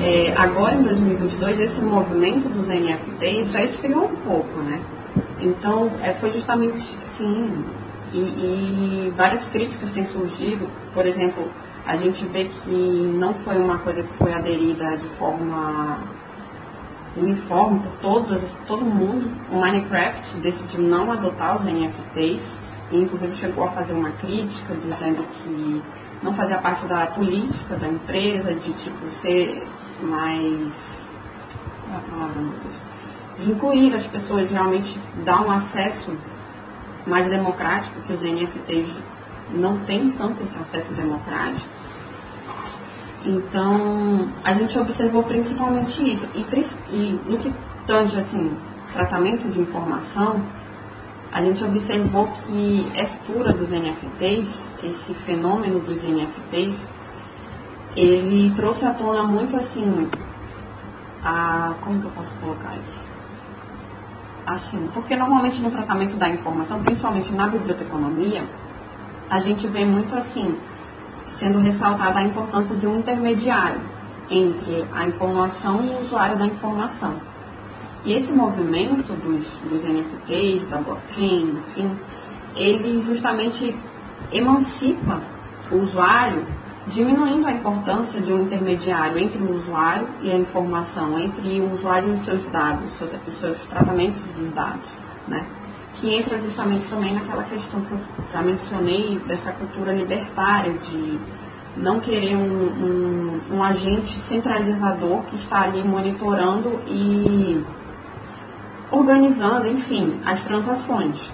é, 0.03 0.33
agora 0.35 0.75
em 0.75 0.81
2022, 0.81 1.59
esse 1.59 1.81
movimento 1.81 2.49
dos 2.49 2.67
NFTs 2.67 3.51
já 3.51 3.63
esfriou 3.63 4.05
um 4.05 4.15
pouco, 4.15 4.59
né? 4.61 4.81
Então, 5.39 5.91
é, 6.01 6.13
foi 6.13 6.31
justamente 6.31 6.97
assim, 7.05 7.63
e, 8.11 8.17
e 8.17 9.13
várias 9.15 9.45
críticas 9.47 9.91
têm 9.91 10.05
surgido, 10.05 10.67
por 10.93 11.05
exemplo, 11.05 11.49
a 11.85 11.95
gente 11.95 12.25
vê 12.25 12.45
que 12.45 12.69
não 12.69 13.33
foi 13.33 13.57
uma 13.57 13.79
coisa 13.79 14.03
que 14.03 14.13
foi 14.13 14.33
aderida 14.33 14.97
de 14.97 15.07
forma 15.09 15.99
uniforme 17.15 17.79
por 17.79 17.95
todos, 17.97 18.41
todo 18.67 18.85
mundo. 18.85 19.29
O 19.51 19.59
Minecraft 19.59 20.37
decidiu 20.37 20.81
não 20.81 21.11
adotar 21.11 21.57
os 21.57 21.65
NFTs 21.65 22.57
e 22.91 22.97
inclusive 22.97 23.35
chegou 23.35 23.65
a 23.65 23.71
fazer 23.71 23.93
uma 23.93 24.11
crítica 24.11 24.75
dizendo 24.75 25.25
que 25.35 25.81
não 26.21 26.33
fazia 26.33 26.57
parte 26.57 26.85
da 26.85 27.07
política 27.07 27.75
da 27.75 27.87
empresa, 27.87 28.53
de 28.53 28.73
tipo 28.73 29.09
ser 29.09 29.63
mais. 30.01 31.07
A 31.93 31.99
palavra, 32.09 32.41
meu 32.41 32.53
Deus? 32.63 32.75
De 33.39 33.51
incluir 33.51 33.95
as 33.95 34.05
pessoas, 34.05 34.51
realmente 34.51 34.99
dar 35.25 35.41
um 35.41 35.51
acesso 35.51 36.15
mais 37.05 37.27
democrático, 37.27 38.01
que 38.01 38.13
os 38.13 38.21
NFTs 38.21 38.87
não 39.53 39.77
têm 39.79 40.11
tanto 40.11 40.43
esse 40.43 40.57
acesso 40.57 40.93
democrático. 40.93 41.67
Então, 43.23 44.29
a 44.43 44.53
gente 44.53 44.77
observou 44.77 45.23
principalmente 45.23 46.11
isso. 46.11 46.27
E, 46.33 46.41
e 46.89 47.19
no 47.25 47.37
que 47.37 47.53
tange, 47.85 48.17
assim, 48.17 48.57
tratamento 48.93 49.47
de 49.47 49.59
informação, 49.59 50.41
a 51.31 51.41
gente 51.41 51.63
observou 51.63 52.27
que 52.27 52.87
a 52.95 53.01
estrutura 53.01 53.53
dos 53.53 53.69
NFTs, 53.69 54.73
esse 54.83 55.13
fenômeno 55.13 55.79
dos 55.79 56.03
NFTs, 56.03 56.87
ele 57.95 58.51
trouxe 58.55 58.85
à 58.85 58.93
tona 58.93 59.23
muito 59.23 59.55
assim, 59.55 60.09
a, 61.23 61.73
como 61.81 61.99
que 61.99 62.05
eu 62.05 62.11
posso 62.11 62.31
colocar 62.41 62.75
isso? 62.75 63.00
Assim, 64.51 64.89
porque 64.93 65.15
normalmente 65.15 65.61
no 65.61 65.71
tratamento 65.71 66.17
da 66.17 66.27
informação, 66.27 66.83
principalmente 66.83 67.31
na 67.31 67.47
biblioteconomia, 67.47 68.43
a 69.29 69.39
gente 69.39 69.65
vê 69.65 69.85
muito 69.85 70.13
assim, 70.13 70.57
sendo 71.25 71.57
ressaltada 71.59 72.19
a 72.19 72.23
importância 72.23 72.75
de 72.75 72.85
um 72.85 72.99
intermediário 72.99 73.79
entre 74.29 74.85
a 74.93 75.07
informação 75.07 75.81
e 75.85 75.89
o 75.91 76.01
usuário 76.01 76.37
da 76.37 76.45
informação. 76.45 77.15
E 78.03 78.11
esse 78.11 78.33
movimento 78.33 79.13
dos, 79.13 79.55
dos 79.69 79.85
NFTs, 79.85 80.67
da 80.67 80.79
blockchain, 80.79 81.57
enfim, 81.69 81.97
ele 82.53 83.01
justamente 83.03 83.73
emancipa 84.33 85.21
o 85.71 85.77
usuário, 85.77 86.45
diminuindo 86.87 87.45
a 87.45 87.51
importância 87.51 88.19
de 88.19 88.33
um 88.33 88.43
intermediário 88.43 89.17
entre 89.19 89.41
o 89.41 89.55
usuário 89.55 90.07
e 90.21 90.31
a 90.31 90.35
informação, 90.35 91.19
entre 91.19 91.61
o 91.61 91.71
usuário 91.71 92.09
e 92.09 92.11
os 92.13 92.25
seus 92.25 92.47
dados, 92.47 92.91
os 92.91 92.97
seus, 92.97 93.11
os 93.27 93.39
seus 93.39 93.65
tratamentos 93.65 94.21
dos 94.35 94.53
dados, 94.53 94.89
né? 95.27 95.45
que 95.95 96.13
entra 96.13 96.39
justamente 96.39 96.87
também 96.87 97.13
naquela 97.13 97.43
questão 97.43 97.81
que 97.81 97.91
eu 97.91 97.99
já 98.31 98.41
mencionei 98.41 99.19
dessa 99.27 99.51
cultura 99.51 99.93
libertária 99.93 100.73
de 100.73 101.19
não 101.75 101.99
querer 101.99 102.35
um, 102.35 102.41
um, 102.41 103.41
um 103.51 103.63
agente 103.63 104.11
centralizador 104.11 105.23
que 105.23 105.35
está 105.35 105.61
ali 105.61 105.83
monitorando 105.83 106.81
e 106.87 107.63
organizando, 108.89 109.67
enfim, 109.67 110.19
as 110.25 110.43
transações, 110.43 111.31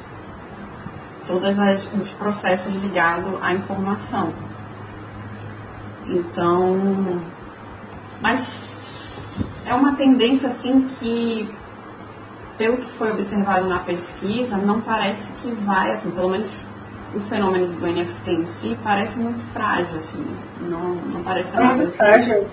todos 1.27 1.57
os 1.99 2.13
processos 2.13 2.73
ligados 2.75 3.33
à 3.41 3.53
informação. 3.53 4.31
Então, 6.07 7.21
mas 8.21 8.55
é 9.65 9.73
uma 9.73 9.95
tendência 9.95 10.47
assim 10.47 10.87
que 10.99 11.49
pelo 12.57 12.77
que 12.77 12.89
foi 12.93 13.11
observado 13.11 13.67
na 13.67 13.79
pesquisa, 13.79 14.57
não 14.57 14.81
parece 14.81 15.31
que 15.33 15.51
vai, 15.51 15.91
assim, 15.91 16.09
pelo 16.09 16.29
menos 16.29 16.51
o 17.13 17.19
fenômeno 17.19 17.67
do 17.67 17.87
NFT 17.87 18.31
em 18.31 18.45
si 18.45 18.77
parece 18.83 19.17
muito 19.17 19.39
frágil, 19.53 19.97
assim, 19.97 20.25
não, 20.61 20.95
não 20.95 21.23
parece 21.23 21.55
é 21.55 21.63
muito 21.63 21.91
frágil. 21.95 22.47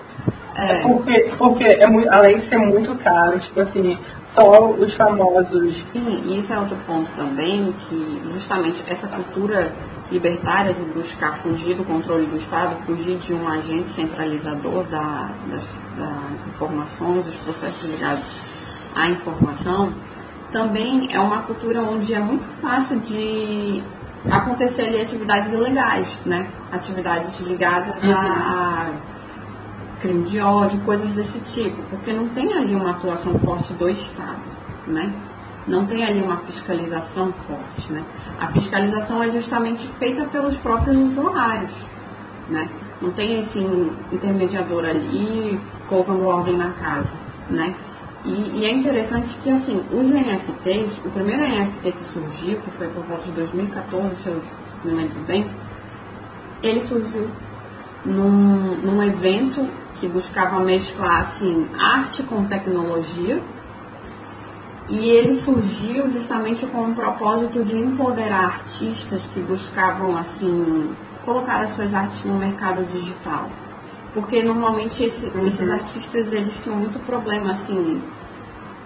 É. 0.55 0.81
Porque, 0.83 1.31
porque 1.37 1.63
é 1.65 1.87
muito, 1.87 2.09
além 2.09 2.37
de 2.37 2.43
ser 2.43 2.57
muito 2.57 2.95
caro, 2.95 3.37
tipo 3.39 3.59
assim, 3.59 3.99
só 4.27 4.69
os 4.69 4.93
famosos. 4.93 5.85
Sim, 5.91 6.21
e 6.23 6.39
isso 6.39 6.53
é 6.53 6.59
outro 6.59 6.77
ponto 6.87 7.11
também, 7.11 7.73
que 7.73 8.21
justamente 8.31 8.81
essa 8.87 9.07
cultura 9.07 9.73
libertária 10.09 10.73
de 10.73 10.83
buscar 10.85 11.33
fugir 11.35 11.75
do 11.75 11.83
controle 11.83 12.25
do 12.27 12.37
Estado, 12.37 12.77
fugir 12.77 13.17
de 13.17 13.33
um 13.33 13.47
agente 13.47 13.89
centralizador 13.89 14.85
da, 14.85 15.31
das, 15.49 15.63
das 15.97 16.47
informações, 16.47 17.25
dos 17.25 17.35
processos 17.37 17.83
ligados 17.83 18.23
a 18.95 19.09
informação, 19.09 19.93
também 20.53 21.13
é 21.13 21.19
uma 21.19 21.41
cultura 21.41 21.81
onde 21.81 22.13
é 22.13 22.19
muito 22.19 22.45
fácil 22.61 22.99
de 23.01 23.83
acontecer 24.31 24.83
ali 24.83 25.01
atividades 25.01 25.51
ilegais, 25.51 26.17
né? 26.25 26.49
Atividades 26.71 27.37
ligadas 27.41 28.01
a, 28.03 28.13
a 28.15 29.14
crime 30.05 30.23
de 30.23 30.39
ódio, 30.39 30.79
coisas 30.81 31.09
desse 31.11 31.39
tipo, 31.39 31.81
porque 31.89 32.13
não 32.13 32.29
tem 32.29 32.53
ali 32.53 32.75
uma 32.75 32.91
atuação 32.91 33.37
forte 33.39 33.73
do 33.73 33.89
Estado, 33.89 34.43
né? 34.87 35.11
Não 35.67 35.83
tem 35.85 36.05
ali 36.05 36.21
uma 36.21 36.37
fiscalização 36.37 37.33
forte, 37.33 37.91
né? 37.91 38.03
A 38.39 38.47
fiscalização 38.47 39.23
é 39.23 39.31
justamente 39.31 39.87
feita 39.99 40.23
pelos 40.25 40.55
próprios 40.57 40.95
usuários, 40.95 41.71
né? 42.49 42.69
Não 43.01 43.11
tem 43.11 43.39
esse 43.39 43.59
intermediador 44.11 44.85
ali 44.85 45.59
colocando 45.89 46.25
ordem 46.25 46.55
na 46.55 46.69
casa, 46.73 47.13
né? 47.49 47.73
E, 48.23 48.59
e, 48.59 48.65
é 48.65 48.71
interessante 48.71 49.35
que, 49.43 49.51
assim, 49.51 49.83
os 49.91 50.07
NFTs, 50.07 50.99
o 51.05 51.09
primeiro 51.11 51.43
NFT 51.43 51.91
que 51.91 52.03
surgiu, 52.05 52.59
que 52.59 52.71
foi 52.71 52.87
por 52.87 53.03
volta 53.03 53.23
de 53.23 53.31
2014, 53.31 54.15
se 54.15 54.27
eu 54.27 54.41
me 54.83 54.93
lembro 54.93 55.19
bem, 55.25 55.45
ele 56.63 56.81
surgiu 56.81 57.29
num, 58.05 58.75
num 58.75 59.03
evento 59.03 59.67
que 59.95 60.07
buscava 60.07 60.59
mesclar, 60.59 61.21
assim, 61.21 61.67
arte 61.79 62.23
com 62.23 62.45
tecnologia. 62.45 63.41
E 64.87 65.09
ele 65.09 65.35
surgiu 65.35 66.09
justamente 66.11 66.65
com 66.67 66.91
o 66.91 66.93
propósito 66.93 67.63
de 67.63 67.75
empoderar 67.75 68.45
artistas 68.45 69.25
que 69.33 69.39
buscavam 69.39 70.15
assim 70.15 70.95
colocar 71.25 71.61
as 71.61 71.71
suas 71.71 71.91
artes 71.91 72.23
no 72.23 72.37
mercado 72.37 72.85
digital. 72.85 73.49
Porque 74.13 74.43
normalmente 74.43 75.03
esse, 75.03 75.25
uhum. 75.25 75.47
esses 75.47 75.71
artistas 75.71 76.31
eles 76.31 76.61
tinham 76.63 76.77
muito 76.77 76.99
problema 76.99 77.51
assim 77.51 77.99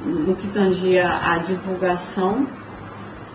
no 0.05 0.33
que 0.37 0.47
tangia 0.47 1.19
a 1.21 1.37
divulgação 1.39 2.47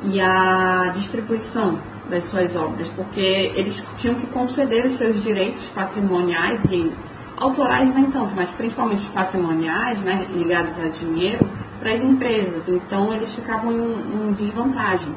e 0.03 0.19
a 0.19 0.91
distribuição 0.95 1.79
das 2.09 2.25
suas 2.25 2.55
obras, 2.55 2.89
porque 2.91 3.53
eles 3.55 3.85
tinham 3.99 4.15
que 4.15 4.27
conceder 4.27 4.87
os 4.87 4.97
seus 4.97 5.23
direitos 5.23 5.69
patrimoniais 5.71 6.63
e 6.71 6.93
autorais 7.37 7.93
nem 7.95 8.11
tanto, 8.11 8.35
mas 8.35 8.51
principalmente 8.51 9.01
os 9.01 9.09
patrimoniais, 9.09 10.01
né, 10.03 10.27
ligados 10.31 10.79
a 10.79 10.89
dinheiro, 10.89 11.49
para 11.79 11.93
as 11.93 12.03
empresas. 12.03 12.69
Então 12.69 13.13
eles 13.13 13.35
ficavam 13.35 13.73
em, 13.73 14.29
em 14.29 14.33
desvantagem. 14.33 15.15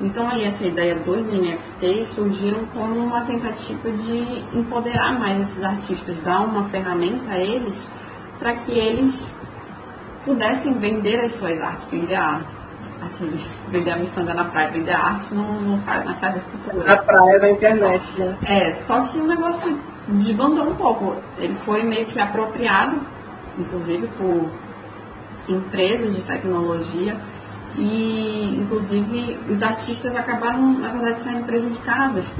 Então 0.00 0.28
aí 0.28 0.42
essa 0.44 0.66
ideia 0.66 0.96
dos 0.96 1.28
NFTs 1.30 2.08
surgiram 2.08 2.66
como 2.66 2.96
uma 2.96 3.20
tentativa 3.22 3.90
de 3.92 4.58
empoderar 4.58 5.18
mais 5.18 5.40
esses 5.40 5.62
artistas, 5.62 6.18
dar 6.20 6.40
uma 6.40 6.64
ferramenta 6.64 7.30
a 7.30 7.38
eles 7.38 7.86
para 8.38 8.56
que 8.56 8.72
eles 8.72 9.30
pudessem 10.24 10.74
vender 10.74 11.20
as 11.20 11.34
suas 11.34 11.60
artes, 11.60 11.86
vender 11.90 12.16
a 12.16 12.24
arte. 12.24 12.63
Aqui, 13.04 13.46
vender 13.68 13.90
a 13.90 13.98
miçanga 13.98 14.34
na 14.34 14.44
praia, 14.44 14.70
vender 14.70 14.92
arte 14.92 15.34
não, 15.34 15.60
não 15.60 15.78
sai 15.78 16.04
na 16.04 16.14
cybercultura. 16.14 16.84
Na 16.84 16.96
praia 17.02 17.40
da 17.40 17.50
internet, 17.50 18.18
né? 18.18 18.36
É, 18.44 18.70
só 18.70 19.02
que 19.02 19.18
o 19.18 19.26
negócio 19.26 19.78
desbandou 20.08 20.68
um 20.68 20.74
pouco. 20.74 21.16
Ele 21.36 21.54
foi 21.56 21.82
meio 21.82 22.06
que 22.06 22.20
apropriado, 22.20 23.00
inclusive 23.58 24.06
por 24.18 24.50
empresas 25.48 26.16
de 26.16 26.22
tecnologia, 26.22 27.16
e 27.76 28.56
inclusive 28.56 29.40
os 29.48 29.62
artistas 29.62 30.14
acabaram, 30.14 30.78
na 30.78 30.88
verdade, 30.88 31.20
sendo 31.20 31.44
prejudicados. 31.44 32.32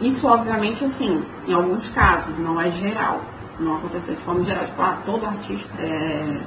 Isso, 0.00 0.26
obviamente, 0.28 0.84
assim, 0.84 1.24
em 1.46 1.52
alguns 1.52 1.88
casos, 1.90 2.38
não 2.38 2.60
é 2.60 2.70
geral. 2.70 3.20
Não 3.58 3.76
aconteceu 3.76 4.14
de 4.14 4.20
forma 4.22 4.42
geral. 4.44 4.64
Tipo, 4.64 4.82
ah, 4.82 4.98
todo 5.04 5.26
artista 5.26 5.72
é, 5.80 6.40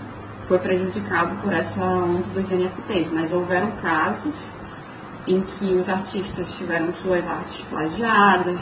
foi 0.48 0.60
prejudicado 0.60 1.36
por 1.38 1.54
essa 1.54 1.82
onda 1.82 2.28
dos 2.30 2.50
NFTs, 2.50 3.12
mas 3.12 3.32
houveram 3.32 3.72
casos 3.72 4.34
em 5.28 5.42
que 5.42 5.74
os 5.74 5.90
artistas 5.90 6.50
tiveram 6.54 6.94
suas 6.94 7.28
artes 7.28 7.62
plagiadas, 7.70 8.60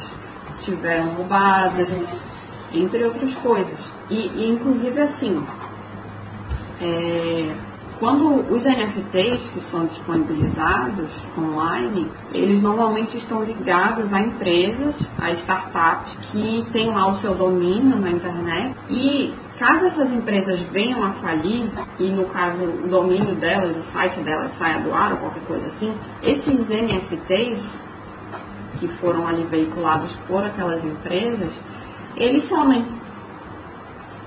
tiveram 0.60 1.13
roubadas, 1.13 2.19
entre 2.74 3.04
outras 3.04 3.36
coisas. 3.36 3.80
E, 4.10 4.28
e 4.30 4.50
inclusive 4.50 5.00
assim, 5.00 5.45
é, 6.82 7.56
quando 8.00 8.52
os 8.52 8.65
NFTs 8.65 9.50
que 9.52 9.62
são 9.62 9.86
disponibilizados 9.86 11.12
online, 11.38 12.12
eles 12.34 12.62
normalmente 12.62 13.15
estão 13.15 13.43
ligados 13.43 14.12
a 14.12 14.21
empresas, 14.21 15.10
a 15.19 15.32
startups 15.32 16.32
que 16.32 16.65
têm 16.71 16.89
lá 16.89 17.08
o 17.10 17.15
seu 17.15 17.36
domínio 17.36 17.98
na 17.98 18.10
internet 18.10 18.76
e 18.89 19.34
Caso 19.58 19.86
essas 19.86 20.12
empresas 20.12 20.60
venham 20.60 21.02
a 21.02 21.13
falir, 21.13 21.70
e 21.98 22.10
no 22.12 22.26
caso 22.26 22.62
o 22.62 22.88
domínio 22.89 23.36
delas, 23.36 23.78
o 23.78 23.84
site 23.84 24.20
delas 24.20 24.52
saia 24.52 24.82
do 24.82 24.94
ar 24.94 25.13
ou 25.13 25.18
qualquer 25.20 25.44
coisa 25.44 25.68
assim, 25.68 25.94
esses 26.22 26.70
NFTs 26.70 27.74
que 28.80 28.88
foram 28.88 29.26
ali 29.26 29.46
veiculados 29.46 30.15
por 30.28 30.44
aquelas 30.44 30.84
empresas, 30.84 31.54
eles 32.18 32.44
somem. 32.44 32.86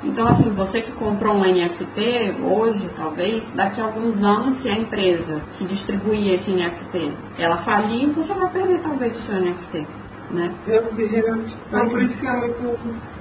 Então, 0.02 0.28
assim, 0.28 0.50
você 0.50 0.80
que 0.80 0.92
comprou 0.92 1.34
um 1.34 1.40
NFT 1.40 2.36
hoje, 2.42 2.88
talvez, 2.96 3.52
daqui 3.52 3.80
a 3.80 3.84
alguns 3.84 4.22
anos, 4.22 4.54
se 4.54 4.70
a 4.70 4.78
empresa 4.78 5.42
que 5.58 5.64
distribuir 5.64 6.32
esse 6.32 6.52
NFT, 6.52 7.12
ela 7.36 7.56
falir, 7.56 8.08
você 8.12 8.32
vai 8.32 8.48
perder 8.48 8.80
talvez 8.80 9.14
o 9.14 9.22
seu 9.22 9.34
NFT, 9.40 9.86
né? 10.30 10.54
Meu 10.66 10.92
Deus, 10.92 11.58
então, 11.68 11.88
por 11.88 12.00
isso 12.00 12.16
que 12.16 12.26
é 12.26 12.32
muito 12.32 13.17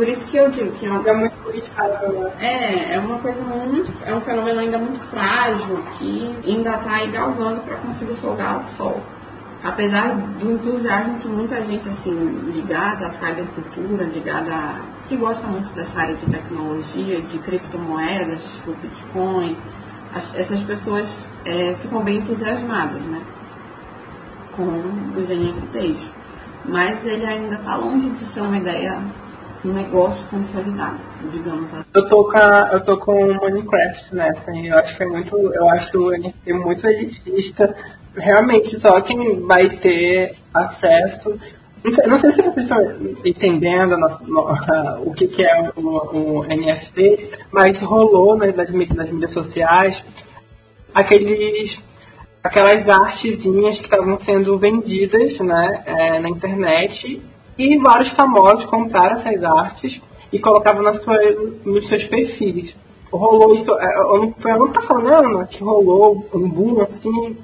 por 0.00 0.08
isso 0.08 0.24
que 0.28 0.36
eu 0.38 0.50
digo 0.50 0.72
que 0.72 0.86
é, 0.86 0.90
uma, 0.90 1.06
é 1.06 1.12
muito 1.12 1.36
politicado. 1.44 2.32
É, 2.38 2.94
é 2.94 2.98
uma 2.98 3.18
coisa 3.18 3.38
muito. 3.42 3.92
É 4.06 4.14
um 4.14 4.20
fenômeno 4.22 4.60
ainda 4.60 4.78
muito 4.78 4.98
frágil 5.10 5.76
que 5.98 6.34
ainda 6.42 6.76
está 6.76 6.92
aí 6.92 7.10
galgando 7.10 7.60
para 7.60 7.76
conseguir 7.76 8.14
solgar 8.14 8.60
o 8.60 8.62
sol. 8.62 9.02
Apesar 9.62 10.14
do 10.14 10.52
entusiasmo 10.52 11.18
que 11.18 11.28
muita 11.28 11.62
gente 11.64 11.86
assim 11.90 12.14
ligada 12.50 13.08
à 13.08 13.10
cybercultura, 13.10 14.04
ligada 14.04 14.54
a, 14.54 14.80
que 15.06 15.16
gosta 15.16 15.46
muito 15.46 15.70
dessa 15.74 16.00
área 16.00 16.14
de 16.14 16.24
tecnologia, 16.24 17.20
de 17.20 17.38
criptomoedas, 17.38 18.40
tipo 18.54 18.72
Bitcoin, 18.80 19.54
as, 20.14 20.34
essas 20.34 20.62
pessoas 20.62 21.26
é, 21.44 21.74
ficam 21.74 22.02
bem 22.02 22.20
entusiasmadas, 22.20 23.02
né? 23.02 23.20
Com 24.56 24.66
os 25.14 25.28
NFTs. 25.28 26.10
Mas 26.64 27.04
ele 27.04 27.26
ainda 27.26 27.56
está 27.56 27.76
longe 27.76 28.08
de 28.08 28.24
ser 28.24 28.40
uma 28.40 28.56
ideia 28.56 28.98
um 29.64 29.72
negócio 29.72 30.26
consolidado, 30.28 31.00
digamos 31.30 31.72
assim. 31.72 31.84
Eu 31.92 32.08
tô 32.08 32.24
com, 32.24 32.38
a, 32.38 32.70
eu 32.72 32.80
tô 32.80 32.96
com 32.96 33.12
o 33.12 33.40
Minecraft 33.40 34.14
nessa, 34.14 34.50
eu 34.52 34.78
acho 34.78 34.96
que 34.96 35.02
é 35.02 35.06
muito, 35.06 35.36
eu 35.36 35.68
acho 35.70 35.98
o 35.98 36.10
NFT 36.10 36.52
muito 36.52 36.86
elitista. 36.86 37.74
Realmente, 38.16 38.80
só 38.80 39.00
quem 39.00 39.40
vai 39.46 39.68
ter 39.68 40.36
acesso. 40.52 41.38
Não 41.82 41.92
sei, 41.92 42.06
não 42.06 42.18
sei 42.18 42.32
se 42.32 42.42
vocês 42.42 42.64
estão 42.64 42.78
entendendo 43.24 43.96
o 45.04 45.12
que, 45.14 45.28
que 45.28 45.42
é 45.42 45.70
o, 45.76 46.40
o, 46.40 46.44
NFT, 46.44 47.30
mas 47.50 47.78
rolou 47.78 48.36
né, 48.36 48.52
nas, 48.52 48.70
nas 48.70 49.10
mídias 49.10 49.30
sociais 49.30 50.04
aqueles 50.94 51.82
aquelas 52.42 52.88
artezinhas 52.88 53.78
que 53.78 53.84
estavam 53.84 54.18
sendo 54.18 54.58
vendidas 54.58 55.38
né, 55.40 55.82
é, 55.86 56.18
na 56.18 56.28
internet 56.28 57.22
e 57.60 57.76
vários 57.76 58.08
famosos 58.08 58.64
compraram 58.64 59.12
essas 59.12 59.42
artes 59.44 60.00
e 60.32 60.38
colocavam 60.38 60.82
nas 60.82 60.98
nos 61.62 61.86
seus 61.86 62.04
perfis. 62.04 62.74
Rolou 63.12 63.52
isso, 63.52 63.70
é, 63.78 64.32
foi 64.38 64.52
ano 64.52 64.70
passado, 64.70 65.02
né, 65.02 65.14
Ana? 65.14 65.44
Que 65.44 65.62
rolou 65.62 66.26
um 66.32 66.48
boom 66.48 66.80
assim. 66.80 67.36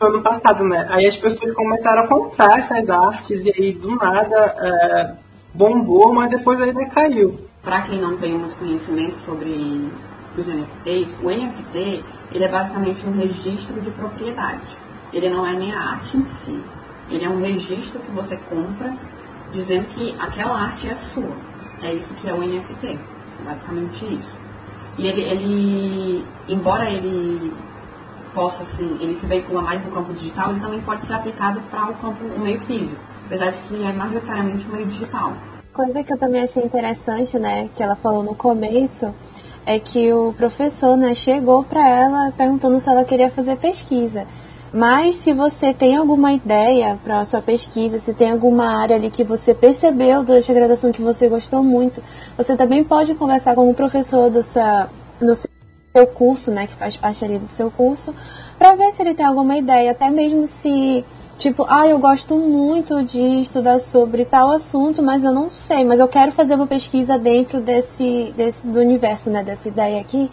Ano 0.00 0.22
passado, 0.22 0.64
né? 0.64 0.86
Aí 0.88 1.06
as 1.06 1.16
pessoas 1.16 1.52
começaram 1.52 2.04
a 2.04 2.06
comprar 2.08 2.58
essas 2.58 2.88
artes 2.88 3.44
e 3.44 3.52
aí 3.54 3.72
do 3.72 3.96
nada 3.96 4.56
é, 4.58 5.14
bombou, 5.52 6.14
mas 6.14 6.30
depois 6.30 6.58
aí 6.62 6.72
decaiu. 6.72 7.38
Para 7.62 7.82
quem 7.82 8.00
não 8.00 8.16
tem 8.16 8.32
muito 8.32 8.56
conhecimento 8.56 9.18
sobre 9.18 9.90
os 10.38 10.46
NFTs, 10.46 11.14
o 11.22 11.28
NFT 11.28 12.02
ele 12.32 12.44
é 12.44 12.48
basicamente 12.48 13.06
um 13.06 13.12
registro 13.12 13.78
de 13.78 13.90
propriedade. 13.90 14.74
Ele 15.12 15.28
não 15.28 15.44
é 15.44 15.52
nem 15.54 15.72
a 15.74 15.80
arte 15.90 16.16
em 16.16 16.24
si, 16.24 16.58
ele 17.10 17.24
é 17.24 17.28
um 17.28 17.40
registro 17.40 18.00
que 18.00 18.10
você 18.10 18.36
compra 18.48 18.94
dizendo 19.52 19.86
que 19.86 20.14
aquela 20.18 20.60
arte 20.60 20.88
é 20.88 20.94
sua. 20.94 21.36
É 21.82 21.94
isso 21.94 22.12
que 22.14 22.28
é 22.28 22.32
o 22.32 22.40
NFT, 22.40 22.98
basicamente 23.44 24.14
isso. 24.14 24.36
E 24.98 25.06
ele, 25.06 25.22
ele 25.22 26.24
embora 26.48 26.88
ele 26.88 27.52
possa, 28.34 28.62
assim, 28.62 28.96
ele 29.00 29.14
se 29.14 29.26
veicula 29.26 29.62
mais 29.62 29.84
no 29.84 29.90
campo 29.90 30.12
digital, 30.12 30.50
ele 30.50 30.60
também 30.60 30.80
pode 30.82 31.04
ser 31.04 31.14
aplicado 31.14 31.60
para 31.62 31.90
o 31.90 31.94
campo, 31.94 32.24
o 32.24 32.40
meio 32.40 32.60
físico. 32.60 33.00
Apesar 33.26 33.50
de 33.50 33.62
que 33.62 33.82
é 33.82 33.92
majoritariamente 33.92 34.66
o 34.66 34.72
meio 34.72 34.86
digital. 34.86 35.34
Coisa 35.72 36.02
que 36.02 36.12
eu 36.12 36.18
também 36.18 36.42
achei 36.42 36.62
interessante, 36.62 37.38
né, 37.38 37.68
que 37.74 37.82
ela 37.82 37.94
falou 37.94 38.22
no 38.22 38.34
começo, 38.34 39.14
é 39.64 39.78
que 39.78 40.12
o 40.12 40.32
professor, 40.32 40.96
né, 40.96 41.14
chegou 41.14 41.62
para 41.62 41.88
ela 41.88 42.32
perguntando 42.36 42.80
se 42.80 42.88
ela 42.88 43.04
queria 43.04 43.30
fazer 43.30 43.56
pesquisa. 43.56 44.26
Mas 44.72 45.16
se 45.16 45.32
você 45.32 45.74
tem 45.74 45.96
alguma 45.96 46.32
ideia 46.32 46.96
para 47.02 47.20
a 47.20 47.24
sua 47.24 47.40
pesquisa, 47.40 47.98
se 47.98 48.14
tem 48.14 48.30
alguma 48.30 48.66
área 48.66 48.94
ali 48.94 49.10
que 49.10 49.24
você 49.24 49.52
percebeu 49.52 50.22
durante 50.22 50.50
a 50.50 50.54
graduação 50.54 50.92
que 50.92 51.02
você 51.02 51.28
gostou 51.28 51.62
muito, 51.62 52.00
você 52.36 52.56
também 52.56 52.84
pode 52.84 53.14
conversar 53.14 53.56
com 53.56 53.68
o 53.68 53.74
professor 53.74 54.30
do 54.30 54.42
seu, 54.42 54.62
no 55.20 55.34
seu 55.34 56.06
curso, 56.14 56.52
né, 56.52 56.68
que 56.68 56.74
faz 56.74 56.96
parte 56.96 57.24
ali 57.24 57.38
do 57.38 57.48
seu 57.48 57.68
curso, 57.68 58.14
para 58.56 58.76
ver 58.76 58.92
se 58.92 59.02
ele 59.02 59.14
tem 59.14 59.26
alguma 59.26 59.56
ideia, 59.56 59.90
até 59.90 60.08
mesmo 60.08 60.46
se 60.46 61.04
tipo, 61.36 61.64
ah, 61.68 61.88
eu 61.88 61.98
gosto 61.98 62.36
muito 62.36 63.02
de 63.02 63.40
estudar 63.40 63.80
sobre 63.80 64.26
tal 64.26 64.50
assunto, 64.50 65.02
mas 65.02 65.24
eu 65.24 65.32
não 65.32 65.48
sei, 65.48 65.82
mas 65.84 65.98
eu 65.98 66.06
quero 66.06 66.30
fazer 66.30 66.54
uma 66.54 66.66
pesquisa 66.66 67.18
dentro 67.18 67.60
desse, 67.60 68.32
desse 68.36 68.66
do 68.66 68.78
universo, 68.78 69.30
né, 69.30 69.42
dessa 69.42 69.66
ideia 69.66 70.00
aqui. 70.00 70.30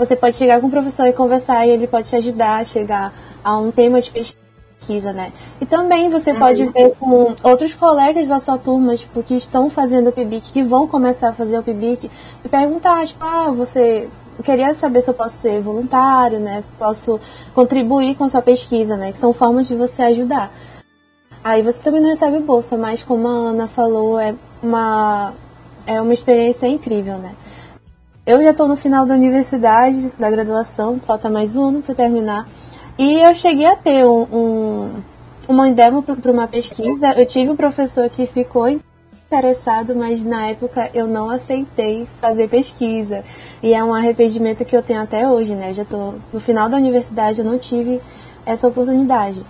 Você 0.00 0.16
pode 0.16 0.34
chegar 0.38 0.62
com 0.62 0.68
o 0.68 0.70
professor 0.70 1.06
e 1.06 1.12
conversar 1.12 1.66
e 1.66 1.70
ele 1.72 1.86
pode 1.86 2.08
te 2.08 2.16
ajudar 2.16 2.56
a 2.56 2.64
chegar 2.64 3.12
a 3.44 3.58
um 3.58 3.70
tema 3.70 4.00
de 4.00 4.10
pesquisa, 4.10 5.12
né? 5.12 5.30
E 5.60 5.66
também 5.66 6.08
você 6.08 6.32
uhum. 6.32 6.38
pode 6.38 6.64
ver 6.64 6.94
com 6.98 7.34
outros 7.42 7.74
colegas 7.74 8.28
da 8.28 8.40
sua 8.40 8.56
turma, 8.56 8.96
tipo, 8.96 9.22
que 9.22 9.34
estão 9.34 9.68
fazendo 9.68 10.08
o 10.08 10.12
PIBIC, 10.12 10.52
que 10.52 10.62
vão 10.62 10.88
começar 10.88 11.28
a 11.28 11.32
fazer 11.34 11.58
o 11.58 11.62
PIBIC, 11.62 12.10
e 12.42 12.48
perguntar, 12.48 13.06
tipo, 13.06 13.22
ah, 13.22 13.52
você 13.52 14.08
eu 14.38 14.42
queria 14.42 14.72
saber 14.72 15.02
se 15.02 15.10
eu 15.10 15.14
posso 15.14 15.36
ser 15.36 15.60
voluntário, 15.60 16.40
né? 16.40 16.64
Posso 16.78 17.20
contribuir 17.54 18.14
com 18.14 18.24
a 18.24 18.30
sua 18.30 18.40
pesquisa, 18.40 18.96
né? 18.96 19.12
Que 19.12 19.18
são 19.18 19.34
formas 19.34 19.68
de 19.68 19.74
você 19.74 20.00
ajudar. 20.04 20.50
Aí 21.44 21.60
você 21.60 21.82
também 21.82 22.00
não 22.00 22.08
recebe 22.08 22.38
bolsa, 22.38 22.74
mas 22.78 23.02
como 23.02 23.28
a 23.28 23.32
Ana 23.32 23.68
falou, 23.68 24.18
é 24.18 24.34
uma, 24.62 25.34
é 25.86 26.00
uma 26.00 26.14
experiência 26.14 26.66
incrível, 26.66 27.18
né? 27.18 27.34
Eu 28.30 28.40
já 28.40 28.52
estou 28.52 28.68
no 28.68 28.76
final 28.76 29.04
da 29.04 29.14
universidade, 29.14 30.12
da 30.16 30.30
graduação, 30.30 31.00
falta 31.00 31.28
mais 31.28 31.56
um 31.56 31.64
ano 31.64 31.82
para 31.82 31.96
terminar. 31.96 32.46
E 32.96 33.18
eu 33.18 33.34
cheguei 33.34 33.66
a 33.66 33.74
ter 33.74 34.04
um, 34.06 34.22
um 34.32 34.90
uma 35.48 35.68
demo 35.72 36.00
para 36.00 36.30
uma 36.30 36.46
pesquisa. 36.46 37.12
Eu 37.16 37.26
tive 37.26 37.50
um 37.50 37.56
professor 37.56 38.08
que 38.08 38.28
ficou 38.28 38.68
interessado, 38.68 39.96
mas 39.96 40.22
na 40.22 40.46
época 40.46 40.88
eu 40.94 41.08
não 41.08 41.28
aceitei 41.28 42.06
fazer 42.20 42.48
pesquisa. 42.48 43.24
E 43.60 43.74
é 43.74 43.82
um 43.82 43.92
arrependimento 43.92 44.64
que 44.64 44.76
eu 44.76 44.82
tenho 44.84 45.02
até 45.02 45.28
hoje, 45.28 45.56
né? 45.56 45.70
Eu 45.70 45.74
já 45.74 45.84
tô 45.84 46.14
no 46.32 46.38
final 46.38 46.68
da 46.68 46.76
universidade, 46.76 47.40
eu 47.40 47.44
não 47.44 47.58
tive 47.58 48.00
essa 48.46 48.68
oportunidade. 48.68 49.44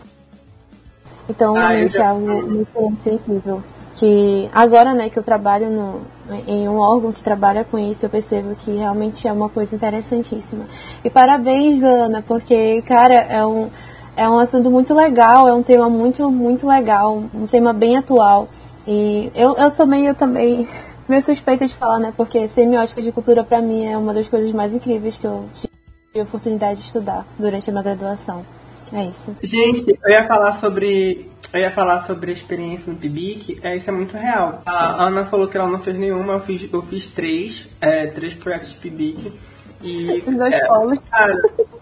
Então, 1.28 1.54
ah, 1.54 1.68
realmente 1.68 1.92
já... 1.92 2.04
é 2.04 2.06
algo 2.06 2.50
muito 2.50 2.96
sensível. 3.02 3.62
Que 4.00 4.48
agora, 4.54 4.94
né, 4.94 5.10
que 5.10 5.18
eu 5.18 5.22
trabalho 5.22 5.68
no, 5.68 6.00
em 6.48 6.66
um 6.66 6.78
órgão 6.78 7.12
que 7.12 7.22
trabalha 7.22 7.64
com 7.64 7.78
isso, 7.78 8.06
eu 8.06 8.08
percebo 8.08 8.54
que 8.54 8.70
realmente 8.70 9.28
é 9.28 9.32
uma 9.32 9.50
coisa 9.50 9.76
interessantíssima. 9.76 10.64
E 11.04 11.10
parabéns, 11.10 11.82
Ana, 11.82 12.24
porque, 12.26 12.80
cara, 12.86 13.12
é 13.12 13.44
um, 13.44 13.68
é 14.16 14.26
um 14.26 14.38
assunto 14.38 14.70
muito 14.70 14.94
legal, 14.94 15.46
é 15.46 15.52
um 15.52 15.62
tema 15.62 15.90
muito, 15.90 16.30
muito 16.30 16.66
legal, 16.66 17.22
um 17.34 17.46
tema 17.46 17.74
bem 17.74 17.98
atual. 17.98 18.48
E 18.86 19.30
eu, 19.34 19.54
eu 19.56 19.70
sou 19.70 19.86
meio 19.86 20.14
também 20.14 20.66
meio 21.06 21.20
suspeita 21.20 21.66
de 21.66 21.74
falar, 21.74 21.98
né? 21.98 22.14
Porque 22.16 22.48
semiótica 22.48 23.02
de 23.02 23.12
cultura 23.12 23.44
para 23.44 23.60
mim 23.60 23.84
é 23.84 23.98
uma 23.98 24.14
das 24.14 24.30
coisas 24.30 24.50
mais 24.50 24.72
incríveis 24.72 25.18
que 25.18 25.26
eu 25.26 25.44
tive 25.52 25.70
a 26.18 26.22
oportunidade 26.22 26.80
de 26.80 26.86
estudar 26.86 27.26
durante 27.38 27.68
a 27.68 27.72
minha 27.74 27.82
graduação. 27.82 28.46
É 28.94 29.04
isso. 29.04 29.36
Gente, 29.42 29.94
eu 30.02 30.10
ia 30.10 30.24
falar 30.24 30.54
sobre 30.54 31.30
eu 31.52 31.60
ia 31.60 31.70
falar 31.70 32.00
sobre 32.00 32.30
a 32.30 32.34
experiência 32.34 32.92
no 32.92 32.98
PIBIC, 32.98 33.60
é, 33.62 33.76
isso 33.76 33.90
é 33.90 33.92
muito 33.92 34.16
real. 34.16 34.62
A 34.64 35.04
Ana 35.04 35.24
falou 35.24 35.48
que 35.48 35.56
ela 35.56 35.68
não 35.68 35.80
fez 35.80 35.96
nenhuma, 35.96 36.34
eu 36.34 36.40
fiz, 36.40 36.68
eu 36.72 36.82
fiz 36.82 37.06
três, 37.06 37.68
é, 37.80 38.06
três 38.06 38.34
projetos 38.34 38.70
de 38.70 38.76
PIBIC. 38.76 39.32
E, 39.82 40.22
os 40.26 40.36
dois 40.36 40.52
é, 40.52 40.66
polos. 40.66 40.98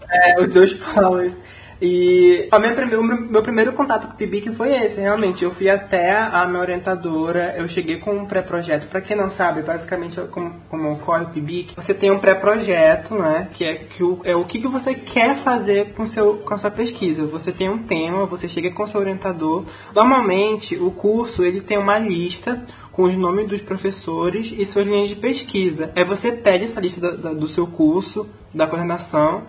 É, 0.09 0.41
os 0.41 0.53
dois 0.53 0.73
polos. 0.93 1.33
E 1.81 2.49
o 2.51 3.03
meu, 3.03 3.41
primeiro 3.41 3.71
contato 3.71 4.07
com 4.07 4.13
o 4.13 4.17
PIBIC 4.17 4.53
foi 4.53 4.73
esse, 4.73 4.99
realmente. 4.99 5.43
Eu 5.43 5.51
fui 5.51 5.69
até 5.69 6.11
a 6.11 6.45
minha 6.45 6.59
orientadora, 6.59 7.55
eu 7.57 7.67
cheguei 7.69 7.97
com 7.97 8.13
um 8.13 8.25
pré-projeto. 8.25 8.87
Para 8.87 8.99
quem 8.99 9.15
não 9.15 9.29
sabe, 9.29 9.61
basicamente, 9.61 10.19
como, 10.29 10.55
como 10.69 10.91
ocorre 10.91 11.23
o 11.23 11.29
PIBIC, 11.29 11.75
você 11.75 11.93
tem 11.93 12.11
um 12.11 12.19
pré-projeto, 12.19 13.15
né? 13.15 13.47
Que 13.53 13.63
é, 13.63 13.75
que 13.75 14.03
o, 14.03 14.19
é 14.25 14.35
o 14.35 14.43
que, 14.43 14.59
que 14.59 14.67
você 14.67 14.93
quer 14.93 15.37
fazer 15.37 15.93
com, 15.93 16.05
seu, 16.05 16.35
com 16.35 16.53
a 16.53 16.57
sua 16.57 16.71
pesquisa. 16.71 17.25
Você 17.25 17.51
tem 17.51 17.69
um 17.69 17.77
tema, 17.77 18.25
você 18.25 18.47
chega 18.49 18.71
com 18.71 18.85
seu 18.85 18.99
orientador. 18.99 19.63
Normalmente, 19.95 20.75
o 20.75 20.91
curso 20.91 21.45
ele 21.45 21.61
tem 21.61 21.77
uma 21.77 21.97
lista 21.97 22.61
com 22.91 23.03
os 23.03 23.15
nomes 23.15 23.47
dos 23.47 23.61
professores 23.61 24.53
e 24.57 24.65
suas 24.65 24.85
linhas 24.85 25.07
de 25.07 25.15
pesquisa. 25.15 25.89
Aí 25.95 26.03
você 26.03 26.33
pede 26.33 26.65
essa 26.65 26.81
lista 26.81 26.99
do, 26.99 27.35
do 27.35 27.47
seu 27.47 27.65
curso, 27.65 28.27
da 28.53 28.67
coordenação, 28.67 29.43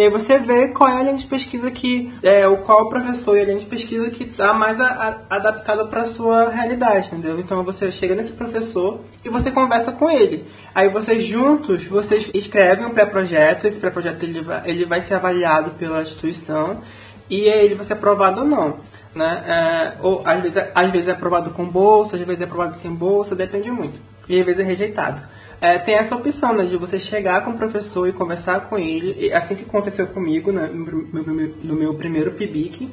e 0.00 0.04
aí 0.04 0.08
você 0.08 0.38
vê 0.38 0.68
qual 0.68 0.88
é 0.88 0.98
a 0.98 1.02
linha 1.02 1.18
de 1.18 1.26
pesquisa 1.26 1.70
que, 1.70 2.10
é, 2.22 2.48
o 2.48 2.56
qual 2.62 2.88
professor 2.88 3.36
e 3.36 3.40
a 3.42 3.44
linha 3.44 3.58
de 3.58 3.66
pesquisa 3.66 4.08
que 4.08 4.24
está 4.24 4.54
mais 4.54 4.80
a, 4.80 4.86
a, 5.28 5.36
adaptada 5.36 5.84
para 5.84 6.06
sua 6.06 6.48
realidade, 6.48 7.08
entendeu? 7.08 7.38
Então 7.38 7.62
você 7.62 7.90
chega 7.90 8.14
nesse 8.14 8.32
professor 8.32 9.02
e 9.22 9.28
você 9.28 9.50
conversa 9.50 9.92
com 9.92 10.08
ele. 10.08 10.46
Aí 10.74 10.88
vocês 10.88 11.22
juntos, 11.22 11.84
vocês 11.84 12.30
escrevem 12.32 12.86
um 12.86 12.94
pré-projeto, 12.94 13.66
esse 13.66 13.78
pré-projeto 13.78 14.22
ele 14.22 14.40
vai, 14.40 14.62
ele 14.64 14.86
vai 14.86 15.02
ser 15.02 15.16
avaliado 15.16 15.72
pela 15.72 16.00
instituição 16.00 16.80
e 17.28 17.40
ele 17.42 17.74
vai 17.74 17.84
ser 17.84 17.92
aprovado 17.92 18.40
ou 18.40 18.46
não. 18.46 18.78
Né? 19.14 19.44
É, 19.46 19.98
ou 20.00 20.22
às 20.24 20.40
vezes, 20.40 20.64
às 20.74 20.90
vezes 20.90 21.08
é 21.08 21.12
aprovado 21.12 21.50
com 21.50 21.66
bolsa, 21.66 22.16
às 22.16 22.22
vezes 22.22 22.40
é 22.40 22.44
aprovado 22.44 22.74
sem 22.74 22.94
bolsa, 22.94 23.36
depende 23.36 23.70
muito. 23.70 24.00
E 24.26 24.40
às 24.40 24.46
vezes 24.46 24.62
é 24.62 24.64
rejeitado 24.64 25.22
é, 25.60 25.78
tem 25.78 25.94
essa 25.94 26.16
opção 26.16 26.54
né, 26.54 26.64
de 26.64 26.76
você 26.76 26.98
chegar 26.98 27.44
com 27.44 27.50
o 27.50 27.58
professor 27.58 28.08
e 28.08 28.12
conversar 28.12 28.60
com 28.68 28.78
ele. 28.78 29.32
Assim 29.32 29.54
que 29.54 29.64
aconteceu 29.64 30.06
comigo 30.06 30.50
né, 30.50 30.70
no 30.72 31.74
meu 31.74 31.94
primeiro 31.94 32.32
PIBIC, 32.32 32.88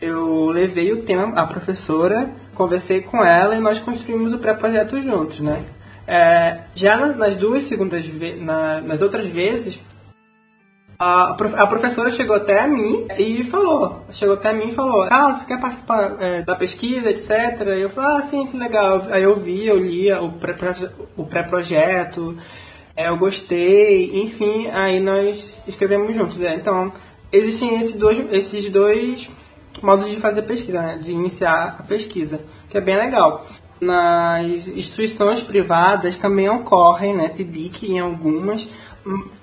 eu 0.00 0.46
levei 0.46 0.92
o 0.92 1.02
tema 1.02 1.40
à 1.40 1.46
professora, 1.46 2.30
conversei 2.54 3.00
com 3.00 3.24
ela 3.24 3.56
e 3.56 3.60
nós 3.60 3.78
construímos 3.78 4.32
o 4.32 4.38
pré-projeto 4.38 5.00
juntos, 5.00 5.40
né? 5.40 5.64
É, 6.06 6.58
já 6.74 6.96
nas 6.96 7.36
duas 7.36 7.62
segundas 7.62 8.04
na, 8.38 8.80
nas 8.82 9.00
outras 9.00 9.26
vezes 9.26 9.80
a, 11.04 11.36
a 11.56 11.66
professora 11.66 12.10
chegou 12.10 12.34
até 12.34 12.60
a 12.60 12.66
mim 12.66 13.06
e 13.18 13.44
falou, 13.44 14.04
chegou 14.10 14.36
até 14.36 14.54
mim 14.54 14.68
e 14.68 14.74
falou, 14.74 15.02
ah, 15.02 15.32
você 15.38 15.44
quer 15.44 15.60
participar 15.60 16.16
é, 16.18 16.42
da 16.42 16.56
pesquisa, 16.56 17.10
etc. 17.10 17.60
E 17.76 17.82
eu 17.82 17.90
falei, 17.90 18.16
ah, 18.16 18.22
sim, 18.22 18.42
isso 18.42 18.56
é 18.56 18.60
legal. 18.60 19.06
Aí 19.10 19.22
eu 19.22 19.36
vi, 19.36 19.66
eu 19.66 19.78
lia 19.78 20.22
o 20.22 21.24
pré-projeto, 21.26 22.38
é, 22.96 23.08
eu 23.08 23.18
gostei, 23.18 24.22
enfim, 24.22 24.68
aí 24.68 24.98
nós 24.98 25.54
escrevemos 25.66 26.14
juntos. 26.16 26.40
É. 26.40 26.54
Então, 26.54 26.90
existem 27.30 27.78
esses 27.78 27.96
dois, 27.96 28.24
esses 28.32 28.70
dois 28.70 29.28
modos 29.82 30.08
de 30.10 30.16
fazer 30.16 30.42
pesquisa, 30.42 30.80
né? 30.80 30.98
de 31.02 31.12
iniciar 31.12 31.76
a 31.80 31.82
pesquisa, 31.82 32.40
que 32.70 32.78
é 32.78 32.80
bem 32.80 32.96
legal. 32.96 33.44
Nas 33.78 34.68
instituições 34.68 35.42
privadas 35.42 36.16
também 36.16 36.48
ocorrem, 36.48 37.14
né, 37.14 37.28
PIBIC 37.28 37.90
em 37.90 37.98
algumas, 37.98 38.66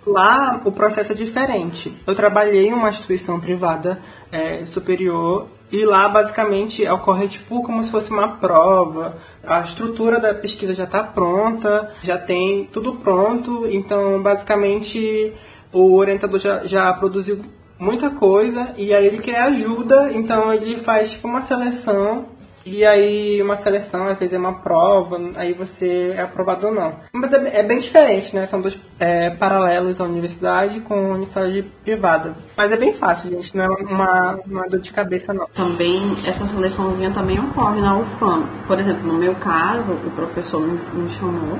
Lá 0.05 0.61
o 0.65 0.71
processo 0.71 1.11
é 1.11 1.15
diferente. 1.15 1.95
Eu 2.05 2.15
trabalhei 2.15 2.67
em 2.67 2.73
uma 2.73 2.89
instituição 2.89 3.39
privada 3.39 4.01
é, 4.31 4.65
superior 4.65 5.47
e 5.71 5.85
lá 5.85 6.09
basicamente 6.09 6.87
ocorre 6.87 7.27
tipo 7.27 7.61
como 7.61 7.83
se 7.83 7.91
fosse 7.91 8.11
uma 8.11 8.27
prova. 8.27 9.17
A 9.43 9.61
estrutura 9.61 10.19
da 10.19 10.33
pesquisa 10.33 10.73
já 10.73 10.83
está 10.83 11.03
pronta, 11.03 11.91
já 12.03 12.17
tem 12.17 12.65
tudo 12.71 12.95
pronto, 12.95 13.67
então 13.67 14.21
basicamente 14.21 15.33
o 15.71 15.95
orientador 15.95 16.39
já, 16.39 16.63
já 16.65 16.91
produziu 16.93 17.39
muita 17.79 18.09
coisa 18.09 18.73
e 18.77 18.93
aí 18.93 19.07
ele 19.07 19.19
quer 19.19 19.41
ajuda, 19.41 20.11
então 20.13 20.53
ele 20.53 20.77
faz 20.77 21.11
tipo 21.11 21.27
uma 21.27 21.41
seleção 21.41 22.25
e 22.65 22.85
aí 22.85 23.41
uma 23.41 23.55
seleção, 23.55 24.07
às 24.07 24.17
vezes 24.17 24.33
é 24.33 24.37
uma 24.37 24.59
prova, 24.59 25.19
aí 25.35 25.53
você 25.53 26.13
é 26.15 26.21
aprovado 26.21 26.67
ou 26.67 26.73
não. 26.73 26.95
Mas 27.11 27.33
é, 27.33 27.59
é 27.59 27.63
bem 27.63 27.79
diferente, 27.79 28.35
né? 28.35 28.45
São 28.45 28.61
dois 28.61 28.77
é, 28.99 29.29
paralelos 29.31 29.99
à 29.99 30.03
universidade 30.03 30.79
com 30.81 30.93
a 30.93 31.13
universidade 31.13 31.63
privada. 31.83 32.35
Mas 32.55 32.71
é 32.71 32.77
bem 32.77 32.93
fácil, 32.93 33.31
gente, 33.31 33.55
não 33.55 33.65
é 33.65 33.69
uma, 33.69 34.39
uma 34.45 34.67
dor 34.67 34.79
de 34.79 34.91
cabeça 34.91 35.33
não. 35.33 35.47
Também, 35.47 36.01
essa 36.25 36.45
seleçãozinha 36.45 37.11
também 37.11 37.39
ocorre 37.39 37.81
na 37.81 37.97
UFAM. 37.97 38.45
Por 38.67 38.79
exemplo, 38.79 39.07
no 39.07 39.17
meu 39.17 39.35
caso, 39.35 39.91
o 39.91 40.11
professor 40.11 40.61
me 40.61 41.09
chamou, 41.09 41.57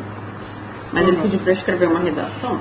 mas 0.92 1.04
uhum. 1.04 1.14
ele 1.14 1.22
pediu 1.24 1.40
para 1.40 1.52
eu 1.52 1.56
escrever 1.56 1.88
uma 1.88 2.00
redação. 2.00 2.60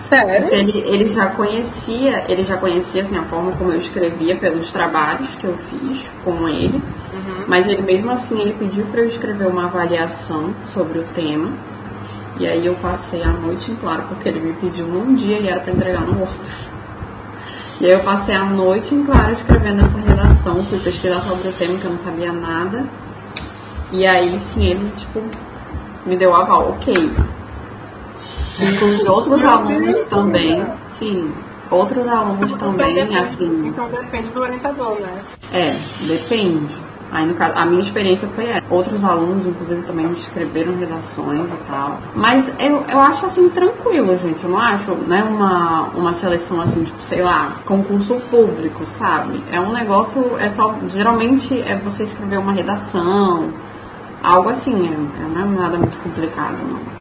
Sério? 0.00 0.48
Ele, 0.50 0.78
ele 0.78 1.06
já 1.06 1.26
conhecia, 1.26 2.24
ele 2.26 2.42
já 2.42 2.56
conhecia 2.56 3.02
assim, 3.02 3.16
a 3.18 3.22
forma 3.22 3.52
como 3.52 3.70
eu 3.70 3.76
escrevia 3.76 4.34
pelos 4.34 4.72
trabalhos 4.72 5.34
que 5.36 5.44
eu 5.44 5.56
fiz 5.68 6.08
com 6.24 6.48
ele. 6.48 6.82
Uhum. 7.12 7.44
Mas 7.46 7.68
ele 7.68 7.82
mesmo 7.82 8.10
assim 8.10 8.40
ele 8.40 8.54
pediu 8.54 8.86
para 8.86 9.02
eu 9.02 9.08
escrever 9.08 9.46
uma 9.46 9.66
avaliação 9.66 10.54
sobre 10.72 11.00
o 11.00 11.04
tema. 11.14 11.52
E 12.38 12.46
aí 12.46 12.64
eu 12.64 12.74
passei 12.76 13.22
a 13.22 13.28
noite 13.28 13.70
em 13.70 13.76
claro, 13.76 14.04
porque 14.08 14.30
ele 14.30 14.40
me 14.40 14.54
pediu 14.54 14.86
num 14.86 15.14
dia 15.14 15.38
e 15.38 15.48
era 15.48 15.60
para 15.60 15.72
entregar 15.74 16.00
no 16.00 16.18
outro. 16.20 16.54
E 17.78 17.84
aí 17.84 17.92
eu 17.92 18.00
passei 18.00 18.34
a 18.34 18.44
noite 18.44 18.94
em 18.94 19.04
claro 19.04 19.32
escrevendo 19.32 19.82
essa 19.82 19.98
redação, 19.98 20.64
fui 20.64 20.80
pesquisar 20.80 21.20
sobre 21.20 21.48
o 21.48 21.52
tema 21.52 21.78
que 21.78 21.84
eu 21.84 21.90
não 21.90 21.98
sabia 21.98 22.32
nada. 22.32 22.86
E 23.92 24.06
aí 24.06 24.38
sim 24.38 24.64
ele, 24.64 24.90
tipo, 24.96 25.22
me 26.06 26.16
deu 26.16 26.34
aval, 26.34 26.70
ok. 26.70 27.12
E 28.60 28.84
os 28.84 29.08
outros 29.08 29.40
Meu 29.40 29.50
alunos 29.50 29.94
Deus, 29.94 30.06
também, 30.06 30.66
sim. 30.84 31.32
Outros 31.70 32.06
alunos 32.06 32.52
então, 32.52 32.72
também, 32.72 32.94
depende, 32.94 33.18
assim. 33.18 33.66
Então 33.68 33.88
depende 33.88 34.28
do 34.28 34.40
orientador, 34.40 35.00
né? 35.00 35.22
É, 35.52 35.76
depende. 36.06 36.90
Aí, 37.12 37.26
no 37.26 37.34
caso, 37.34 37.58
a 37.58 37.64
minha 37.64 37.80
experiência 37.80 38.28
foi 38.28 38.46
essa. 38.46 38.64
Outros 38.70 39.02
alunos, 39.02 39.46
inclusive, 39.46 39.82
também 39.82 40.06
escreveram 40.12 40.76
redações 40.76 41.48
e 41.48 41.56
tal. 41.66 41.98
Mas 42.14 42.52
eu, 42.58 42.84
eu 42.88 43.00
acho, 43.00 43.26
assim, 43.26 43.48
tranquilo, 43.48 44.16
gente. 44.18 44.44
Eu 44.44 44.50
não 44.50 44.58
acho, 44.58 44.92
né, 44.92 45.22
uma, 45.24 45.88
uma 45.88 46.12
seleção, 46.12 46.60
assim, 46.60 46.84
tipo, 46.84 47.00
sei 47.02 47.22
lá, 47.22 47.56
concurso 47.64 48.14
público, 48.30 48.84
sabe? 48.84 49.42
É 49.50 49.60
um 49.60 49.72
negócio, 49.72 50.38
é 50.38 50.48
só, 50.50 50.72
geralmente, 50.88 51.58
é 51.60 51.76
você 51.76 52.04
escrever 52.04 52.38
uma 52.38 52.52
redação, 52.52 53.50
algo 54.22 54.48
assim, 54.48 54.88
é, 54.88 54.92
é 54.92 55.28
não 55.34 55.40
é 55.40 55.60
nada 55.60 55.78
muito 55.78 55.98
complicado, 55.98 56.58
não. 56.62 56.99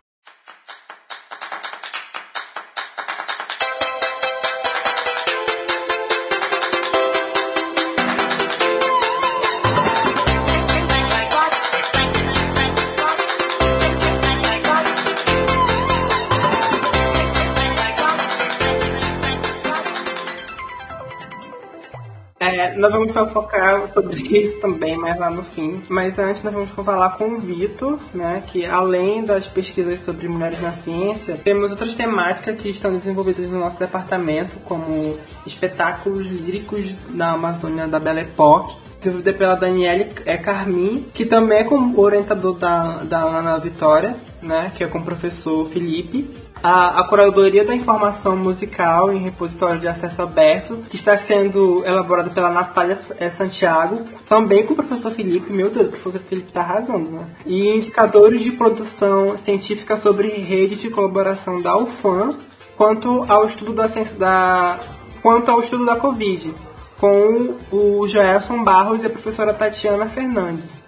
Nós 22.80 22.92
vamos 22.92 23.12
focar 23.32 23.86
sobre 23.88 24.22
isso 24.22 24.60
também 24.60 24.98
mais 24.98 25.18
lá 25.18 25.30
no 25.30 25.44
fim. 25.44 25.82
Mas 25.90 26.18
antes 26.18 26.44
nós 26.44 26.54
vamos 26.54 26.70
falar 26.70 27.18
com 27.18 27.26
o 27.26 27.40
Vitor, 27.40 28.00
né? 28.14 28.44
Que 28.48 28.66
além 28.66 29.24
das 29.24 29.48
pesquisas 29.48 30.00
sobre 30.00 30.28
mulheres 30.28 30.62
na 30.62 30.72
ciência, 30.72 31.38
temos 31.38 31.72
outras 31.72 31.94
temáticas 31.94 32.60
que 32.60 32.70
estão 32.70 32.92
desenvolvidas 32.92 33.50
no 33.52 33.60
nosso 33.60 33.78
departamento, 33.78 34.58
como 34.64 35.18
espetáculos 35.46 36.26
líricos 36.26 36.94
na 37.10 37.32
Amazônia 37.32 37.88
da 37.88 38.00
Belle 38.00 38.22
Époque, 38.22 38.76
desenvolvida 39.00 39.34
pela 39.34 39.56
Daniele 39.56 40.12
é 40.26 40.38
Carmin, 40.38 41.06
que 41.14 41.26
também 41.26 41.60
é 41.60 41.64
como 41.64 42.00
orientador 42.00 42.56
da, 42.56 42.98
da 43.04 43.22
Ana 43.22 43.58
Vitória, 43.58 44.16
né, 44.42 44.72
que 44.76 44.84
é 44.84 44.88
com 44.88 45.00
o 45.00 45.04
professor 45.04 45.68
Felipe. 45.70 46.30
A, 46.62 47.00
a 47.00 47.04
curadoria 47.06 47.64
da 47.64 47.74
informação 47.74 48.36
musical 48.36 49.12
em 49.14 49.18
repositório 49.18 49.80
de 49.80 49.88
acesso 49.88 50.22
aberto, 50.22 50.78
que 50.90 50.96
está 50.96 51.18
sendo 51.18 51.84
elaborada 51.86 52.30
pela 52.30 52.50
Natália 52.50 52.98
é, 53.18 53.30
Santiago, 53.30 54.06
também 54.28 54.66
com 54.66 54.74
o 54.74 54.76
professor 54.76 55.12
Felipe, 55.12 55.54
meu 55.54 55.70
Deus, 55.70 55.88
o 55.88 55.92
professor 55.92 56.22
Felipe 56.22 56.50
está 56.50 56.62
arrasando, 56.62 57.12
né? 57.12 57.26
E 57.46 57.70
indicadores 57.70 58.42
de 58.42 58.52
produção 58.52 59.38
científica 59.38 59.96
sobre 59.96 60.28
rede 60.28 60.76
de 60.76 60.90
colaboração 60.90 61.62
da 61.62 61.78
UFAM, 61.78 62.38
quanto 62.76 63.26
ao 63.28 63.46
estudo 63.48 63.74
da 63.74 63.88
ciência 63.88 64.18
da 64.18 64.80
quanto 65.22 65.52
ao 65.52 65.62
estudo 65.62 65.86
da 65.86 65.96
Covid, 65.96 66.54
com 67.00 67.56
o 67.72 68.08
Joelson 68.08 68.64
Barros 68.64 69.04
e 69.04 69.06
a 69.06 69.10
professora 69.10 69.54
Tatiana 69.54 70.08
Fernandes. 70.08 70.82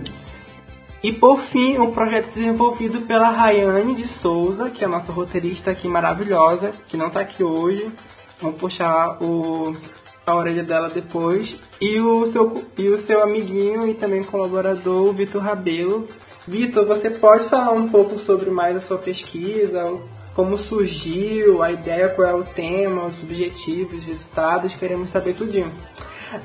E 1.03 1.11
por 1.11 1.39
fim, 1.39 1.79
um 1.79 1.91
projeto 1.91 2.27
desenvolvido 2.27 3.01
pela 3.01 3.29
Rayane 3.29 3.95
de 3.95 4.07
Souza, 4.07 4.69
que 4.69 4.83
é 4.83 4.87
a 4.87 4.89
nossa 4.89 5.11
roteirista 5.11 5.71
aqui 5.71 5.87
maravilhosa, 5.87 6.73
que 6.87 6.95
não 6.95 7.07
está 7.07 7.21
aqui 7.21 7.43
hoje. 7.43 7.91
Vamos 8.39 8.59
puxar 8.59 9.17
o, 9.19 9.75
a 10.25 10.35
orelha 10.35 10.63
dela 10.63 10.89
depois. 10.89 11.57
E 11.79 11.99
o, 11.99 12.27
seu, 12.27 12.63
e 12.77 12.87
o 12.87 12.97
seu 12.99 13.23
amiguinho 13.23 13.87
e 13.87 13.95
também 13.95 14.23
colaborador, 14.23 15.11
Vitor 15.13 15.41
Rabelo. 15.41 16.07
Vitor, 16.47 16.85
você 16.85 17.09
pode 17.09 17.49
falar 17.49 17.71
um 17.71 17.89
pouco 17.89 18.19
sobre 18.19 18.51
mais 18.51 18.75
a 18.75 18.79
sua 18.79 18.99
pesquisa, 18.99 19.91
como 20.35 20.55
surgiu 20.55 21.63
a 21.63 21.71
ideia, 21.71 22.09
qual 22.09 22.27
é 22.27 22.33
o 22.33 22.43
tema, 22.43 23.05
os 23.05 23.23
objetivos, 23.23 24.01
os 24.01 24.05
resultados, 24.05 24.75
queremos 24.75 25.09
saber 25.09 25.33
tudinho. 25.33 25.71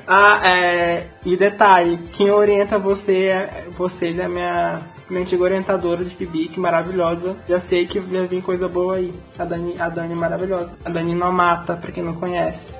Ah, 0.05 0.41
é, 0.47 1.07
e 1.25 1.37
detalhe, 1.37 1.97
quem 2.13 2.31
orienta 2.31 2.77
você, 2.77 3.25
é, 3.25 3.67
vocês 3.71 4.19
é 4.19 4.25
a 4.25 4.29
minha, 4.29 4.81
minha 5.09 5.21
antiga 5.21 5.43
orientadora 5.43 6.03
de 6.03 6.13
PIBIC, 6.15 6.59
maravilhosa. 6.59 7.35
Já 7.47 7.59
sei 7.59 7.85
que 7.85 7.99
vai 7.99 8.27
vir 8.27 8.41
coisa 8.41 8.67
boa 8.67 8.95
aí. 8.95 9.13
A 9.37 9.45
Dani, 9.45 9.79
a 9.79 9.89
Dani 9.89 10.13
é 10.13 10.15
maravilhosa. 10.15 10.75
A 10.83 10.89
Dani 10.89 11.13
não 11.13 11.31
mata, 11.31 11.75
pra 11.75 11.91
quem 11.91 12.03
não 12.03 12.13
conhece. 12.13 12.75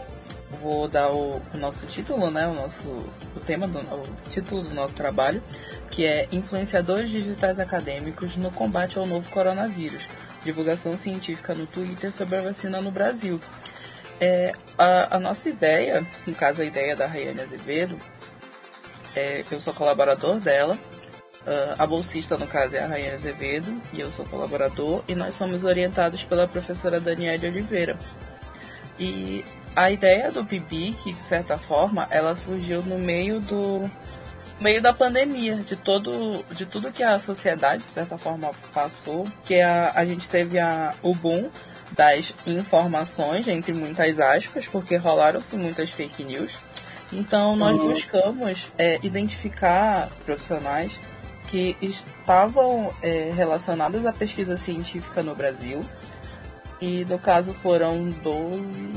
Vou 0.62 0.88
dar 0.88 1.10
o, 1.10 1.42
o 1.54 1.58
nosso 1.58 1.86
título, 1.86 2.32
né? 2.32 2.48
O 2.48 2.54
nosso 2.54 2.88
o 2.88 3.40
tema 3.46 3.68
do 3.68 3.80
o 3.80 4.04
título 4.30 4.64
do 4.64 4.74
nosso 4.74 4.96
trabalho, 4.96 5.42
que 5.92 6.06
é 6.06 6.28
Influenciadores 6.32 7.10
Digitais 7.10 7.60
Acadêmicos 7.60 8.36
no 8.38 8.52
Combate 8.52 8.98
ao 8.98 9.06
Novo 9.06 9.30
Coronavírus 9.30 10.08
divulgação 10.48 10.96
científica 10.98 11.54
no 11.54 11.66
Twitter 11.66 12.12
sobre 12.12 12.38
a 12.38 12.42
vacina 12.42 12.82
no 12.82 12.92
Brasil. 12.92 13.40
É, 14.20 14.52
a, 14.78 15.18
a, 15.18 15.20
nossa 15.20 15.48
ideia, 15.50 16.06
no 16.26 16.34
caso 16.34 16.62
a 16.62 16.66
ideia 16.66 16.96
da 16.96 17.06
Rayane 17.06 17.42
Azevedo, 17.42 18.00
é, 19.16 19.44
eu 19.50 19.62
sou 19.62 19.74
colaborador 19.74 20.40
dela, 20.40 20.78
Uh, 21.48 21.76
a 21.80 21.88
bolsista, 21.88 22.38
no 22.38 22.46
caso, 22.46 22.76
é 22.76 22.80
a 22.80 22.88
Rayane 22.88 23.16
Azevedo 23.16 23.82
e 23.94 24.02
eu 24.02 24.12
sou 24.12 24.26
colaborador, 24.26 25.02
e 25.08 25.16
nós 25.16 25.34
somos 25.34 25.64
orientados 25.64 26.22
pela 26.26 26.46
professora 26.46 27.00
Daniela 27.00 27.48
Oliveira. 27.48 27.98
E 29.00 29.46
a 29.74 29.90
ideia 29.90 30.30
do 30.30 30.44
PIBIC, 30.44 31.14
de 31.14 31.22
certa 31.22 31.58
forma, 31.58 32.06
ela 32.12 32.36
surgiu 32.36 32.84
no 32.84 33.00
meio 33.00 33.40
do 33.40 33.90
meio 34.60 34.82
da 34.82 34.92
pandemia, 34.92 35.56
de 35.56 35.78
todo 35.78 36.44
de 36.52 36.66
tudo 36.66 36.92
que 36.92 37.02
a 37.02 37.18
sociedade, 37.18 37.84
de 37.84 37.90
certa 37.90 38.18
forma, 38.18 38.52
passou, 38.74 39.26
que 39.46 39.62
a, 39.62 39.94
a 39.96 40.04
gente 40.04 40.28
teve 40.28 40.60
a, 40.60 40.96
o 41.02 41.16
boom 41.16 41.50
das 41.92 42.34
informações, 42.46 43.48
entre 43.48 43.74
muitas 43.74 44.20
aspas, 44.20 44.68
porque 44.68 44.96
rolaram-se 44.96 45.56
muitas 45.56 45.90
fake 45.90 46.24
news. 46.24 46.60
Então, 47.12 47.56
nós 47.56 47.78
uhum. 47.78 47.90
buscamos 47.90 48.72
é, 48.78 49.00
identificar 49.02 50.10
profissionais 50.26 51.00
que 51.48 51.78
estavam 51.82 52.94
é, 53.02 53.32
relacionados 53.36 54.06
à 54.06 54.12
pesquisa 54.12 54.58
científica 54.58 55.24
no 55.24 55.34
Brasil. 55.34 55.86
E, 56.82 57.06
no 57.10 57.18
caso, 57.18 57.54
foram 57.54 58.10
12. 58.10 58.90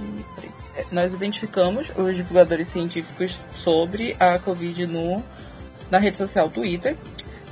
É, 0.77 0.85
nós 0.91 1.15
identificamos 1.15 1.91
os 1.97 2.15
divulgadores 2.15 2.69
científicos 2.69 3.41
sobre 3.55 4.17
a 4.19 4.39
Covid 4.39 4.87
no 4.87 5.23
na 5.91 5.99
rede 5.99 6.17
social 6.17 6.49
Twitter, 6.49 6.97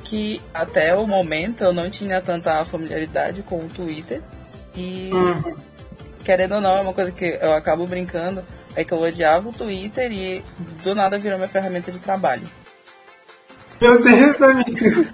que 0.04 0.40
até 0.54 0.94
o 0.94 1.06
momento 1.06 1.64
eu 1.64 1.72
não 1.72 1.90
tinha 1.90 2.20
tanta 2.20 2.64
familiaridade 2.64 3.42
com 3.42 3.56
o 3.56 3.68
Twitter. 3.68 4.22
E 4.78 5.10
uhum. 5.12 5.56
querendo 6.24 6.54
ou 6.54 6.60
não, 6.60 6.78
é 6.78 6.80
uma 6.80 6.94
coisa 6.94 7.10
que 7.10 7.36
eu 7.40 7.52
acabo 7.52 7.84
brincando, 7.86 8.44
é 8.76 8.84
que 8.84 8.92
eu 8.92 9.00
odiava 9.00 9.48
o 9.48 9.52
Twitter 9.52 10.12
e 10.12 10.44
do 10.84 10.94
nada 10.94 11.18
virou 11.18 11.36
minha 11.36 11.48
ferramenta 11.48 11.90
de 11.90 11.98
trabalho. 11.98 12.48
Meu 13.80 14.00
Deus, 14.02 14.40
amigo! 14.40 15.06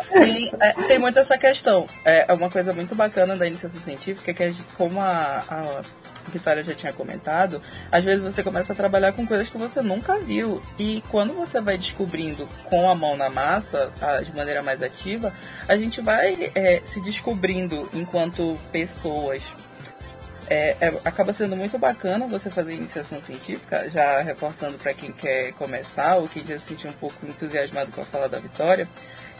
Sim, 0.00 0.50
é, 0.60 0.72
tem 0.84 0.98
muito 0.98 1.18
essa 1.18 1.38
questão. 1.38 1.86
É, 2.04 2.26
é 2.28 2.32
uma 2.32 2.50
coisa 2.50 2.72
muito 2.72 2.94
bacana 2.94 3.36
da 3.36 3.46
iniciação 3.46 3.80
científica 3.80 4.32
que, 4.32 4.54
como 4.76 5.00
a, 5.00 5.44
a 5.48 5.82
Vitória 6.28 6.62
já 6.62 6.74
tinha 6.74 6.92
comentado, 6.92 7.60
às 7.90 8.04
vezes 8.04 8.22
você 8.22 8.42
começa 8.42 8.72
a 8.72 8.76
trabalhar 8.76 9.12
com 9.12 9.26
coisas 9.26 9.48
que 9.48 9.58
você 9.58 9.82
nunca 9.82 10.18
viu. 10.18 10.62
E 10.78 11.02
quando 11.10 11.34
você 11.34 11.60
vai 11.60 11.78
descobrindo 11.78 12.48
com 12.64 12.90
a 12.90 12.94
mão 12.94 13.16
na 13.16 13.30
massa, 13.30 13.92
de 14.24 14.34
maneira 14.34 14.62
mais 14.62 14.82
ativa, 14.82 15.32
a 15.68 15.76
gente 15.76 16.00
vai 16.00 16.52
é, 16.54 16.80
se 16.84 17.00
descobrindo 17.00 17.88
enquanto 17.92 18.58
pessoas. 18.72 19.42
É, 20.48 20.76
é, 20.80 21.00
acaba 21.04 21.32
sendo 21.32 21.56
muito 21.56 21.78
bacana 21.78 22.26
você 22.26 22.50
fazer 22.50 22.74
iniciação 22.74 23.20
científica, 23.20 23.88
já 23.88 24.20
reforçando 24.20 24.78
para 24.78 24.92
quem 24.92 25.12
quer 25.12 25.52
começar 25.52 26.16
ou 26.16 26.28
quem 26.28 26.44
já 26.44 26.58
se 26.58 26.66
sentir 26.66 26.88
um 26.88 26.92
pouco 26.92 27.24
entusiasmado 27.24 27.92
com 27.92 28.00
a 28.00 28.04
fala 28.04 28.28
da 28.28 28.40
Vitória, 28.40 28.88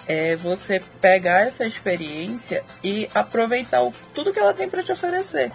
é 0.06 0.36
você 0.36 0.82
pegar 1.00 1.46
essa 1.46 1.66
experiência 1.66 2.64
e 2.82 3.10
aproveitar 3.14 3.82
o, 3.82 3.92
tudo 4.14 4.32
que 4.32 4.38
ela 4.38 4.54
tem 4.54 4.68
para 4.68 4.82
te 4.82 4.92
oferecer. 4.92 5.52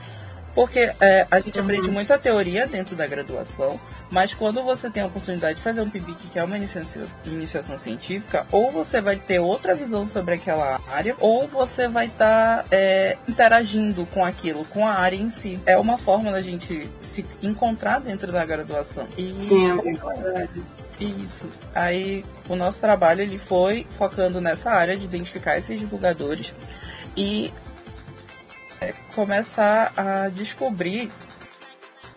Porque 0.56 0.92
é, 1.02 1.28
a 1.30 1.40
gente 1.42 1.60
aprende 1.60 1.92
muita 1.92 2.18
teoria 2.18 2.66
dentro 2.66 2.96
da 2.96 3.06
graduação, 3.06 3.78
mas 4.10 4.34
quando 4.34 4.64
você 4.64 4.90
tem 4.90 5.04
a 5.04 5.06
oportunidade 5.06 5.58
de 5.58 5.62
fazer 5.62 5.82
um 5.82 5.90
PIBIC, 5.90 6.30
que 6.30 6.40
é 6.40 6.44
uma 6.44 6.58
iniciação 6.58 7.78
científica, 7.78 8.48
ou 8.50 8.72
você 8.72 9.02
vai 9.02 9.18
ter 9.18 9.40
outra 9.40 9.76
visão 9.76 10.08
sobre 10.08 10.36
aquela 10.36 10.80
área, 10.90 11.14
ou 11.20 11.46
você 11.46 11.90
vai 11.90 12.06
estar 12.06 12.64
tá, 12.64 12.66
é, 12.72 13.18
interagindo 13.28 14.06
com 14.08 14.24
aquilo, 14.24 14.64
com 14.66 14.88
a 14.88 14.94
área 14.94 15.18
em 15.18 15.30
si. 15.30 15.60
É 15.66 15.78
uma 15.78 15.98
forma 15.98 16.32
da 16.32 16.42
gente 16.42 16.90
se 17.02 17.26
encontrar 17.44 18.00
dentro 18.00 18.32
da 18.32 18.46
graduação. 18.46 19.06
E... 19.18 19.36
Sim, 19.40 19.72
é 19.72 19.76
verdade. 19.76 20.64
Isso. 21.00 21.50
Aí 21.74 22.24
o 22.48 22.56
nosso 22.56 22.80
trabalho 22.80 23.22
ele 23.22 23.38
foi 23.38 23.86
focando 23.90 24.40
nessa 24.40 24.72
área 24.72 24.96
de 24.96 25.04
identificar 25.04 25.58
esses 25.58 25.78
divulgadores 25.78 26.54
e 27.18 27.52
começar 29.14 29.94
a 29.96 30.30
descobrir 30.30 31.12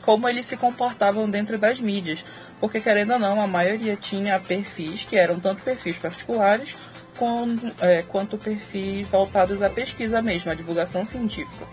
como 0.02 0.28
eles 0.28 0.46
se 0.46 0.56
comportavam 0.56 1.28
dentro 1.28 1.58
das 1.58 1.80
mídias. 1.80 2.24
Porque, 2.60 2.80
querendo 2.80 3.12
ou 3.12 3.18
não, 3.18 3.40
a 3.40 3.46
maioria 3.46 3.96
tinha 3.96 4.40
perfis 4.40 5.04
que 5.04 5.16
eram 5.16 5.38
tanto 5.38 5.62
perfis 5.62 5.98
particulares 5.98 6.74
com, 7.16 7.56
é, 7.80 8.02
quanto 8.02 8.38
perfis 8.38 9.06
voltados 9.08 9.62
à 9.62 9.68
pesquisa 9.68 10.22
mesmo, 10.22 10.50
à 10.50 10.54
divulgação 10.54 11.04
científica. 11.04 11.66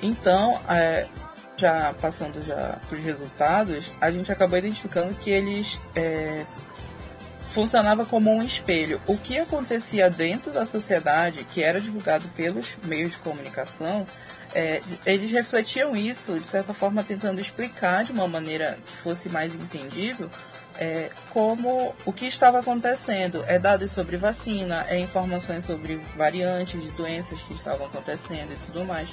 Então, 0.00 0.60
é, 0.68 1.06
já 1.56 1.94
passando 2.00 2.44
já 2.44 2.78
para 2.88 2.96
os 2.96 3.04
resultados, 3.04 3.92
a 4.00 4.10
gente 4.10 4.30
acabou 4.30 4.58
identificando 4.58 5.14
que 5.14 5.30
eles 5.30 5.80
é, 5.94 6.44
funcionava 7.52 8.04
como 8.04 8.30
um 8.30 8.42
espelho. 8.42 9.00
O 9.06 9.16
que 9.16 9.38
acontecia 9.38 10.10
dentro 10.10 10.50
da 10.50 10.66
sociedade, 10.66 11.44
que 11.44 11.62
era 11.62 11.80
divulgado 11.80 12.26
pelos 12.34 12.76
meios 12.82 13.12
de 13.12 13.18
comunicação, 13.18 14.06
é, 14.54 14.82
eles 15.06 15.30
refletiam 15.30 15.96
isso, 15.96 16.38
de 16.38 16.46
certa 16.46 16.74
forma, 16.74 17.04
tentando 17.04 17.40
explicar 17.40 18.04
de 18.04 18.12
uma 18.12 18.26
maneira 18.26 18.78
que 18.86 18.96
fosse 18.96 19.28
mais 19.28 19.54
entendível 19.54 20.30
é, 20.78 21.10
como 21.30 21.94
o 22.04 22.12
que 22.12 22.26
estava 22.26 22.60
acontecendo. 22.60 23.44
É 23.46 23.58
dados 23.58 23.90
sobre 23.90 24.16
vacina, 24.16 24.84
é 24.88 24.98
informações 24.98 25.64
sobre 25.64 26.00
variantes 26.16 26.80
de 26.80 26.90
doenças 26.90 27.40
que 27.42 27.54
estavam 27.54 27.86
acontecendo 27.86 28.52
e 28.52 28.66
tudo 28.66 28.84
mais. 28.84 29.10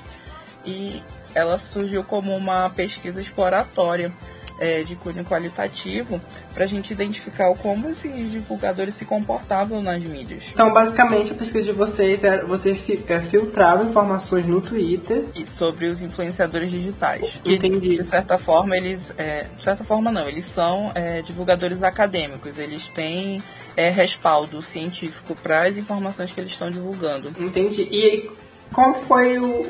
E 0.66 1.02
ela 1.34 1.58
surgiu 1.58 2.04
como 2.04 2.36
uma 2.36 2.70
pesquisa 2.70 3.22
exploratória 3.22 4.12
é, 4.60 4.84
de 4.84 4.96
cunho 4.96 5.24
qualitativo 5.24 6.22
para 6.54 6.66
a 6.66 6.68
gente 6.68 6.92
identificar 6.92 7.54
como 7.56 7.90
esses 7.90 8.32
divulgadores 8.32 8.96
se 8.96 9.06
comportavam 9.06 9.82
nas 9.82 10.04
mídias. 10.04 10.50
Então, 10.54 10.72
basicamente, 10.74 11.32
a 11.32 11.36
pesquisa 11.36 11.66
de 11.66 11.72
vocês 11.72 12.24
é 12.24 12.44
você 12.44 12.78
é, 13.08 13.20
filtrava 13.22 13.84
informações 13.84 14.46
no 14.46 14.62
Twitter 14.62 15.24
e 15.36 15.46
sobre 15.46 15.88
os 15.88 16.02
influenciadores 16.02 16.70
digitais. 16.70 17.42
Entendi. 17.46 17.94
E, 17.94 17.98
de 17.98 18.04
certa 18.04 18.38
forma, 18.38 18.76
eles, 18.76 19.14
é, 19.18 19.48
de 19.58 19.64
certa 19.64 19.84
forma 19.84 20.12
não, 20.12 20.28
eles 20.28 20.46
são 20.46 20.92
é, 20.94 21.22
divulgadores 21.22 21.84
acadêmicos. 21.84 22.58
Eles 22.58 22.90
têm 22.90 23.42
é, 23.76 23.90
respaldo 23.90 24.62
científico 24.62 25.36
para 25.36 25.64
as 25.64 25.78
informações 25.78 26.32
que 26.32 26.40
eles 26.40 26.52
estão 26.52 26.70
divulgando. 26.70 27.34
Entendi. 27.40 27.84
E 27.84 28.30
qual 28.72 29.02
foi 29.02 29.40
o, 29.40 29.66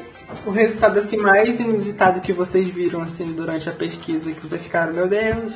o 0.46 0.52
resultado 0.52 1.00
assim 1.00 1.18
mais 1.18 1.60
inusitado 1.60 2.22
que 2.22 2.34
vocês 2.34 2.68
viram 2.68 3.02
assim 3.02 3.34
durante 3.34 3.70
a 3.70 3.72
pesquisa 3.72 4.32
que 4.32 4.42
vocês 4.42 4.62
ficaram, 4.62 4.94
meu 4.94 5.08
Deus? 5.08 5.54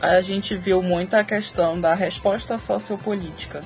A 0.00 0.20
gente 0.20 0.56
viu 0.56 0.82
muito 0.82 1.14
a 1.14 1.24
questão 1.24 1.80
da 1.80 1.94
resposta 1.94 2.58
sociopolítica. 2.58 3.62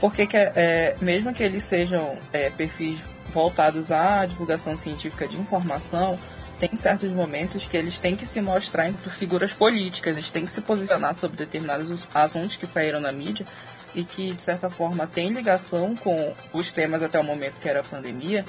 Porque 0.00 0.26
que, 0.26 0.36
é, 0.36 0.96
mesmo 1.00 1.32
que 1.32 1.42
eles 1.42 1.64
sejam 1.64 2.18
é, 2.32 2.50
perfis 2.50 3.00
voltados 3.32 3.90
à 3.90 4.26
divulgação 4.26 4.76
científica 4.76 5.26
de 5.26 5.36
informação, 5.36 6.18
tem 6.58 6.74
certos 6.74 7.10
momentos 7.10 7.66
que 7.66 7.76
eles 7.76 7.98
têm 7.98 8.16
que 8.16 8.26
se 8.26 8.40
mostrar 8.40 8.88
enquanto 8.88 9.10
figuras 9.10 9.52
políticas, 9.52 10.16
eles 10.16 10.30
têm 10.30 10.44
que 10.44 10.50
se 10.50 10.60
posicionar 10.60 11.14
sobre 11.14 11.36
determinados 11.36 12.08
assuntos 12.14 12.56
que 12.56 12.66
saíram 12.66 13.00
na 13.00 13.12
mídia 13.12 13.46
e 13.94 14.04
que, 14.04 14.32
de 14.32 14.42
certa 14.42 14.68
forma, 14.68 15.06
tem 15.06 15.30
ligação 15.30 15.94
com 15.96 16.34
os 16.52 16.72
temas 16.72 17.02
até 17.02 17.18
o 17.18 17.24
momento 17.24 17.54
que 17.60 17.68
era 17.68 17.80
a 17.80 17.84
pandemia. 17.84 18.44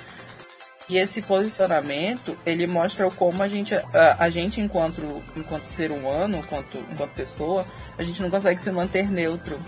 E 0.90 0.98
esse 0.98 1.22
posicionamento, 1.22 2.38
ele 2.46 2.66
mostra 2.66 3.10
como 3.12 3.44
a 3.44 3.48
gente, 3.48 3.76
a, 3.76 4.16
a 4.20 4.30
gente 4.30 4.62
enquanto, 4.62 5.22
enquanto 5.36 5.66
ser 5.66 5.92
humano, 5.92 6.38
enquanto, 6.38 6.78
enquanto 6.92 7.12
pessoa, 7.12 7.66
a 7.98 8.04
gente 8.04 8.22
não 8.22 8.30
consegue 8.30 8.62
se 8.62 8.72
manter 8.72 9.12
neutro 9.12 9.60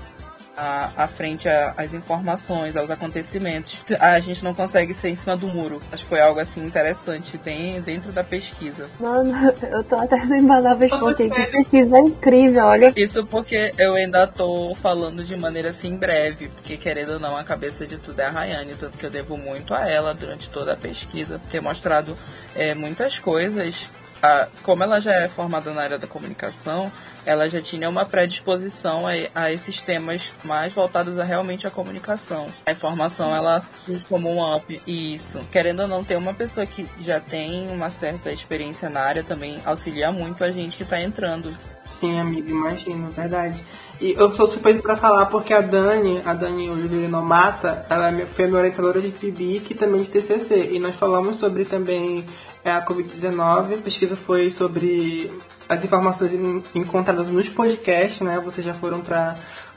à, 0.59 0.91
à 0.97 1.07
frente 1.07 1.47
às 1.47 1.93
informações, 1.93 2.75
aos 2.75 2.89
acontecimentos. 2.89 3.81
A 3.97 4.19
gente 4.19 4.43
não 4.43 4.53
consegue 4.53 4.93
ser 4.93 5.09
em 5.09 5.15
cima 5.15 5.37
do 5.37 5.47
muro. 5.47 5.81
Acho 5.91 6.03
que 6.03 6.09
foi 6.09 6.19
algo 6.19 6.39
assim 6.39 6.65
interessante 6.65 7.37
tem, 7.37 7.79
dentro 7.81 8.11
da 8.11 8.23
pesquisa. 8.23 8.89
Mano, 8.99 9.33
eu 9.71 9.83
tô 9.85 9.95
até 9.95 10.19
sem 10.25 10.45
palavras 10.45 10.89
porque 10.89 11.29
que 11.29 11.45
pesquisa 11.47 11.97
é 11.97 12.01
incrível, 12.01 12.65
olha. 12.65 12.91
Isso 12.95 13.25
porque 13.25 13.73
eu 13.77 13.93
ainda 13.93 14.27
tô 14.27 14.75
falando 14.75 15.23
de 15.23 15.35
maneira 15.37 15.69
assim 15.69 15.95
breve, 15.95 16.49
porque 16.49 16.75
querendo 16.75 17.13
ou 17.13 17.19
não, 17.19 17.37
a 17.37 17.43
cabeça 17.43 17.87
de 17.87 17.97
tudo 17.97 18.19
é 18.19 18.25
a 18.25 18.29
Rayane, 18.29 18.75
tanto 18.77 18.97
que 18.97 19.05
eu 19.05 19.09
devo 19.09 19.37
muito 19.37 19.73
a 19.73 19.89
ela 19.89 20.13
durante 20.13 20.49
toda 20.49 20.73
a 20.73 20.75
pesquisa, 20.75 21.39
ter 21.49 21.61
mostrado 21.61 22.17
é, 22.55 22.73
muitas 22.73 23.17
coisas 23.19 23.89
a, 24.21 24.47
como 24.63 24.83
ela 24.83 24.99
já 24.99 25.13
é 25.13 25.29
formada 25.29 25.73
na 25.73 25.81
área 25.81 25.99
da 25.99 26.07
comunicação, 26.07 26.91
ela 27.25 27.49
já 27.49 27.61
tinha 27.61 27.89
uma 27.89 28.05
predisposição 28.05 29.05
a, 29.07 29.11
a 29.35 29.51
esses 29.51 29.81
temas 29.81 30.31
mais 30.43 30.73
voltados 30.73 31.17
a 31.17 31.23
realmente 31.23 31.67
a 31.67 31.71
comunicação. 31.71 32.47
A 32.65 32.71
informação, 32.71 33.35
ela 33.35 33.61
surge 33.61 34.05
como 34.05 34.29
um 34.29 34.55
up. 34.55 34.81
E 34.85 35.13
isso, 35.13 35.39
querendo 35.51 35.81
ou 35.81 35.87
não, 35.87 36.03
ter 36.03 36.17
uma 36.17 36.33
pessoa 36.33 36.65
que 36.65 36.87
já 37.01 37.19
tem 37.19 37.69
uma 37.69 37.89
certa 37.89 38.31
experiência 38.31 38.89
na 38.89 39.01
área 39.01 39.23
também 39.23 39.61
auxilia 39.65 40.11
muito 40.11 40.43
a 40.43 40.51
gente 40.51 40.77
que 40.77 40.83
está 40.83 40.99
entrando. 41.01 41.51
Sim, 41.85 42.19
amigo, 42.19 42.49
imagino, 42.49 43.09
verdade. 43.09 43.63
E 43.99 44.13
eu 44.13 44.33
sou 44.33 44.47
suspeito 44.47 44.81
para 44.81 44.95
falar 44.95 45.25
porque 45.25 45.53
a 45.53 45.59
Dani, 45.59 46.21
a 46.23 46.33
Dani 46.33 46.67
Juliano 46.67 47.21
Mata, 47.21 47.85
ela 47.89 48.09
é 48.09 48.25
foi 48.25 48.47
minha 48.47 48.59
orientadora 48.59 49.01
de 49.01 49.09
PIBIC 49.09 49.71
e 49.71 49.75
também 49.75 50.01
de 50.01 50.09
TCC. 50.09 50.69
E 50.71 50.79
nós 50.79 50.95
falamos 50.95 51.37
sobre 51.37 51.65
também 51.65 52.25
é 52.63 52.71
a 52.71 52.83
Covid-19. 52.85 53.75
A 53.75 53.81
pesquisa 53.81 54.15
foi 54.15 54.49
sobre 54.51 55.31
as 55.67 55.83
informações 55.83 56.31
encontradas 56.73 57.27
nos 57.27 57.49
podcasts, 57.49 58.21
né? 58.21 58.39
Vocês 58.39 58.65
já 58.65 58.73
foram 58.73 59.01
para 59.01 59.35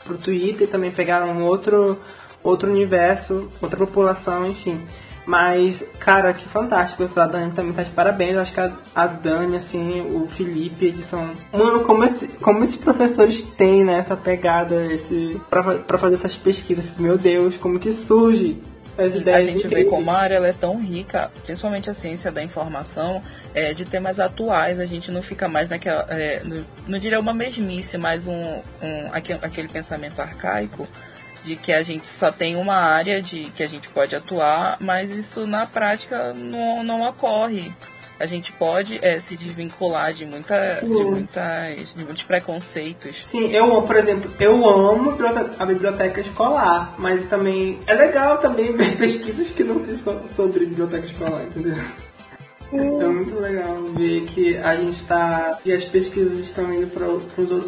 o 0.09 0.15
Twitter, 0.15 0.69
também 0.69 0.91
pegaram 0.91 1.43
outro, 1.43 1.99
outro 2.43 2.71
universo, 2.71 3.51
outra 3.61 3.79
população, 3.79 4.47
enfim. 4.47 4.81
Mas, 5.25 5.85
cara, 6.01 6.33
que 6.33 6.49
fantástico. 6.49 7.05
A 7.17 7.27
Dani 7.27 7.53
também 7.53 7.73
tá 7.73 7.83
de 7.85 7.91
parabéns. 7.91 8.35
Eu 8.35 8.41
acho 8.41 8.53
que 8.53 8.61
a, 8.61 9.07
Dani, 9.07 9.57
assim, 9.57 10.01
o 10.01 10.27
Felipe, 10.27 10.87
eles 10.87 11.07
são. 11.07 11.31
Mano, 11.53 11.81
como, 11.81 12.03
esse, 12.05 12.27
como 12.27 12.65
esses 12.65 12.77
professores 12.77 13.43
têm, 13.57 13.85
né, 13.85 13.99
essa 13.99 14.17
pegada, 14.17 14.93
esse. 14.93 15.41
Pra, 15.49 15.63
pra 15.63 15.99
fazer 15.99 16.15
essas 16.15 16.35
pesquisas. 16.35 16.85
Meu 16.99 17.17
Deus, 17.17 17.57
como 17.57 17.79
que 17.79 17.93
surge 17.93 18.61
Sim, 18.99 19.31
a 19.31 19.43
gente 19.43 19.67
vê 19.69 19.85
como 19.85 20.11
a 20.11 20.19
área 20.19 20.37
é 20.37 20.53
tão 20.53 20.79
rica, 20.81 21.31
principalmente 21.45 21.89
a 21.89 21.95
ciência 21.95 22.31
da 22.31 22.43
informação, 22.43 23.23
é, 23.55 23.73
de 23.73 23.85
temas 23.85 24.21
atuais. 24.21 24.79
A 24.79 24.87
gente 24.87 25.11
não 25.11 25.23
fica 25.23 25.49
mais 25.49 25.69
naquela. 25.69 26.07
É, 26.11 26.43
no, 26.45 26.65
não 26.87 26.99
diria 26.99 27.19
uma 27.19 27.33
mesmice, 27.33 27.97
mas 27.97 28.27
um, 28.27 28.61
um, 28.83 29.09
aquele, 29.13 29.39
aquele 29.43 29.69
pensamento 29.69 30.21
arcaico 30.21 30.87
de 31.43 31.57
que 31.57 31.73
a 31.73 31.83
gente 31.83 32.07
só 32.07 32.31
tem 32.31 32.55
uma 32.55 32.77
área 32.77 33.21
de 33.21 33.51
que 33.51 33.63
a 33.63 33.69
gente 33.69 33.89
pode 33.89 34.15
atuar, 34.15 34.77
mas 34.81 35.11
isso 35.11 35.47
na 35.47 35.67
prática 35.67 36.33
não, 36.33 36.85
não 36.85 37.03
ocorre 37.03 37.73
a 38.23 38.27
gente 38.27 38.53
pode 38.53 39.01
é, 39.03 39.19
se 39.19 39.37
desvincular 39.37 40.13
de, 40.13 40.25
muita, 40.25 40.75
de, 40.75 40.87
muitas, 40.87 41.93
de 41.93 42.05
muitos 42.05 42.23
preconceitos. 42.23 43.27
Sim, 43.27 43.51
eu, 43.51 43.83
por 43.83 43.97
exemplo, 43.97 44.31
eu 44.39 44.65
amo 44.65 45.17
a 45.59 45.67
biblioteca 45.67 46.21
escolar, 46.21 46.95
mas 46.99 47.25
também 47.25 47.81
é 47.85 47.95
legal 47.95 48.39
também 48.39 48.71
ver 48.77 48.97
pesquisas 48.97 49.51
que 49.51 49.65
não 49.65 49.81
são 49.99 50.25
sobre 50.29 50.67
biblioteca 50.67 51.05
escolar, 51.05 51.43
entendeu? 51.43 51.75
É 52.73 53.07
muito 53.07 53.39
legal 53.39 53.83
ver 53.95 54.23
que 54.23 54.57
a 54.57 54.75
gente 54.77 54.97
está. 54.97 55.59
e 55.65 55.73
as 55.73 55.85
pesquisas 55.85 56.39
estão 56.39 56.73
indo 56.73 56.87
para 56.87 57.07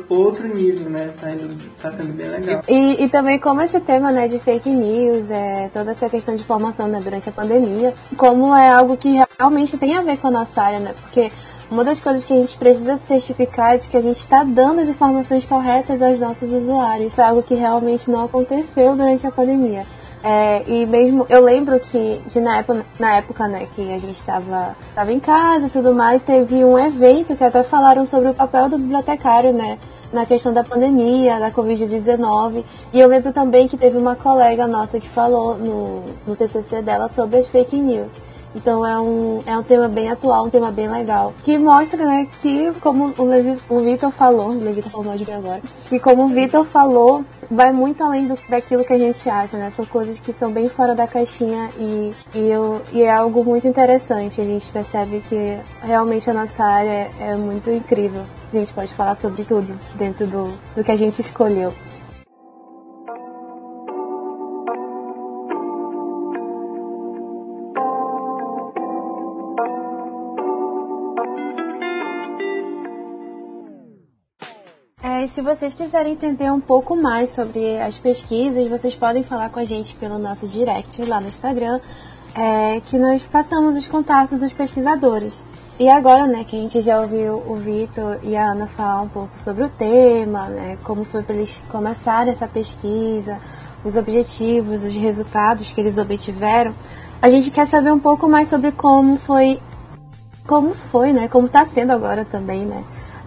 outro 0.09 0.49
nível, 0.49 0.89
né? 0.89 1.11
Tá, 1.21 1.31
indo, 1.31 1.55
tá 1.81 1.93
sendo 1.93 2.13
bem 2.13 2.29
legal. 2.29 2.63
E, 2.67 3.05
e 3.05 3.09
também 3.09 3.39
como 3.39 3.61
esse 3.61 3.79
tema 3.81 4.11
né, 4.11 4.29
de 4.29 4.39
fake 4.39 4.71
news, 4.71 5.31
é, 5.31 5.71
toda 5.73 5.91
essa 5.91 6.09
questão 6.09 6.35
de 6.35 6.45
formação 6.45 6.89
né, 6.89 7.01
durante 7.03 7.29
a 7.29 7.33
pandemia, 7.33 7.93
como 8.17 8.55
é 8.55 8.71
algo 8.71 8.97
que 8.97 9.17
realmente 9.39 9.77
tem 9.77 9.95
a 9.95 10.03
ver 10.03 10.17
com 10.17 10.29
a 10.29 10.31
nossa 10.31 10.63
área, 10.63 10.81
né? 10.81 10.95
Porque 11.03 11.31
uma 11.71 11.85
das 11.85 12.01
coisas 12.01 12.25
que 12.25 12.33
a 12.33 12.37
gente 12.37 12.57
precisa 12.57 12.97
certificar 12.97 13.75
é 13.75 13.79
de 13.79 13.89
que 13.89 13.97
a 13.97 14.01
gente 14.01 14.19
está 14.19 14.45
dando 14.45 14.81
as 14.81 14.89
informações 14.89 15.45
corretas 15.45 16.01
aos 16.01 16.21
nossos 16.21 16.53
usuários. 16.53 17.13
Foi 17.13 17.25
algo 17.25 17.43
que 17.43 17.55
realmente 17.55 18.11
não 18.11 18.25
aconteceu 18.25 18.97
durante 18.97 19.27
a 19.27 19.31
pandemia. 19.31 19.87
É, 20.25 20.65
e 20.67 20.87
mesmo 20.87 21.27
eu 21.29 21.43
lembro 21.43 21.79
que, 21.79 22.19
que 22.33 22.41
na, 22.41 22.57
época, 22.57 22.87
na 22.99 23.17
época 23.17 23.47
né, 23.47 23.69
que 23.75 23.93
a 23.93 23.99
gente 23.99 24.17
estava 24.17 24.75
tava 24.95 25.13
em 25.13 25.21
casa 25.21 25.67
e 25.67 25.71
tudo 25.71 25.95
mais, 25.95 26.23
teve 26.23 26.65
um 26.65 26.79
evento 26.79 27.37
que 27.37 27.45
até 27.45 27.63
falaram 27.63 28.07
sobre 28.07 28.31
o 28.31 28.35
papel 28.35 28.71
do 28.71 28.79
bibliotecário, 28.79 29.53
né? 29.53 29.79
Na 30.11 30.25
questão 30.25 30.51
da 30.51 30.65
pandemia, 30.65 31.39
da 31.39 31.51
Covid-19. 31.51 32.65
E 32.91 33.01
eu 33.01 33.07
lembro 33.07 33.33
também 33.33 33.69
que 33.69 33.77
teve 33.77 33.99
uma 33.99 34.17
colega 34.17 34.67
nossa 34.67 34.99
que 34.99 35.09
falou 35.09 35.59
no, 35.59 36.03
no 36.27 36.35
TCC 36.35 36.81
dela 36.81 37.07
sobre 37.07 37.41
as 37.41 37.49
fake 37.49 37.77
news. 37.77 38.13
Então 38.55 38.87
é 38.87 38.99
um, 38.99 39.43
é 39.45 39.59
um 39.59 39.63
tema 39.63 39.89
bem 39.89 40.09
atual, 40.09 40.47
um 40.47 40.51
tema 40.51 40.71
bem 40.71 40.89
legal. 40.89 41.35
Que 41.43 41.59
mostra, 41.59 42.05
né, 42.07 42.29
que 42.41 42.73
como 42.81 43.13
o, 43.19 43.75
o 43.77 43.81
Vitor 43.81 44.13
falou, 44.13 44.51
o 44.51 44.73
Vitor 44.73 44.91
falou 44.91 45.07
mais 45.07 45.19
de 45.19 45.27
mim 45.27 45.33
agora, 45.33 45.61
que 45.89 45.99
como 45.99 46.25
o 46.25 46.29
Vitor 46.29 46.65
falou, 46.65 47.25
vai 47.51 47.73
muito 47.73 48.03
além 48.03 48.27
do, 48.27 48.39
daquilo 48.49 48.85
que 48.85 48.93
a 48.93 48.99
gente 48.99 49.29
acha, 49.29 49.57
né? 49.57 49.71
São 49.71 49.85
coisas 49.85 50.19
que 50.21 50.33
são 50.33 50.53
bem 50.53 50.69
fora 50.69 50.95
da 50.95 51.07
caixinha 51.07 51.71
e, 51.79 52.13
e, 52.35 52.51
eu, 52.51 52.83
e 52.93 53.03
é 53.03 53.11
algo 53.11 53.45
muito 53.45 53.67
interessante. 53.67 54.41
A 54.41 54.45
gente 54.45 54.71
percebe 54.71 55.23
que 55.29 55.59
realmente 55.83 56.29
a 56.29 56.35
nossa 56.35 56.65
área 56.65 56.91
é, 56.91 57.11
é 57.21 57.35
muito 57.37 57.71
incrível. 57.71 58.25
A 58.47 58.51
gente 58.51 58.73
pode 58.73 58.93
falar 58.95 59.15
sobre 59.15 59.45
tudo 59.45 59.79
dentro 59.95 60.27
do, 60.27 60.55
do 60.77 60.85
que 60.85 60.91
a 60.91 60.97
gente 60.97 61.21
escolheu. 61.21 61.73
Se 75.29 75.41
vocês 75.41 75.75
quiserem 75.75 76.13
entender 76.13 76.51
um 76.53 76.61
pouco 76.61 76.97
mais 76.97 77.31
sobre 77.31 77.81
as 77.81 77.97
pesquisas, 77.99 78.69
vocês 78.69 78.95
podem 78.95 79.23
falar 79.23 79.51
com 79.51 79.61
a 79.61 79.65
gente 79.65 79.95
pelo 79.95 80.19
nosso 80.19 80.47
direct 80.47 81.03
lá 81.05 81.21
no 81.21 81.29
Instagram, 81.29 81.81
é, 82.35 82.81
que 82.81 82.99
nós 82.99 83.23
passamos 83.23 83.77
os 83.77 83.87
contatos 83.87 84.41
dos 84.41 84.53
pesquisadores. 84.53 85.45
E 85.79 85.89
agora, 85.89 86.27
né, 86.27 86.45
que 86.45 86.57
a 86.57 86.61
gente 86.61 86.81
já 86.81 87.01
ouviu 87.01 87.43
o 87.47 87.57
Vitor 87.57 88.19
e 88.23 88.37
a 88.37 88.53
Ana 88.53 88.67
falar 88.67 89.03
um 89.03 89.09
pouco 89.09 89.37
sobre 89.39 89.65
o 89.65 89.69
tema, 89.69 90.49
né, 90.49 90.79
como 90.85 91.05
foi 91.05 91.23
para 91.23 91.35
eles 91.35 91.63
começarem 91.69 92.33
essa 92.33 92.47
pesquisa, 92.47 93.41
os 93.85 93.97
objetivos, 93.97 94.85
os 94.85 94.95
resultados 94.95 95.73
que 95.73 95.81
eles 95.81 95.99
obtiveram, 95.99 96.75
a 97.21 97.29
gente 97.29 97.51
quer 97.51 97.67
saber 97.67 97.93
um 97.93 97.99
pouco 97.99 98.29
mais 98.29 98.49
sobre 98.49 98.71
como 98.71 99.17
foi, 99.17 99.61
como 100.47 100.75
foi, 100.75 101.13
né, 101.13 101.29
como 101.29 101.47
está 101.47 101.65
sendo 101.65 101.91
agora 101.91 102.25
também, 102.25 102.65
né, 102.65 102.85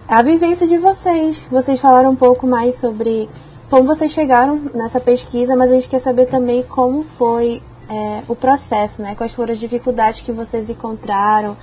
a 0.08 0.22
vivência 0.22 0.66
de 0.66 0.78
vocês. 0.78 1.46
Vocês 1.50 1.78
falaram 1.78 2.10
um 2.10 2.16
pouco 2.16 2.46
mais 2.46 2.76
sobre 2.76 3.28
como 3.68 3.84
vocês 3.84 4.10
chegaram 4.10 4.58
nessa 4.74 4.98
pesquisa, 4.98 5.54
mas 5.54 5.70
a 5.70 5.74
gente 5.74 5.88
quer 5.88 5.98
saber 5.98 6.26
também 6.26 6.62
como 6.62 7.02
foi 7.02 7.62
é, 7.90 8.22
o 8.26 8.34
processo, 8.34 9.02
né? 9.02 9.14
Quais 9.14 9.34
foram 9.34 9.52
as 9.52 9.58
dificuldades 9.58 10.22
que 10.22 10.32
vocês 10.32 10.70
encontraram, 10.70 11.54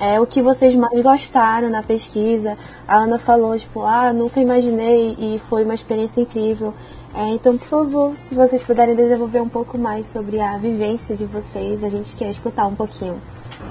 é, 0.00 0.20
o 0.20 0.26
que 0.26 0.42
vocês 0.42 0.74
mais 0.74 1.00
gostaram 1.00 1.70
na 1.70 1.82
pesquisa. 1.82 2.58
A 2.88 2.96
Ana 2.96 3.20
falou, 3.20 3.56
tipo, 3.56 3.82
ah, 3.82 4.12
nunca 4.12 4.40
imaginei 4.40 5.16
e 5.16 5.38
foi 5.38 5.62
uma 5.62 5.74
experiência 5.74 6.20
incrível. 6.20 6.74
É, 7.14 7.28
então, 7.28 7.56
por 7.56 7.66
favor, 7.66 8.16
se 8.16 8.34
vocês 8.34 8.62
puderem 8.62 8.96
desenvolver 8.96 9.40
um 9.40 9.48
pouco 9.48 9.78
mais 9.78 10.08
sobre 10.08 10.40
a 10.40 10.58
vivência 10.58 11.14
de 11.14 11.24
vocês, 11.24 11.84
a 11.84 11.88
gente 11.88 12.16
quer 12.16 12.30
escutar 12.30 12.66
um 12.66 12.74
pouquinho. 12.74 13.20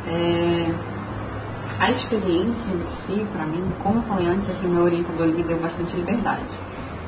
É, 0.07 1.00
a 1.81 1.89
experiência 1.89 2.71
em 2.71 2.85
si, 2.85 3.25
para 3.33 3.43
mim, 3.43 3.63
como 3.81 4.03
falei 4.03 4.27
antes, 4.27 4.47
assim, 4.51 4.67
meu 4.67 4.83
orientador 4.83 5.25
me 5.29 5.41
deu 5.41 5.59
bastante 5.59 5.95
liberdade. 5.95 6.45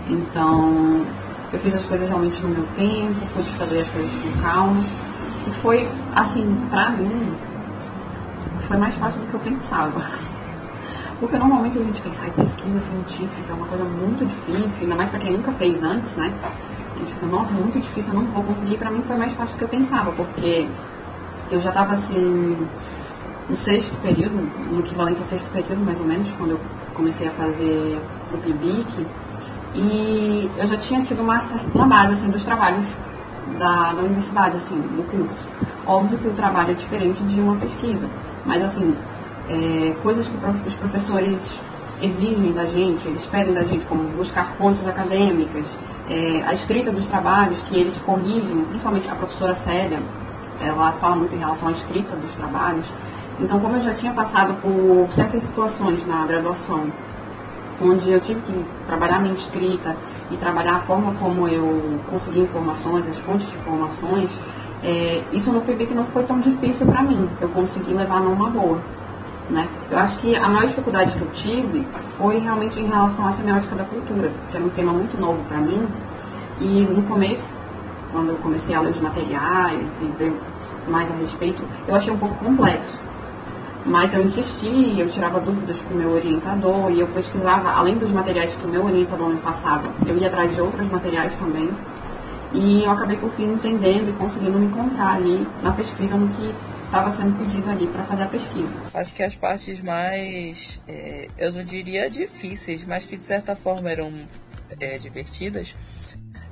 Então, 0.09 1.05
eu 1.53 1.59
fiz 1.59 1.75
as 1.75 1.85
coisas 1.85 2.09
realmente 2.09 2.41
no 2.41 2.49
meu 2.49 2.65
tempo, 2.75 3.19
pude 3.35 3.51
fazer 3.51 3.81
as 3.81 3.89
coisas 3.89 4.11
com 4.11 4.41
calma. 4.41 4.83
E 5.47 5.51
foi, 5.61 5.87
assim, 6.15 6.57
pra 6.71 6.89
mim, 6.89 7.35
foi 8.67 8.77
mais 8.77 8.95
fácil 8.95 9.21
do 9.21 9.27
que 9.27 9.35
eu 9.35 9.39
pensava. 9.41 10.01
Porque 11.19 11.37
normalmente 11.37 11.77
a 11.77 11.83
gente 11.83 12.01
pensa, 12.01 12.21
ah, 12.25 12.31
pesquisa 12.31 12.79
científica 12.79 13.51
é 13.51 13.53
uma 13.53 13.67
coisa 13.67 13.83
muito 13.83 14.25
difícil, 14.25 14.83
ainda 14.85 14.95
mais 14.95 15.09
para 15.09 15.19
quem 15.19 15.33
nunca 15.33 15.51
fez 15.51 15.83
antes, 15.83 16.15
né? 16.15 16.33
A 16.95 16.97
gente 16.97 17.13
fica, 17.13 17.27
nossa, 17.27 17.53
muito 17.53 17.79
difícil, 17.79 18.11
eu 18.11 18.21
não 18.21 18.27
vou 18.31 18.43
conseguir. 18.43 18.79
Para 18.79 18.89
mim 18.89 19.03
foi 19.05 19.17
mais 19.17 19.33
fácil 19.33 19.53
do 19.53 19.59
que 19.59 19.65
eu 19.65 19.69
pensava, 19.69 20.11
porque 20.13 20.67
eu 21.51 21.61
já 21.61 21.69
estava 21.69 21.93
assim, 21.93 22.57
no 23.49 23.55
sexto 23.57 23.95
período, 24.01 24.35
no 24.71 24.79
equivalente 24.79 25.19
ao 25.19 25.25
sexto 25.25 25.49
período 25.51 25.83
mais 25.83 25.99
ou 25.99 26.05
menos, 26.05 26.31
quando 26.37 26.51
eu 26.51 26.59
comecei 26.93 27.27
a 27.27 27.31
fazer 27.31 27.99
o 28.33 28.37
PIBIC, 28.37 29.05
e 29.75 30.49
eu 30.57 30.67
já 30.67 30.77
tinha 30.77 31.01
tido 31.01 31.21
uma, 31.21 31.39
uma 31.73 31.87
base 31.87 32.13
assim, 32.13 32.29
dos 32.29 32.43
trabalhos 32.43 32.85
da, 33.57 33.93
da 33.93 34.01
universidade, 34.01 34.57
assim, 34.57 34.75
do 34.75 35.03
curso. 35.09 35.47
Óbvio 35.85 36.17
que 36.19 36.27
o 36.27 36.33
trabalho 36.33 36.71
é 36.71 36.73
diferente 36.73 37.21
de 37.23 37.39
uma 37.39 37.55
pesquisa, 37.55 38.09
mas 38.45 38.63
assim, 38.63 38.95
é, 39.49 39.95
coisas 40.01 40.27
que 40.27 40.67
os 40.67 40.75
professores 40.75 41.59
exigem 42.01 42.51
da 42.53 42.65
gente, 42.65 43.07
eles 43.07 43.25
pedem 43.25 43.53
da 43.53 43.63
gente, 43.63 43.85
como 43.85 44.03
buscar 44.09 44.51
fontes 44.57 44.85
acadêmicas, 44.87 45.75
é, 46.09 46.43
a 46.45 46.53
escrita 46.53 46.91
dos 46.91 47.07
trabalhos 47.07 47.61
que 47.63 47.75
eles 47.75 47.97
corrigem, 47.99 48.65
principalmente 48.65 49.09
a 49.09 49.15
professora 49.15 49.55
Célia, 49.55 49.99
ela 50.61 50.91
fala 50.93 51.15
muito 51.15 51.35
em 51.35 51.39
relação 51.39 51.69
à 51.69 51.71
escrita 51.71 52.15
dos 52.15 52.31
trabalhos. 52.35 52.85
Então, 53.39 53.59
como 53.59 53.75
eu 53.77 53.81
já 53.81 53.93
tinha 53.93 54.13
passado 54.13 54.53
por 54.61 55.11
certas 55.13 55.41
situações 55.41 56.05
na 56.05 56.25
graduação, 56.25 56.85
onde 57.81 58.11
eu 58.11 58.19
tive 58.19 58.39
que 58.41 58.65
trabalhar 58.85 59.19
minha 59.19 59.33
escrita 59.33 59.95
e 60.29 60.37
trabalhar 60.37 60.75
a 60.75 60.79
forma 60.81 61.13
como 61.19 61.47
eu 61.47 61.99
consegui 62.09 62.41
informações, 62.41 63.07
as 63.07 63.17
fontes 63.19 63.49
de 63.49 63.57
informações, 63.57 64.31
é, 64.83 65.23
isso 65.31 65.51
no 65.51 65.61
PIBIC 65.61 65.93
não 65.93 66.03
foi 66.05 66.23
tão 66.23 66.39
difícil 66.39 66.85
para 66.85 67.01
mim. 67.01 67.27
Eu 67.41 67.49
consegui 67.49 67.93
levar 67.93 68.19
numa 68.19 68.49
boa. 68.49 68.79
Né? 69.49 69.67
Eu 69.89 69.97
acho 69.97 70.17
que 70.19 70.35
a 70.35 70.47
maior 70.47 70.67
dificuldade 70.67 71.15
que 71.15 71.21
eu 71.21 71.29
tive 71.31 71.85
foi 72.17 72.39
realmente 72.39 72.79
em 72.79 72.87
relação 72.87 73.25
à 73.25 73.31
semiótica 73.31 73.75
da 73.75 73.83
cultura, 73.83 74.31
que 74.49 74.55
era 74.55 74.65
um 74.65 74.69
tema 74.69 74.93
muito 74.93 75.19
novo 75.19 75.43
para 75.47 75.57
mim. 75.57 75.85
E 76.61 76.85
no 76.85 77.01
começo, 77.03 77.51
quando 78.11 78.29
eu 78.29 78.35
comecei 78.35 78.75
a 78.75 78.79
ler 78.79 78.91
os 78.91 79.01
materiais 79.01 80.01
e 80.01 80.05
ver 80.17 80.33
mais 80.87 81.09
a 81.11 81.15
respeito, 81.15 81.63
eu 81.87 81.95
achei 81.95 82.13
um 82.13 82.17
pouco 82.17 82.35
complexo. 82.35 82.99
Mas 83.85 84.13
eu 84.13 84.23
insisti, 84.23 84.99
eu 84.99 85.09
tirava 85.09 85.39
dúvidas 85.41 85.75
com 85.81 85.93
o 85.93 85.97
meu 85.97 86.11
orientador 86.11 86.89
e 86.89 87.01
eu 87.01 87.07
pesquisava, 87.07 87.69
além 87.71 87.97
dos 87.97 88.09
materiais 88.11 88.55
que 88.55 88.65
o 88.65 88.69
meu 88.69 88.85
orientador 88.85 89.29
me 89.29 89.41
passava, 89.41 89.93
eu 90.05 90.17
ia 90.17 90.27
atrás 90.27 90.53
de 90.53 90.61
outros 90.61 90.87
materiais 90.89 91.35
também. 91.35 91.69
E 92.53 92.83
eu 92.83 92.91
acabei 92.91 93.17
por 93.17 93.31
fim 93.31 93.45
entendendo 93.45 94.09
e 94.09 94.13
conseguindo 94.13 94.59
me 94.59 94.67
encontrar 94.67 95.15
ali 95.15 95.45
na 95.61 95.71
pesquisa 95.71 96.15
no 96.15 96.29
que 96.29 96.53
estava 96.83 97.11
sendo 97.11 97.37
pedido 97.39 97.69
ali 97.69 97.87
para 97.87 98.03
fazer 98.03 98.23
a 98.23 98.27
pesquisa. 98.27 98.75
Acho 98.93 99.15
que 99.15 99.23
as 99.23 99.35
partes 99.35 99.81
mais, 99.81 100.79
é, 100.87 101.27
eu 101.37 101.51
não 101.51 101.63
diria 101.63 102.09
difíceis, 102.09 102.85
mas 102.85 103.05
que 103.05 103.17
de 103.17 103.23
certa 103.23 103.55
forma 103.55 103.89
eram 103.89 104.13
é, 104.79 104.99
divertidas, 104.99 105.75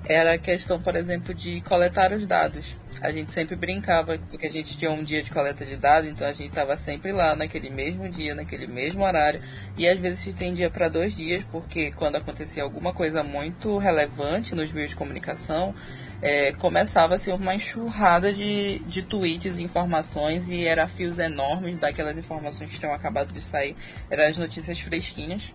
era 0.06 0.34
a 0.34 0.38
questão, 0.38 0.82
por 0.82 0.96
exemplo, 0.96 1.34
de 1.34 1.62
coletar 1.62 2.12
os 2.12 2.26
dados. 2.26 2.76
A 3.02 3.12
gente 3.12 3.32
sempre 3.32 3.56
brincava 3.56 4.18
porque 4.30 4.48
a 4.48 4.52
gente 4.52 4.78
tinha 4.78 4.92
um 4.92 5.04
dia 5.04 5.24
de 5.24 5.32
coleta 5.32 5.66
de 5.66 5.78
dados, 5.78 6.10
então 6.10 6.28
a 6.28 6.34
gente 6.34 6.50
estava 6.50 6.76
sempre 6.78 7.12
lá 7.12 7.36
naquele 7.36 7.70
mesmo 7.70 8.08
dia, 8.10 8.36
naquele 8.36 8.68
mesmo 8.68 9.04
horário, 9.04 9.42
e 9.78 9.88
às 9.88 10.00
vezes 10.00 10.20
se 10.20 10.30
estendia 10.30 10.70
para 10.70 10.90
dois 10.90 11.16
dias, 11.16 11.44
porque 11.52 11.92
quando 11.92 12.18
acontecia 12.18 12.64
alguma 12.64 12.94
coisa 12.94 13.24
muito 13.24 13.78
relevante 13.78 14.54
nos 14.54 14.72
meios 14.72 14.92
de 14.92 14.96
comunicação, 14.96 15.74
é, 16.22 16.52
começava 16.52 17.16
assim, 17.16 17.32
uma 17.32 17.56
enxurrada 17.56 18.32
de, 18.32 18.80
de 18.80 19.02
tweets, 19.02 19.58
informações, 19.58 20.50
e 20.50 20.66
era 20.66 20.88
fios 20.88 21.18
enormes 21.18 21.80
daquelas 21.80 22.18
informações 22.18 22.70
que 22.70 22.80
tinham 22.80 22.94
acabado 22.94 23.34
de 23.34 23.42
sair, 23.42 23.76
eram 24.10 24.26
as 24.26 24.38
notícias 24.38 24.80
fresquinhas. 24.80 25.52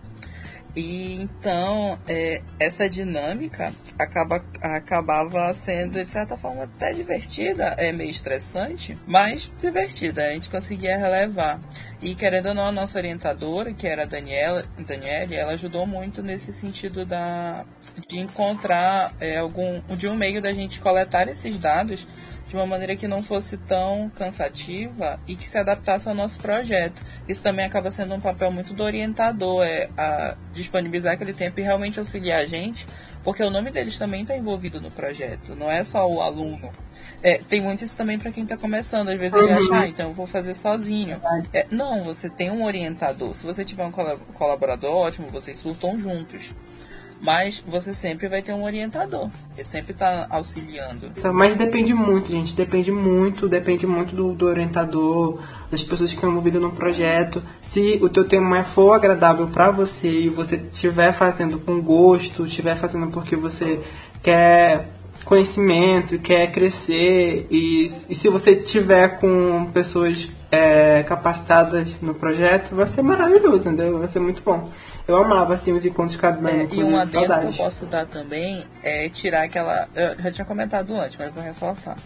E 0.77 1.15
então 1.15 1.97
é, 2.07 2.43
essa 2.59 2.87
dinâmica 2.87 3.73
acaba, 3.97 4.45
acabava 4.61 5.51
sendo 5.55 6.05
de 6.05 6.11
certa 6.11 6.37
forma 6.37 6.65
até 6.65 6.93
divertida, 6.93 7.73
é 7.79 7.91
meio 7.91 8.11
estressante, 8.11 8.95
mas 9.07 9.51
divertida, 9.59 10.27
a 10.27 10.33
gente 10.33 10.49
conseguia 10.49 10.95
relevar. 10.95 11.59
E 11.99 12.13
querendo 12.13 12.49
ou 12.49 12.53
não, 12.53 12.67
a 12.67 12.71
nossa 12.71 12.99
orientadora, 12.99 13.73
que 13.73 13.87
era 13.87 14.03
a 14.03 14.05
Daniela, 14.05 14.65
Daniele, 14.77 15.33
ela 15.33 15.53
ajudou 15.53 15.87
muito 15.87 16.21
nesse 16.21 16.53
sentido 16.53 17.03
da, 17.03 17.65
de 18.07 18.19
encontrar 18.19 19.15
é, 19.19 19.37
algum 19.37 19.81
de 19.95 20.07
um 20.07 20.15
meio 20.15 20.39
da 20.39 20.53
gente 20.53 20.79
coletar 20.79 21.27
esses 21.27 21.57
dados 21.57 22.07
de 22.47 22.55
uma 22.55 22.65
maneira 22.65 22.95
que 22.95 23.07
não 23.07 23.21
fosse 23.21 23.57
tão 23.57 24.09
cansativa 24.09 25.19
e 25.27 25.35
que 25.35 25.47
se 25.47 25.57
adaptasse 25.57 26.07
ao 26.07 26.15
nosso 26.15 26.37
projeto. 26.39 27.03
Isso 27.27 27.43
também 27.43 27.65
acaba 27.65 27.91
sendo 27.91 28.15
um 28.15 28.19
papel 28.19 28.51
muito 28.51 28.73
do 28.73 28.83
orientador, 28.83 29.65
é 29.65 29.89
a 29.97 30.35
disponibilizar 30.53 31.13
aquele 31.13 31.33
tempo 31.33 31.59
e 31.59 31.63
realmente 31.63 31.99
auxiliar 31.99 32.41
a 32.41 32.45
gente, 32.45 32.87
porque 33.23 33.43
o 33.43 33.49
nome 33.49 33.69
deles 33.71 33.97
também 33.97 34.21
está 34.21 34.35
envolvido 34.35 34.79
no 34.79 34.89
projeto, 34.89 35.55
não 35.55 35.69
é 35.69 35.83
só 35.83 36.09
o 36.09 36.21
aluno. 36.21 36.71
É, 37.21 37.39
tem 37.39 37.59
muito 37.59 37.83
isso 37.83 37.97
também 37.97 38.19
para 38.19 38.31
quem 38.31 38.43
está 38.43 38.55
começando. 38.55 39.09
Às 39.09 39.19
vezes 39.19 39.33
uhum. 39.33 39.43
ele 39.43 39.53
acha, 39.53 39.75
ah, 39.75 39.87
então 39.87 40.09
eu 40.09 40.13
vou 40.13 40.27
fazer 40.27 40.53
sozinho. 40.55 41.19
É, 41.51 41.65
não, 41.71 42.03
você 42.03 42.29
tem 42.29 42.51
um 42.51 42.63
orientador. 42.63 43.33
Se 43.33 43.43
você 43.43 43.65
tiver 43.65 43.83
um 43.85 43.91
colaborador, 43.91 44.93
ótimo, 44.93 45.27
vocês 45.29 45.57
surtam 45.57 45.97
juntos 45.97 46.53
mas 47.21 47.63
você 47.67 47.93
sempre 47.93 48.27
vai 48.27 48.41
ter 48.41 48.53
um 48.53 48.63
orientador. 48.63 49.29
Ele 49.55 49.63
sempre 49.63 49.91
está 49.91 50.27
auxiliando. 50.29 51.11
Mas 51.33 51.55
depende 51.55 51.93
muito, 51.93 52.31
gente. 52.31 52.55
Depende 52.55 52.91
muito, 52.91 53.49
depende 53.49 53.87
muito 53.87 54.15
do, 54.15 54.33
do 54.33 54.45
orientador, 54.45 55.39
das 55.71 55.83
pessoas 55.83 56.11
que 56.11 56.15
estão 56.15 56.29
envolvidas 56.29 56.61
no 56.61 56.71
projeto. 56.71 57.41
Se 57.59 57.99
o 58.01 58.09
teu 58.09 58.25
tema 58.25 58.63
for 58.63 58.93
agradável 58.93 59.47
para 59.47 59.71
você 59.71 60.07
e 60.07 60.29
você 60.29 60.55
estiver 60.55 61.11
fazendo 61.11 61.59
com 61.59 61.81
gosto, 61.81 62.45
estiver 62.45 62.75
fazendo 62.75 63.07
porque 63.07 63.35
você 63.35 63.81
quer 64.21 64.89
conhecimento, 65.27 66.17
quer 66.19 66.51
crescer 66.53 67.47
e, 67.51 67.83
e 67.83 68.15
se 68.15 68.29
você 68.29 68.55
tiver 68.55 69.19
com 69.19 69.69
pessoas 69.73 70.29
é, 70.49 71.03
capacitadas 71.03 71.99
no 72.01 72.13
projeto, 72.13 72.73
vai 72.73 72.87
ser 72.87 73.01
maravilhoso, 73.01 73.67
entendeu? 73.67 73.99
Vai 73.99 74.07
ser 74.07 74.21
muito 74.21 74.41
bom. 74.41 74.69
Eu 75.05 75.17
amava, 75.17 75.53
assim, 75.53 75.73
os 75.73 75.85
encontros 75.85 76.17
acadêmicos. 76.17 76.77
É, 76.77 76.81
e 76.81 76.83
um 76.83 76.97
adendo 76.97 77.39
que 77.39 77.45
eu 77.45 77.53
posso 77.53 77.85
dar 77.85 78.05
também 78.05 78.63
é 78.81 79.09
tirar 79.09 79.43
aquela. 79.43 79.89
Eu 79.93 80.21
já 80.21 80.31
tinha 80.31 80.45
comentado 80.45 80.95
antes, 80.95 81.17
mas 81.19 81.33
vou 81.33 81.43
reforçar. 81.43 81.97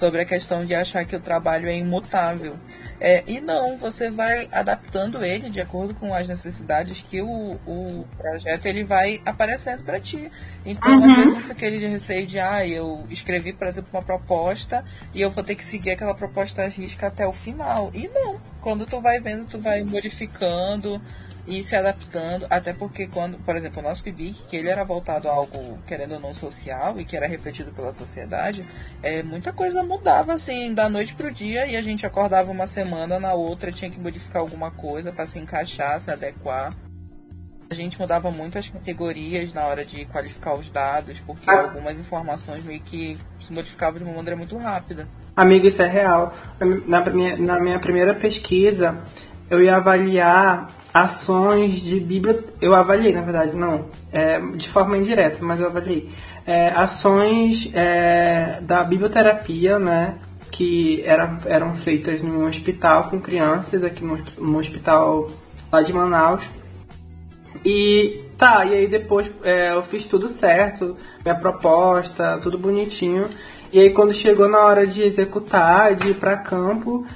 Sobre 0.00 0.22
a 0.22 0.24
questão 0.24 0.64
de 0.64 0.74
achar 0.74 1.04
que 1.04 1.14
o 1.14 1.20
trabalho 1.20 1.68
é 1.68 1.76
imutável. 1.76 2.56
É, 2.98 3.22
e 3.26 3.38
não, 3.38 3.76
você 3.76 4.08
vai 4.08 4.48
adaptando 4.50 5.22
ele 5.22 5.50
de 5.50 5.60
acordo 5.60 5.94
com 5.94 6.14
as 6.14 6.26
necessidades 6.26 7.02
que 7.02 7.20
o, 7.20 7.58
o 7.66 8.06
projeto 8.16 8.64
ele 8.64 8.82
vai 8.82 9.20
aparecendo 9.26 9.82
para 9.82 10.00
ti. 10.00 10.32
Então, 10.64 10.98
uhum. 10.98 11.04
às 11.04 11.24
vezes, 11.34 11.50
aquele 11.50 11.86
receio 11.86 12.26
de, 12.26 12.38
ah, 12.38 12.66
eu 12.66 13.04
escrevi, 13.10 13.52
por 13.52 13.66
exemplo, 13.66 13.90
uma 13.92 14.02
proposta 14.02 14.82
e 15.12 15.20
eu 15.20 15.30
vou 15.30 15.44
ter 15.44 15.54
que 15.54 15.64
seguir 15.64 15.90
aquela 15.90 16.14
proposta 16.14 16.66
risca 16.66 17.08
até 17.08 17.26
o 17.26 17.32
final. 17.32 17.90
E 17.92 18.08
não, 18.08 18.40
quando 18.60 18.86
tu 18.86 19.00
vai 19.00 19.20
vendo, 19.20 19.46
tu 19.46 19.58
vai 19.58 19.82
modificando 19.82 21.00
e 21.46 21.62
se 21.62 21.74
adaptando, 21.74 22.46
até 22.48 22.72
porque 22.72 23.06
quando, 23.06 23.38
por 23.38 23.56
exemplo, 23.56 23.80
o 23.80 23.82
nosso 23.82 24.02
PIBIC, 24.04 24.42
que 24.48 24.56
ele 24.56 24.68
era 24.68 24.84
voltado 24.84 25.28
a 25.28 25.32
algo, 25.32 25.78
querendo 25.86 26.14
ou 26.14 26.20
não, 26.20 26.34
social 26.34 27.00
e 27.00 27.04
que 27.04 27.16
era 27.16 27.26
refletido 27.26 27.72
pela 27.72 27.92
sociedade, 27.92 28.66
é, 29.02 29.22
muita 29.22 29.52
coisa 29.52 29.82
mudava, 29.82 30.34
assim, 30.34 30.72
da 30.74 30.88
noite 30.88 31.14
pro 31.14 31.32
dia 31.32 31.66
e 31.66 31.76
a 31.76 31.82
gente 31.82 32.06
acordava 32.06 32.50
uma 32.50 32.66
semana, 32.66 33.18
na 33.18 33.32
outra 33.32 33.72
tinha 33.72 33.90
que 33.90 33.98
modificar 33.98 34.42
alguma 34.42 34.70
coisa 34.70 35.12
para 35.12 35.26
se 35.26 35.38
encaixar, 35.38 36.00
se 36.00 36.10
adequar. 36.10 36.76
A 37.68 37.74
gente 37.74 37.98
mudava 37.98 38.30
muito 38.30 38.58
as 38.58 38.68
categorias 38.68 39.52
na 39.52 39.64
hora 39.64 39.84
de 39.84 40.04
qualificar 40.06 40.54
os 40.54 40.68
dados, 40.70 41.20
porque 41.20 41.48
ah. 41.48 41.62
algumas 41.62 41.98
informações 41.98 42.64
meio 42.64 42.80
que 42.80 43.16
se 43.40 43.52
modificavam 43.52 43.98
de 43.98 44.04
uma 44.04 44.14
maneira 44.14 44.36
muito 44.36 44.56
rápida. 44.56 45.08
Amigo, 45.40 45.66
isso 45.66 45.80
é 45.80 45.86
real. 45.86 46.34
Na 46.86 47.00
minha, 47.00 47.34
na 47.34 47.58
minha 47.58 47.78
primeira 47.78 48.12
pesquisa, 48.12 48.98
eu 49.48 49.62
ia 49.62 49.76
avaliar 49.76 50.68
ações 50.92 51.80
de 51.80 51.98
Bíblia. 51.98 52.44
Eu 52.60 52.74
avaliei, 52.74 53.10
na 53.14 53.22
verdade, 53.22 53.56
não, 53.56 53.86
é, 54.12 54.38
de 54.38 54.68
forma 54.68 54.98
indireta, 54.98 55.38
mas 55.40 55.58
eu 55.58 55.68
avaliei. 55.68 56.10
É, 56.46 56.68
ações 56.68 57.70
é, 57.72 58.58
da 58.60 58.84
biblioterapia, 58.84 59.78
né? 59.78 60.18
que 60.50 61.02
eram, 61.06 61.38
eram 61.46 61.74
feitas 61.74 62.20
num 62.20 62.46
hospital 62.46 63.08
com 63.08 63.18
crianças, 63.18 63.82
aqui 63.82 64.04
no, 64.04 64.18
no 64.36 64.58
hospital 64.58 65.30
lá 65.72 65.80
de 65.80 65.90
Manaus. 65.90 66.44
E 67.64 68.24
tá, 68.36 68.62
e 68.66 68.74
aí 68.74 68.88
depois 68.88 69.30
é, 69.42 69.72
eu 69.72 69.80
fiz 69.80 70.04
tudo 70.04 70.28
certo, 70.28 70.98
minha 71.24 71.34
proposta, 71.34 72.38
tudo 72.42 72.58
bonitinho. 72.58 73.26
E 73.72 73.80
aí 73.80 73.90
quando 73.90 74.12
chegou 74.12 74.48
na 74.48 74.58
hora 74.58 74.86
de 74.86 75.02
executar, 75.02 75.94
de 75.94 76.10
ir 76.10 76.14
para 76.14 76.36
campo, 76.36 77.06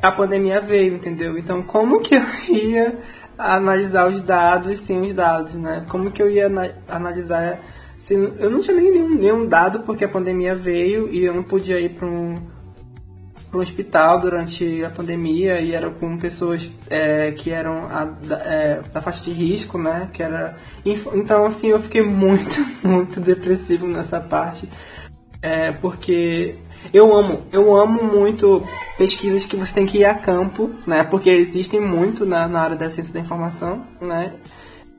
a 0.00 0.10
pandemia 0.10 0.60
veio, 0.60 0.94
entendeu? 0.94 1.36
Então 1.36 1.62
como 1.62 2.00
que 2.00 2.14
eu 2.14 2.22
ia 2.48 2.98
analisar 3.36 4.08
os 4.08 4.22
dados 4.22 4.80
sem 4.80 5.02
os 5.02 5.14
dados, 5.14 5.54
né? 5.54 5.84
Como 5.88 6.10
que 6.10 6.22
eu 6.22 6.30
ia 6.30 6.50
analisar 6.88 7.60
se 8.00 8.14
eu 8.14 8.50
não 8.50 8.60
tinha 8.60 8.74
nem 8.74 8.90
nenhum, 8.90 9.14
nenhum 9.14 9.46
dado 9.46 9.80
porque 9.80 10.04
a 10.04 10.08
pandemia 10.08 10.54
veio 10.54 11.12
e 11.12 11.22
eu 11.22 11.34
não 11.34 11.42
podia 11.42 11.78
ir 11.78 11.90
para 11.90 12.06
um 12.06 12.34
para 13.50 13.58
um 13.58 13.62
hospital 13.62 14.20
durante 14.20 14.82
a 14.84 14.90
pandemia 14.90 15.60
e 15.60 15.74
era 15.74 15.90
com 15.90 16.16
pessoas 16.16 16.70
é, 16.88 17.32
que 17.32 17.50
eram 17.50 17.86
a, 17.90 18.04
da, 18.04 18.36
é, 18.36 18.80
da 18.92 19.02
faixa 19.02 19.24
de 19.24 19.32
risco, 19.32 19.76
né? 19.76 20.08
Que 20.12 20.22
era 20.22 20.56
então 21.12 21.44
assim 21.44 21.68
eu 21.68 21.80
fiquei 21.80 22.02
muito 22.02 22.54
muito 22.82 23.20
depressivo 23.20 23.86
nessa 23.86 24.18
parte 24.18 24.66
é, 25.42 25.72
porque 25.72 26.56
eu 26.92 27.14
amo 27.14 27.46
eu 27.52 27.74
amo 27.76 28.02
muito 28.04 28.62
pesquisas 28.98 29.44
que 29.44 29.56
você 29.56 29.72
tem 29.72 29.86
que 29.86 29.98
ir 29.98 30.04
a 30.04 30.14
campo, 30.14 30.70
né? 30.86 31.04
Porque 31.04 31.30
existem 31.30 31.80
muito 31.80 32.26
na, 32.26 32.46
na 32.46 32.60
área 32.60 32.76
da 32.76 32.90
ciência 32.90 33.14
da 33.14 33.20
informação, 33.20 33.84
né? 34.00 34.34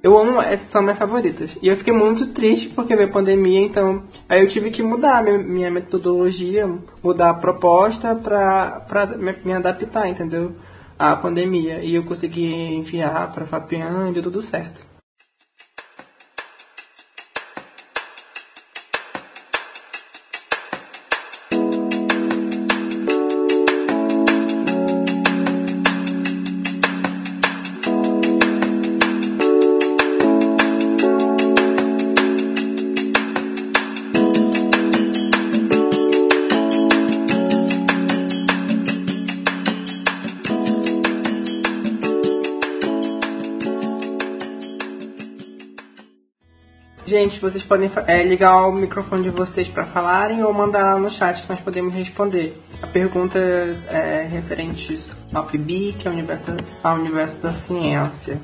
Eu 0.04 0.18
amo, 0.18 0.42
essas 0.42 0.68
são 0.68 0.82
minhas 0.82 0.98
favoritas. 0.98 1.56
E 1.62 1.68
eu 1.68 1.78
fiquei 1.78 1.94
muito 1.94 2.28
triste 2.28 2.70
porque 2.70 2.96
veio 2.96 3.10
a 3.10 3.12
pandemia, 3.12 3.62
então 3.62 4.04
aí 4.28 4.42
eu 4.42 4.48
tive 4.48 4.72
que 4.72 4.82
mudar 4.82 5.24
minha, 5.24 5.38
minha 5.38 5.72
metodologia, 5.72 6.68
mudar 7.04 7.30
a 7.30 7.34
proposta 7.36 8.16
pra, 8.16 8.84
pra 8.88 9.06
me, 9.06 9.54
adaptar, 9.54 10.08
entendeu? 10.10 10.56
À 10.98 11.16
pandemia. 11.16 11.84
E 11.84 11.94
eu 11.94 12.04
consegui 12.04 12.52
enviar 12.52 13.32
pra 13.32 13.46
Fapian 13.46 14.10
e 14.10 14.14
deu 14.14 14.24
tudo 14.24 14.42
certo. 14.42 14.91
Gente, 47.22 47.40
vocês 47.40 47.62
podem 47.62 47.92
é, 48.08 48.24
ligar 48.24 48.68
o 48.68 48.72
microfone 48.72 49.22
de 49.22 49.30
vocês 49.30 49.68
para 49.68 49.86
falarem 49.86 50.44
ou 50.44 50.52
mandar 50.52 51.00
no 51.00 51.08
chat 51.08 51.44
que 51.44 51.50
nós 51.50 51.60
podemos 51.60 51.94
responder. 51.94 52.52
A 52.82 52.88
perguntas 52.88 53.78
é, 53.92 54.28
referentes 54.28 55.12
ao 55.32 55.44
PIB, 55.44 55.94
que 56.00 56.08
é 56.08 56.10
o 56.10 56.14
universo, 56.16 56.52
ao 56.84 56.96
universo 56.96 57.38
da 57.38 57.54
ciência. 57.54 58.40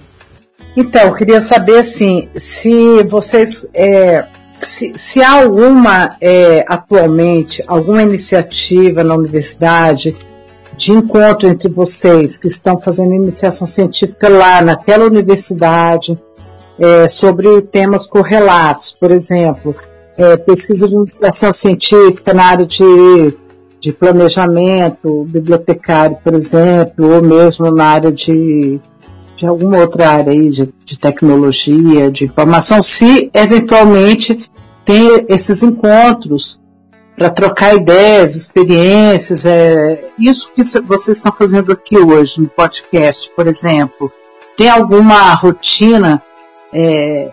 Então, 0.75 1.01
eu 1.01 1.15
queria 1.15 1.41
saber 1.41 1.79
assim, 1.79 2.29
se 2.35 3.01
vocês. 3.05 3.67
É, 3.73 4.27
se, 4.61 4.95
se, 4.95 5.23
há 5.23 5.41
alguma, 5.41 6.15
é, 6.21 6.63
atualmente, 6.67 7.63
alguma 7.65 8.03
iniciativa 8.03 9.03
na 9.03 9.15
universidade 9.15 10.15
de 10.77 10.91
encontro 10.91 11.49
entre 11.49 11.67
vocês 11.67 12.37
que 12.37 12.45
estão 12.45 12.77
fazendo 12.77 13.15
iniciação 13.15 13.65
científica 13.65 14.29
lá 14.29 14.61
naquela 14.61 15.05
universidade, 15.05 16.15
é, 16.79 17.07
sobre 17.07 17.61
temas 17.61 18.05
correlatos, 18.05 18.91
por 18.91 19.11
exemplo, 19.11 19.75
é, 20.17 20.37
pesquisa 20.37 20.87
de 20.87 20.95
investigação 20.95 21.51
científica 21.51 22.33
na 22.33 22.43
área 22.43 22.65
de, 22.65 23.33
de 23.79 23.91
planejamento 23.91 25.23
bibliotecário, 25.25 26.17
por 26.23 26.33
exemplo, 26.33 27.15
ou 27.15 27.21
mesmo 27.21 27.71
na 27.71 27.85
área 27.85 28.11
de, 28.11 28.79
de 29.35 29.45
alguma 29.45 29.77
outra 29.79 30.09
área 30.09 30.31
aí, 30.31 30.49
de, 30.49 30.73
de 30.83 30.97
tecnologia, 30.97 32.11
de 32.11 32.25
informação, 32.25 32.81
se 32.81 33.29
eventualmente 33.33 34.49
tem 34.83 35.25
esses 35.29 35.63
encontros 35.63 36.59
para 37.15 37.29
trocar 37.31 37.75
ideias, 37.75 38.35
experiências, 38.35 39.45
é, 39.45 40.05
isso 40.19 40.51
que 40.53 40.63
vocês 40.81 41.17
estão 41.17 41.31
fazendo 41.31 41.71
aqui 41.71 41.97
hoje 41.97 42.39
no 42.39 42.47
podcast, 42.47 43.31
por 43.35 43.47
exemplo, 43.47 44.11
tem 44.55 44.69
alguma 44.69 45.33
rotina 45.33 46.21
é, 46.73 47.29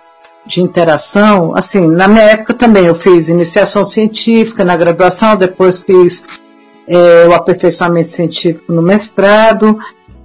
de 0.46 0.60
interação, 0.60 1.56
assim, 1.56 1.86
na 1.86 2.06
minha 2.06 2.24
época 2.24 2.54
também 2.54 2.86
eu 2.86 2.94
fiz 2.94 3.28
iniciação 3.28 3.84
científica 3.84 4.64
na 4.64 4.76
graduação, 4.76 5.36
depois 5.36 5.78
fiz 5.78 6.26
é, 6.86 7.26
o 7.26 7.32
aperfeiçoamento 7.32 8.08
científico 8.08 8.72
no 8.72 8.82
mestrado 8.82 9.78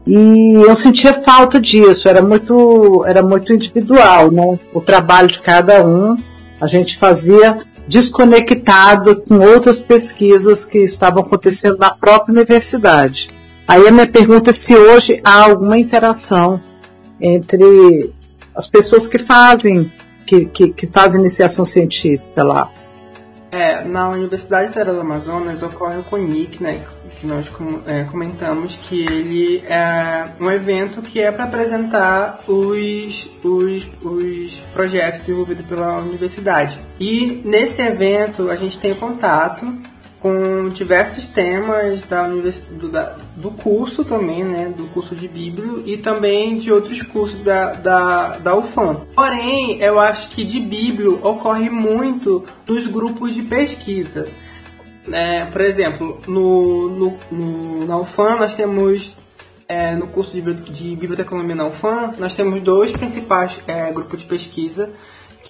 e 0.05 0.53
eu 0.55 0.75
sentia 0.75 1.13
falta 1.13 1.59
disso, 1.59 2.09
era 2.09 2.21
muito, 2.21 3.05
era 3.05 3.21
muito 3.21 3.53
individual, 3.53 4.31
né? 4.31 4.59
O 4.73 4.81
trabalho 4.81 5.27
de 5.27 5.39
cada 5.39 5.85
um 5.85 6.15
a 6.59 6.67
gente 6.67 6.97
fazia 6.97 7.57
desconectado 7.87 9.21
com 9.21 9.39
outras 9.39 9.79
pesquisas 9.79 10.65
que 10.65 10.79
estavam 10.79 11.23
acontecendo 11.23 11.77
na 11.77 11.91
própria 11.91 12.33
universidade. 12.33 13.29
Aí 13.67 13.87
a 13.87 13.91
minha 13.91 14.07
pergunta 14.07 14.49
é 14.49 14.53
se 14.53 14.75
hoje 14.75 15.21
há 15.23 15.43
alguma 15.43 15.77
interação 15.77 16.59
entre 17.21 18.11
as 18.59 18.67
pessoas 18.67 19.07
que 19.07 19.17
fazem, 19.17 19.91
que, 20.25 20.45
que, 20.45 20.73
que 20.73 20.85
fazem 20.85 21.21
iniciação 21.21 21.63
científica 21.63 22.43
lá. 22.43 22.69
É, 23.51 23.83
na 23.83 24.09
Universidade 24.09 24.71
Federal 24.71 24.93
do 24.93 25.01
Amazonas 25.01 25.63
ocorre 25.63 25.97
o 25.97 26.03
CONIC, 26.03 26.61
né, 26.61 26.83
que 27.19 27.25
nós 27.25 27.47
é, 27.87 28.03
comentamos, 28.03 28.77
que 28.83 29.05
ele 29.05 29.63
é 29.65 30.25
um 30.39 30.51
evento 30.51 31.01
que 31.01 31.19
é 31.19 31.31
para 31.31 31.45
apresentar 31.45 32.41
os, 32.47 33.27
os, 33.43 33.87
os 34.03 34.59
projetos 34.71 35.21
desenvolvidos 35.21 35.65
pela 35.65 35.97
universidade. 35.97 36.77
E 36.99 37.41
nesse 37.43 37.81
evento 37.81 38.51
a 38.51 38.55
gente 38.55 38.77
tem 38.77 38.93
contato 38.93 39.65
com 40.21 40.69
diversos 40.69 41.27
temas 41.27 42.01
da 42.03 42.27
do, 42.27 42.89
da, 42.89 43.17
do 43.35 43.51
curso 43.51 44.03
também, 44.03 44.43
né, 44.43 44.73
do 44.75 44.85
curso 44.87 45.15
de 45.15 45.27
Bíblia 45.27 45.83
e 45.85 45.97
também 45.97 46.57
de 46.57 46.71
outros 46.71 47.01
cursos 47.01 47.39
da, 47.41 47.73
da, 47.73 48.37
da 48.37 48.55
UFAM. 48.55 48.95
Porém, 49.15 49.81
eu 49.81 49.99
acho 49.99 50.29
que 50.29 50.43
de 50.43 50.59
Bíblia 50.59 51.09
ocorre 51.09 51.69
muito 51.69 52.43
nos 52.67 52.85
grupos 52.85 53.33
de 53.33 53.43
pesquisa. 53.43 54.27
É, 55.11 55.45
por 55.45 55.61
exemplo, 55.61 56.19
no, 56.27 56.89
no, 56.89 57.17
no, 57.31 57.85
na 57.85 57.97
UFAM 57.97 58.35
nós 58.35 58.55
temos 58.55 59.15
é, 59.67 59.95
no 59.95 60.07
curso 60.07 60.39
de, 60.39 60.53
de 60.53 60.95
biblioteconomia 60.95 61.55
na 61.55 61.67
UFAM, 61.67 62.13
nós 62.17 62.33
temos 62.35 62.61
dois 62.61 62.91
principais 62.91 63.57
é, 63.67 63.91
grupos 63.91 64.19
de 64.19 64.25
pesquisa 64.25 64.89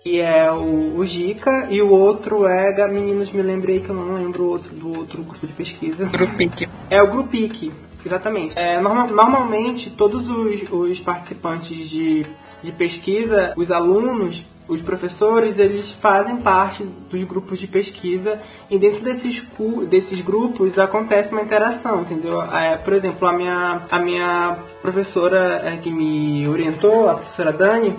que 0.03 0.21
é 0.21 0.51
o, 0.51 0.97
o 0.97 1.05
Gica, 1.05 1.67
e 1.69 1.81
o 1.81 1.89
outro 1.89 2.47
é, 2.47 2.87
meninos, 2.87 3.31
me 3.31 3.41
lembrei 3.41 3.79
que 3.79 3.89
eu 3.89 3.95
não 3.95 4.13
lembro 4.13 4.43
o 4.43 4.49
outro, 4.49 4.73
do 4.73 4.97
outro 4.97 5.23
grupo 5.23 5.45
de 5.45 5.53
pesquisa. 5.53 6.05
Grupic. 6.05 6.69
É 6.89 7.01
o 7.01 7.07
Grupic, 7.07 7.71
exatamente. 8.05 8.57
É, 8.57 8.79
norma, 8.79 9.07
normalmente, 9.07 9.89
todos 9.89 10.29
os, 10.29 10.63
os 10.71 10.99
participantes 10.99 11.77
de, 11.89 12.25
de 12.63 12.71
pesquisa, 12.71 13.53
os 13.57 13.71
alunos, 13.71 14.45
os 14.69 14.81
professores, 14.83 15.57
eles 15.57 15.91
fazem 15.91 16.37
parte 16.37 16.83
dos 16.83 17.23
grupos 17.23 17.59
de 17.59 17.67
pesquisa 17.67 18.39
e 18.69 18.77
dentro 18.77 19.01
desses, 19.01 19.43
desses 19.89 20.21
grupos 20.21 20.77
acontece 20.77 21.33
uma 21.33 21.41
interação, 21.41 22.01
entendeu? 22.01 22.41
É, 22.41 22.77
por 22.77 22.93
exemplo, 22.93 23.27
a 23.27 23.33
minha, 23.33 23.81
a 23.89 23.99
minha 23.99 24.57
professora 24.81 25.61
é, 25.65 25.77
que 25.77 25.91
me 25.91 26.47
orientou, 26.47 27.09
a 27.09 27.15
professora 27.15 27.51
Dani, 27.51 27.97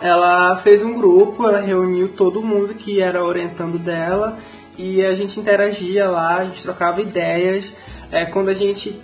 ela 0.00 0.56
fez 0.56 0.82
um 0.82 0.94
grupo, 0.94 1.46
ela 1.46 1.60
reuniu 1.60 2.08
todo 2.08 2.42
mundo 2.42 2.74
que 2.74 3.00
era 3.00 3.22
orientando 3.22 3.78
dela 3.78 4.38
e 4.78 5.04
a 5.04 5.12
gente 5.12 5.38
interagia 5.38 6.08
lá, 6.08 6.38
a 6.38 6.44
gente 6.46 6.62
trocava 6.62 7.02
ideias. 7.02 7.72
É, 8.10 8.24
quando 8.24 8.48
a 8.48 8.54
gente 8.54 8.98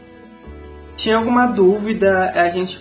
tinha 0.97 1.17
alguma 1.17 1.47
dúvida, 1.47 2.33
a 2.35 2.49
gente 2.49 2.81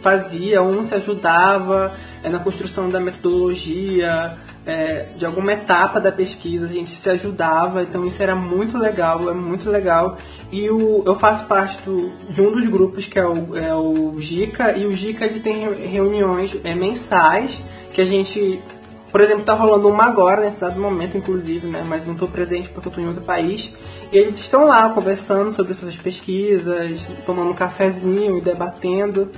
fazia, 0.00 0.62
um 0.62 0.82
se 0.82 0.94
ajudava 0.94 1.92
é, 2.22 2.30
na 2.30 2.38
construção 2.38 2.88
da 2.88 3.00
metodologia, 3.00 4.38
é, 4.66 5.06
de 5.16 5.24
alguma 5.24 5.52
etapa 5.52 6.00
da 6.00 6.12
pesquisa, 6.12 6.66
a 6.66 6.68
gente 6.68 6.90
se 6.90 7.08
ajudava, 7.08 7.82
então 7.82 8.06
isso 8.06 8.22
era 8.22 8.34
muito 8.34 8.76
legal, 8.76 9.30
é 9.30 9.34
muito 9.34 9.70
legal. 9.70 10.18
E 10.52 10.68
o, 10.68 11.02
eu 11.06 11.16
faço 11.16 11.46
parte 11.46 11.82
do, 11.82 12.10
de 12.28 12.42
um 12.42 12.52
dos 12.52 12.66
grupos 12.66 13.06
que 13.06 13.18
é 13.18 13.26
o, 13.26 13.56
é 13.56 13.74
o 13.74 14.20
GICA, 14.20 14.76
e 14.76 14.86
o 14.86 14.92
GICA 14.92 15.26
ele 15.26 15.40
tem 15.40 15.72
reuniões 15.74 16.56
é, 16.62 16.74
mensais 16.74 17.62
que 17.92 18.00
a 18.00 18.04
gente. 18.04 18.62
Por 19.10 19.20
exemplo, 19.20 19.42
tá 19.42 19.54
rolando 19.54 19.88
uma 19.88 20.04
agora, 20.04 20.42
nesse 20.42 20.58
exato 20.58 20.78
momento, 20.78 21.16
inclusive, 21.16 21.66
né? 21.66 21.82
Mas 21.84 22.06
não 22.06 22.12
estou 22.12 22.28
presente 22.28 22.68
porque 22.68 22.86
eu 22.86 22.90
estou 22.90 23.02
em 23.02 23.08
outro 23.08 23.24
país. 23.24 23.72
eles 24.12 24.38
estão 24.38 24.66
lá 24.66 24.88
conversando 24.90 25.52
sobre 25.52 25.74
suas 25.74 25.96
pesquisas, 25.96 27.04
tomando 27.26 27.50
um 27.50 27.54
cafezinho 27.54 28.38
e 28.38 28.40
debatendo. 28.40 29.28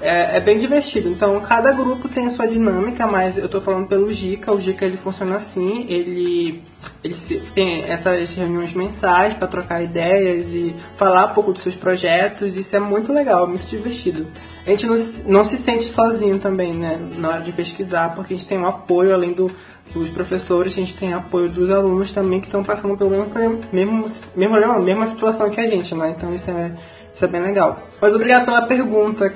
É, 0.00 0.38
é, 0.38 0.40
bem 0.40 0.58
divertido. 0.58 1.10
Então, 1.10 1.38
cada 1.40 1.72
grupo 1.72 2.08
tem 2.08 2.26
a 2.26 2.30
sua 2.30 2.46
dinâmica, 2.46 3.06
mas 3.06 3.36
eu 3.36 3.46
estou 3.46 3.60
falando 3.60 3.86
pelo 3.86 4.12
Gica. 4.12 4.52
O 4.52 4.60
Gica 4.60 4.86
ele 4.86 4.96
funciona 4.96 5.36
assim, 5.36 5.84
ele, 5.88 6.62
ele 7.04 7.14
tem 7.54 7.82
essas 7.82 8.32
reuniões 8.32 8.72
mensais 8.72 9.34
para 9.34 9.46
trocar 9.46 9.82
ideias 9.82 10.54
e 10.54 10.74
falar 10.96 11.26
um 11.26 11.34
pouco 11.34 11.52
dos 11.52 11.62
seus 11.62 11.74
projetos. 11.74 12.56
Isso 12.56 12.74
é 12.74 12.80
muito 12.80 13.12
legal, 13.12 13.46
muito 13.46 13.66
divertido. 13.66 14.26
A 14.66 14.70
gente 14.70 14.86
não, 14.86 14.96
não 15.26 15.44
se 15.44 15.56
sente 15.56 15.84
sozinho 15.84 16.38
também, 16.38 16.72
né, 16.72 16.98
na 17.16 17.28
hora 17.28 17.42
de 17.42 17.52
pesquisar, 17.52 18.14
porque 18.14 18.34
a 18.34 18.36
gente 18.36 18.46
tem 18.46 18.58
um 18.58 18.66
apoio 18.66 19.12
além 19.12 19.32
do, 19.32 19.50
dos 19.92 20.10
professores, 20.10 20.72
a 20.72 20.76
gente 20.76 20.96
tem 20.96 21.12
apoio 21.12 21.48
dos 21.48 21.70
alunos 21.70 22.12
também 22.12 22.40
que 22.40 22.46
estão 22.46 22.62
passando 22.62 22.96
pelo 22.96 23.10
mesmo, 23.10 23.60
mesmo, 23.72 24.06
mesmo, 24.36 24.82
mesma 24.82 25.06
situação 25.06 25.50
que 25.50 25.60
a 25.60 25.68
gente, 25.68 25.94
né? 25.94 26.14
Então 26.16 26.34
isso 26.34 26.50
é, 26.50 26.72
isso 27.14 27.24
é 27.24 27.28
bem 27.28 27.42
legal. 27.42 27.82
Mas 28.00 28.14
obrigado 28.14 28.44
pela 28.44 28.62
pergunta, 28.62 29.32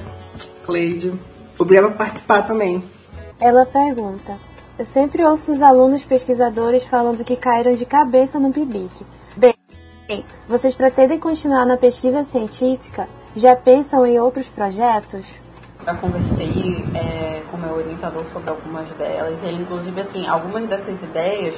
Cleide. 0.64 1.12
Obrigado 1.58 1.90
por 1.90 1.98
participar 1.98 2.42
também. 2.42 2.82
Ela 3.40 3.66
pergunta: 3.66 4.36
Eu 4.78 4.84
sempre 4.84 5.24
ouço 5.24 5.52
os 5.52 5.62
alunos 5.62 6.04
pesquisadores 6.04 6.84
falando 6.84 7.24
que 7.24 7.36
caíram 7.36 7.74
de 7.74 7.84
cabeça 7.84 8.38
no 8.38 8.52
PIBIC. 8.52 9.04
Bem, 9.36 9.54
vocês 10.48 10.74
pretendem 10.74 11.18
continuar 11.18 11.64
na 11.64 11.76
pesquisa 11.76 12.24
científica? 12.24 13.08
Já 13.34 13.56
pensam 13.56 14.04
em 14.06 14.18
outros 14.18 14.48
projetos? 14.48 15.24
Já 15.84 15.94
conversei 15.94 16.84
é, 16.94 17.42
com 17.50 17.56
meu 17.56 17.74
orientador 17.74 18.24
sobre 18.32 18.50
algumas 18.50 18.88
delas. 18.90 19.42
Ele, 19.42 19.62
inclusive, 19.62 20.00
assim, 20.00 20.26
algumas 20.26 20.68
dessas 20.68 21.02
ideias 21.02 21.54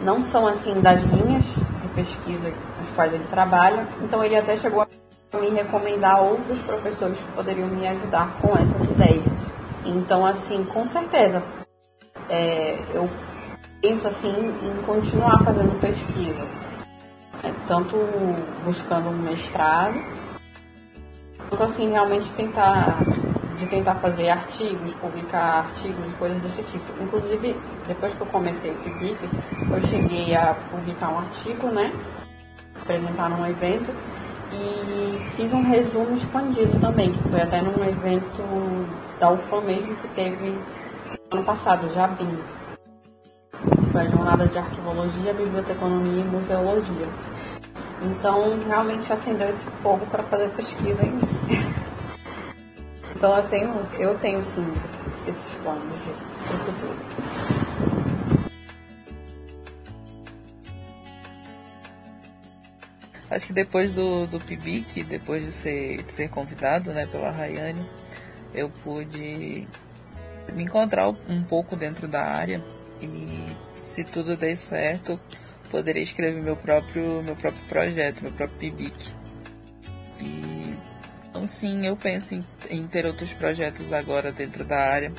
não 0.00 0.24
são 0.24 0.46
assim 0.46 0.74
das 0.80 1.02
linhas 1.02 1.44
de 1.44 1.88
pesquisa 1.94 2.52
nas 2.78 2.90
quais 2.94 3.12
ele 3.12 3.24
trabalha. 3.30 3.86
Então 4.02 4.22
ele 4.24 4.36
até 4.36 4.56
chegou 4.56 4.82
a 4.82 4.86
me 5.36 5.50
recomendar 5.50 6.22
outros 6.22 6.58
professores 6.60 7.18
que 7.18 7.32
poderiam 7.32 7.68
me 7.68 7.86
ajudar 7.86 8.32
com 8.40 8.56
essas 8.56 8.90
ideias. 8.90 9.24
Então, 9.84 10.24
assim, 10.24 10.64
com 10.64 10.88
certeza, 10.88 11.42
é, 12.30 12.78
eu 12.94 13.08
penso 13.82 14.08
assim 14.08 14.32
em 14.62 14.82
continuar 14.84 15.44
fazendo 15.44 15.78
pesquisa, 15.80 16.46
é, 17.44 17.52
tanto 17.66 17.96
buscando 18.64 19.10
um 19.10 19.18
mestrado, 19.18 20.02
quanto 21.48 21.62
assim 21.64 21.90
realmente 21.90 22.30
tentar 22.32 22.98
de 23.58 23.66
tentar 23.66 23.94
fazer 23.94 24.30
artigos, 24.30 24.94
publicar 24.94 25.64
artigos, 25.64 26.12
coisas 26.14 26.40
desse 26.40 26.62
tipo. 26.62 27.02
Inclusive, 27.02 27.56
depois 27.88 28.14
que 28.14 28.20
eu 28.20 28.26
comecei 28.26 28.70
o 28.70 28.74
PIBIC, 28.76 29.18
eu 29.68 29.80
cheguei 29.88 30.36
a 30.36 30.54
publicar 30.70 31.08
um 31.08 31.18
artigo, 31.18 31.66
né? 31.66 31.92
Apresentar 32.80 33.28
num 33.28 33.44
evento 33.44 33.92
e 34.52 35.30
fiz 35.36 35.52
um 35.52 35.62
resumo 35.62 36.14
expandido 36.14 36.78
também, 36.80 37.12
que 37.12 37.28
foi 37.28 37.40
até 37.40 37.60
num 37.60 37.84
evento 37.84 38.88
da 39.18 39.30
UFAM 39.30 39.62
mesmo 39.62 39.94
que 39.96 40.08
teve 40.08 40.58
ano 41.30 41.44
passado, 41.44 41.92
Jabim. 41.92 42.38
Foi 43.92 44.00
a 44.02 44.04
jornada 44.04 44.46
de 44.46 44.58
arquivologia, 44.58 45.34
biblioteconomia 45.34 46.24
e 46.24 46.28
museologia. 46.28 47.08
Então 48.02 48.58
realmente 48.66 49.12
acendeu 49.12 49.48
esse 49.48 49.66
fogo 49.82 50.06
para 50.06 50.22
fazer 50.24 50.48
pesquisa 50.50 51.04
em 51.04 51.18
Então 53.16 53.36
eu 53.36 53.42
tenho, 53.48 53.74
eu 53.98 54.16
tenho 54.18 54.42
sim 54.44 54.64
esses 55.26 55.54
planos 55.62 55.96
para 56.46 56.54
o 56.54 56.58
futuro. 56.58 57.07
Acho 63.30 63.48
que 63.48 63.52
depois 63.52 63.90
do, 63.90 64.26
do 64.26 64.40
PIBIC, 64.40 65.04
depois 65.04 65.44
de 65.44 65.52
ser, 65.52 66.02
de 66.02 66.12
ser 66.12 66.28
convidado 66.28 66.92
né, 66.92 67.06
pela 67.06 67.30
Rayane, 67.30 67.86
eu 68.54 68.70
pude 68.82 69.68
me 70.54 70.62
encontrar 70.64 71.08
um 71.08 71.42
pouco 71.42 71.76
dentro 71.76 72.08
da 72.08 72.22
área 72.22 72.64
e 73.02 73.54
se 73.76 74.02
tudo 74.02 74.34
der 74.34 74.56
certo, 74.56 75.20
poderia 75.70 76.02
escrever 76.02 76.40
meu 76.42 76.56
próprio, 76.56 77.22
meu 77.22 77.36
próprio 77.36 77.62
projeto, 77.68 78.22
meu 78.22 78.32
próprio 78.32 78.58
PIBIC. 78.58 79.12
E 80.20 80.74
então 81.28 81.46
sim, 81.46 81.86
eu 81.86 81.96
penso 81.96 82.34
em, 82.34 82.44
em 82.70 82.86
ter 82.86 83.04
outros 83.04 83.32
projetos 83.34 83.92
agora 83.92 84.32
dentro 84.32 84.64
da 84.64 84.78
área. 84.78 85.12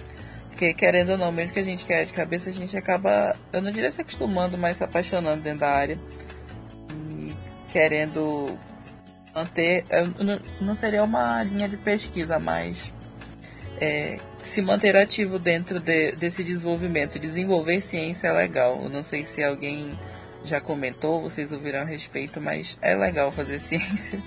Porque 0.50 0.74
querendo 0.74 1.12
ou 1.12 1.18
não, 1.18 1.32
mesmo 1.32 1.54
que 1.54 1.60
a 1.60 1.64
gente 1.64 1.86
quer 1.86 2.06
de 2.06 2.12
cabeça, 2.12 2.50
a 2.50 2.54
gente 2.54 2.76
acaba, 2.76 3.36
eu 3.54 3.62
não 3.62 3.72
diria 3.72 3.92
se 3.92 4.02
acostumando, 4.02 4.58
mas 4.58 4.78
se 4.78 4.84
apaixonando 4.84 5.44
dentro 5.44 5.60
da 5.60 5.70
área 5.70 5.98
querendo 7.72 8.58
manter. 9.34 9.84
Não 10.60 10.76
seria 10.76 11.04
uma 11.04 11.44
linha 11.44 11.68
de 11.68 11.78
pesquisa, 11.78 12.40
mas 12.40 12.94
é, 13.80 14.20
se 14.44 14.62
manter 14.62 14.96
ativo 14.96 15.40
dentro 15.40 15.80
de, 15.80 16.14
desse 16.14 16.44
desenvolvimento. 16.44 17.20
Desenvolver 17.20 17.82
ciência 17.82 18.28
é 18.28 18.32
legal. 18.32 18.80
Eu 18.84 18.90
não 18.90 19.04
sei 19.04 19.26
se 19.26 19.44
alguém 19.44 19.98
já 20.44 20.60
comentou, 20.62 21.22
vocês 21.22 21.52
ouviram 21.52 21.80
a 21.80 21.84
respeito, 21.84 22.40
mas 22.40 22.78
é 22.82 22.96
legal 22.96 23.32
fazer 23.32 23.60
ciência. 23.62 24.22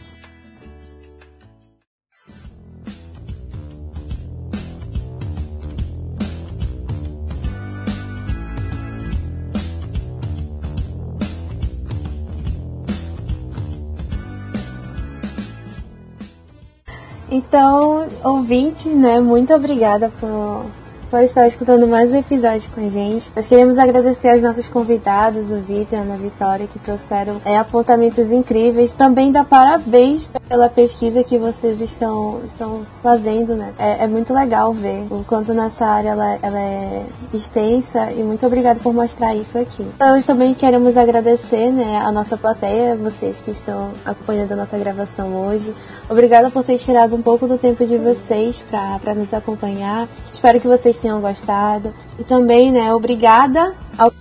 Então, 17.34 18.08
ouvintes, 18.22 18.94
né, 18.94 19.18
muito 19.18 19.54
obrigada 19.54 20.12
por 20.20 20.66
por 21.12 21.22
estar 21.22 21.46
escutando 21.46 21.86
mais 21.86 22.10
um 22.10 22.16
episódio 22.16 22.70
com 22.74 22.86
a 22.86 22.88
gente. 22.88 23.30
Nós 23.36 23.46
queremos 23.46 23.76
agradecer 23.76 24.30
aos 24.30 24.42
nossos 24.42 24.66
convidados, 24.66 25.50
o 25.50 25.56
Vitor 25.56 25.92
e 25.92 25.96
a 25.96 26.00
Ana 26.00 26.16
Vitória, 26.16 26.66
que 26.66 26.78
trouxeram 26.78 27.38
é, 27.44 27.58
apontamentos 27.58 28.32
incríveis. 28.32 28.94
Também 28.94 29.30
dá 29.30 29.44
parabéns 29.44 30.26
pela 30.48 30.70
pesquisa 30.70 31.22
que 31.22 31.36
vocês 31.36 31.82
estão, 31.82 32.40
estão 32.46 32.86
fazendo, 33.02 33.54
né? 33.54 33.74
É, 33.78 34.04
é 34.04 34.08
muito 34.08 34.32
legal 34.32 34.72
ver 34.72 35.06
o 35.10 35.22
quanto 35.22 35.52
nossa 35.52 35.84
área 35.84 36.08
ela, 36.08 36.38
ela 36.40 36.58
é 36.58 37.04
extensa 37.34 38.10
e 38.10 38.22
muito 38.22 38.46
obrigada 38.46 38.80
por 38.80 38.94
mostrar 38.94 39.34
isso 39.34 39.58
aqui. 39.58 39.86
Nós 40.00 40.24
também 40.24 40.54
queremos 40.54 40.96
agradecer 40.96 41.70
né, 41.70 41.98
a 41.98 42.10
nossa 42.10 42.38
plateia, 42.38 42.96
vocês 42.96 43.38
que 43.38 43.50
estão 43.50 43.90
acompanhando 44.02 44.52
a 44.52 44.56
nossa 44.56 44.78
gravação 44.78 45.46
hoje. 45.46 45.74
Obrigada 46.08 46.50
por 46.50 46.64
ter 46.64 46.78
tirado 46.78 47.14
um 47.14 47.20
pouco 47.20 47.46
do 47.46 47.58
tempo 47.58 47.84
de 47.84 47.98
vocês 47.98 48.64
para 48.70 49.14
nos 49.14 49.34
acompanhar. 49.34 50.08
Espero 50.32 50.58
que 50.58 50.66
vocês 50.66 51.01
tenham 51.02 51.20
gostado. 51.20 51.92
E 52.18 52.24
também, 52.24 52.70
né, 52.72 52.94
obrigada 52.94 53.74
ao 53.98 54.12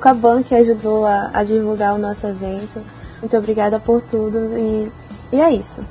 Caban 0.00 0.42
que 0.42 0.54
ajudou 0.54 1.06
a, 1.06 1.30
a, 1.32 1.42
divulgar 1.42 1.94
o 1.94 1.98
nosso 1.98 2.26
evento. 2.26 2.82
Muito 3.20 3.36
obrigada 3.36 3.80
por 3.80 4.02
tudo 4.02 4.56
e, 4.58 4.92
e 5.32 5.40
é 5.40 5.50
isso. 5.50 5.82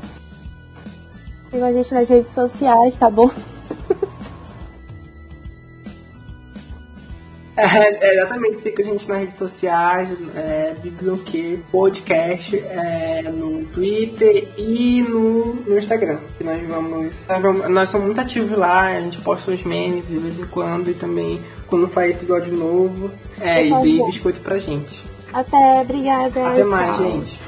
Siga 1.51 1.65
a 1.65 1.73
gente 1.73 1.93
nas 1.93 2.07
redes 2.07 2.31
sociais, 2.31 2.97
tá 2.97 3.09
bom? 3.09 3.29
É, 7.57 8.05
é, 8.05 8.13
exatamente, 8.15 8.57
siga 8.57 8.83
a 8.83 8.85
gente 8.85 9.07
nas 9.07 9.19
redes 9.19 9.35
sociais, 9.35 10.09
é, 10.35 10.75
Biblioque 10.81 11.63
Podcast, 11.71 12.57
é, 12.57 13.31
no 13.31 13.63
Twitter 13.65 14.49
e 14.57 15.01
no, 15.01 15.55
no 15.55 15.77
Instagram. 15.77 16.17
Nós 16.41 16.67
vamos. 16.67 17.15
Sabe, 17.15 17.47
nós 17.69 17.89
somos 17.89 18.07
muito 18.07 18.19
ativos 18.21 18.57
lá, 18.57 18.87
a 18.87 19.01
gente 19.01 19.21
posta 19.21 19.51
os 19.51 19.63
memes 19.63 20.09
de 20.09 20.17
vez 20.17 20.39
em 20.39 20.45
quando 20.45 20.91
e 20.91 20.93
também 20.93 21.41
quando 21.67 21.87
sair 21.87 22.11
episódio 22.11 22.53
novo. 22.53 23.09
É, 23.39 23.65
e 23.65 23.81
dê 23.81 24.05
biscoito 24.05 24.41
pra 24.41 24.59
gente. 24.59 25.03
Até, 25.31 25.81
obrigada. 25.81 26.47
Até 26.47 26.63
mais, 26.63 26.97
gente. 26.97 27.39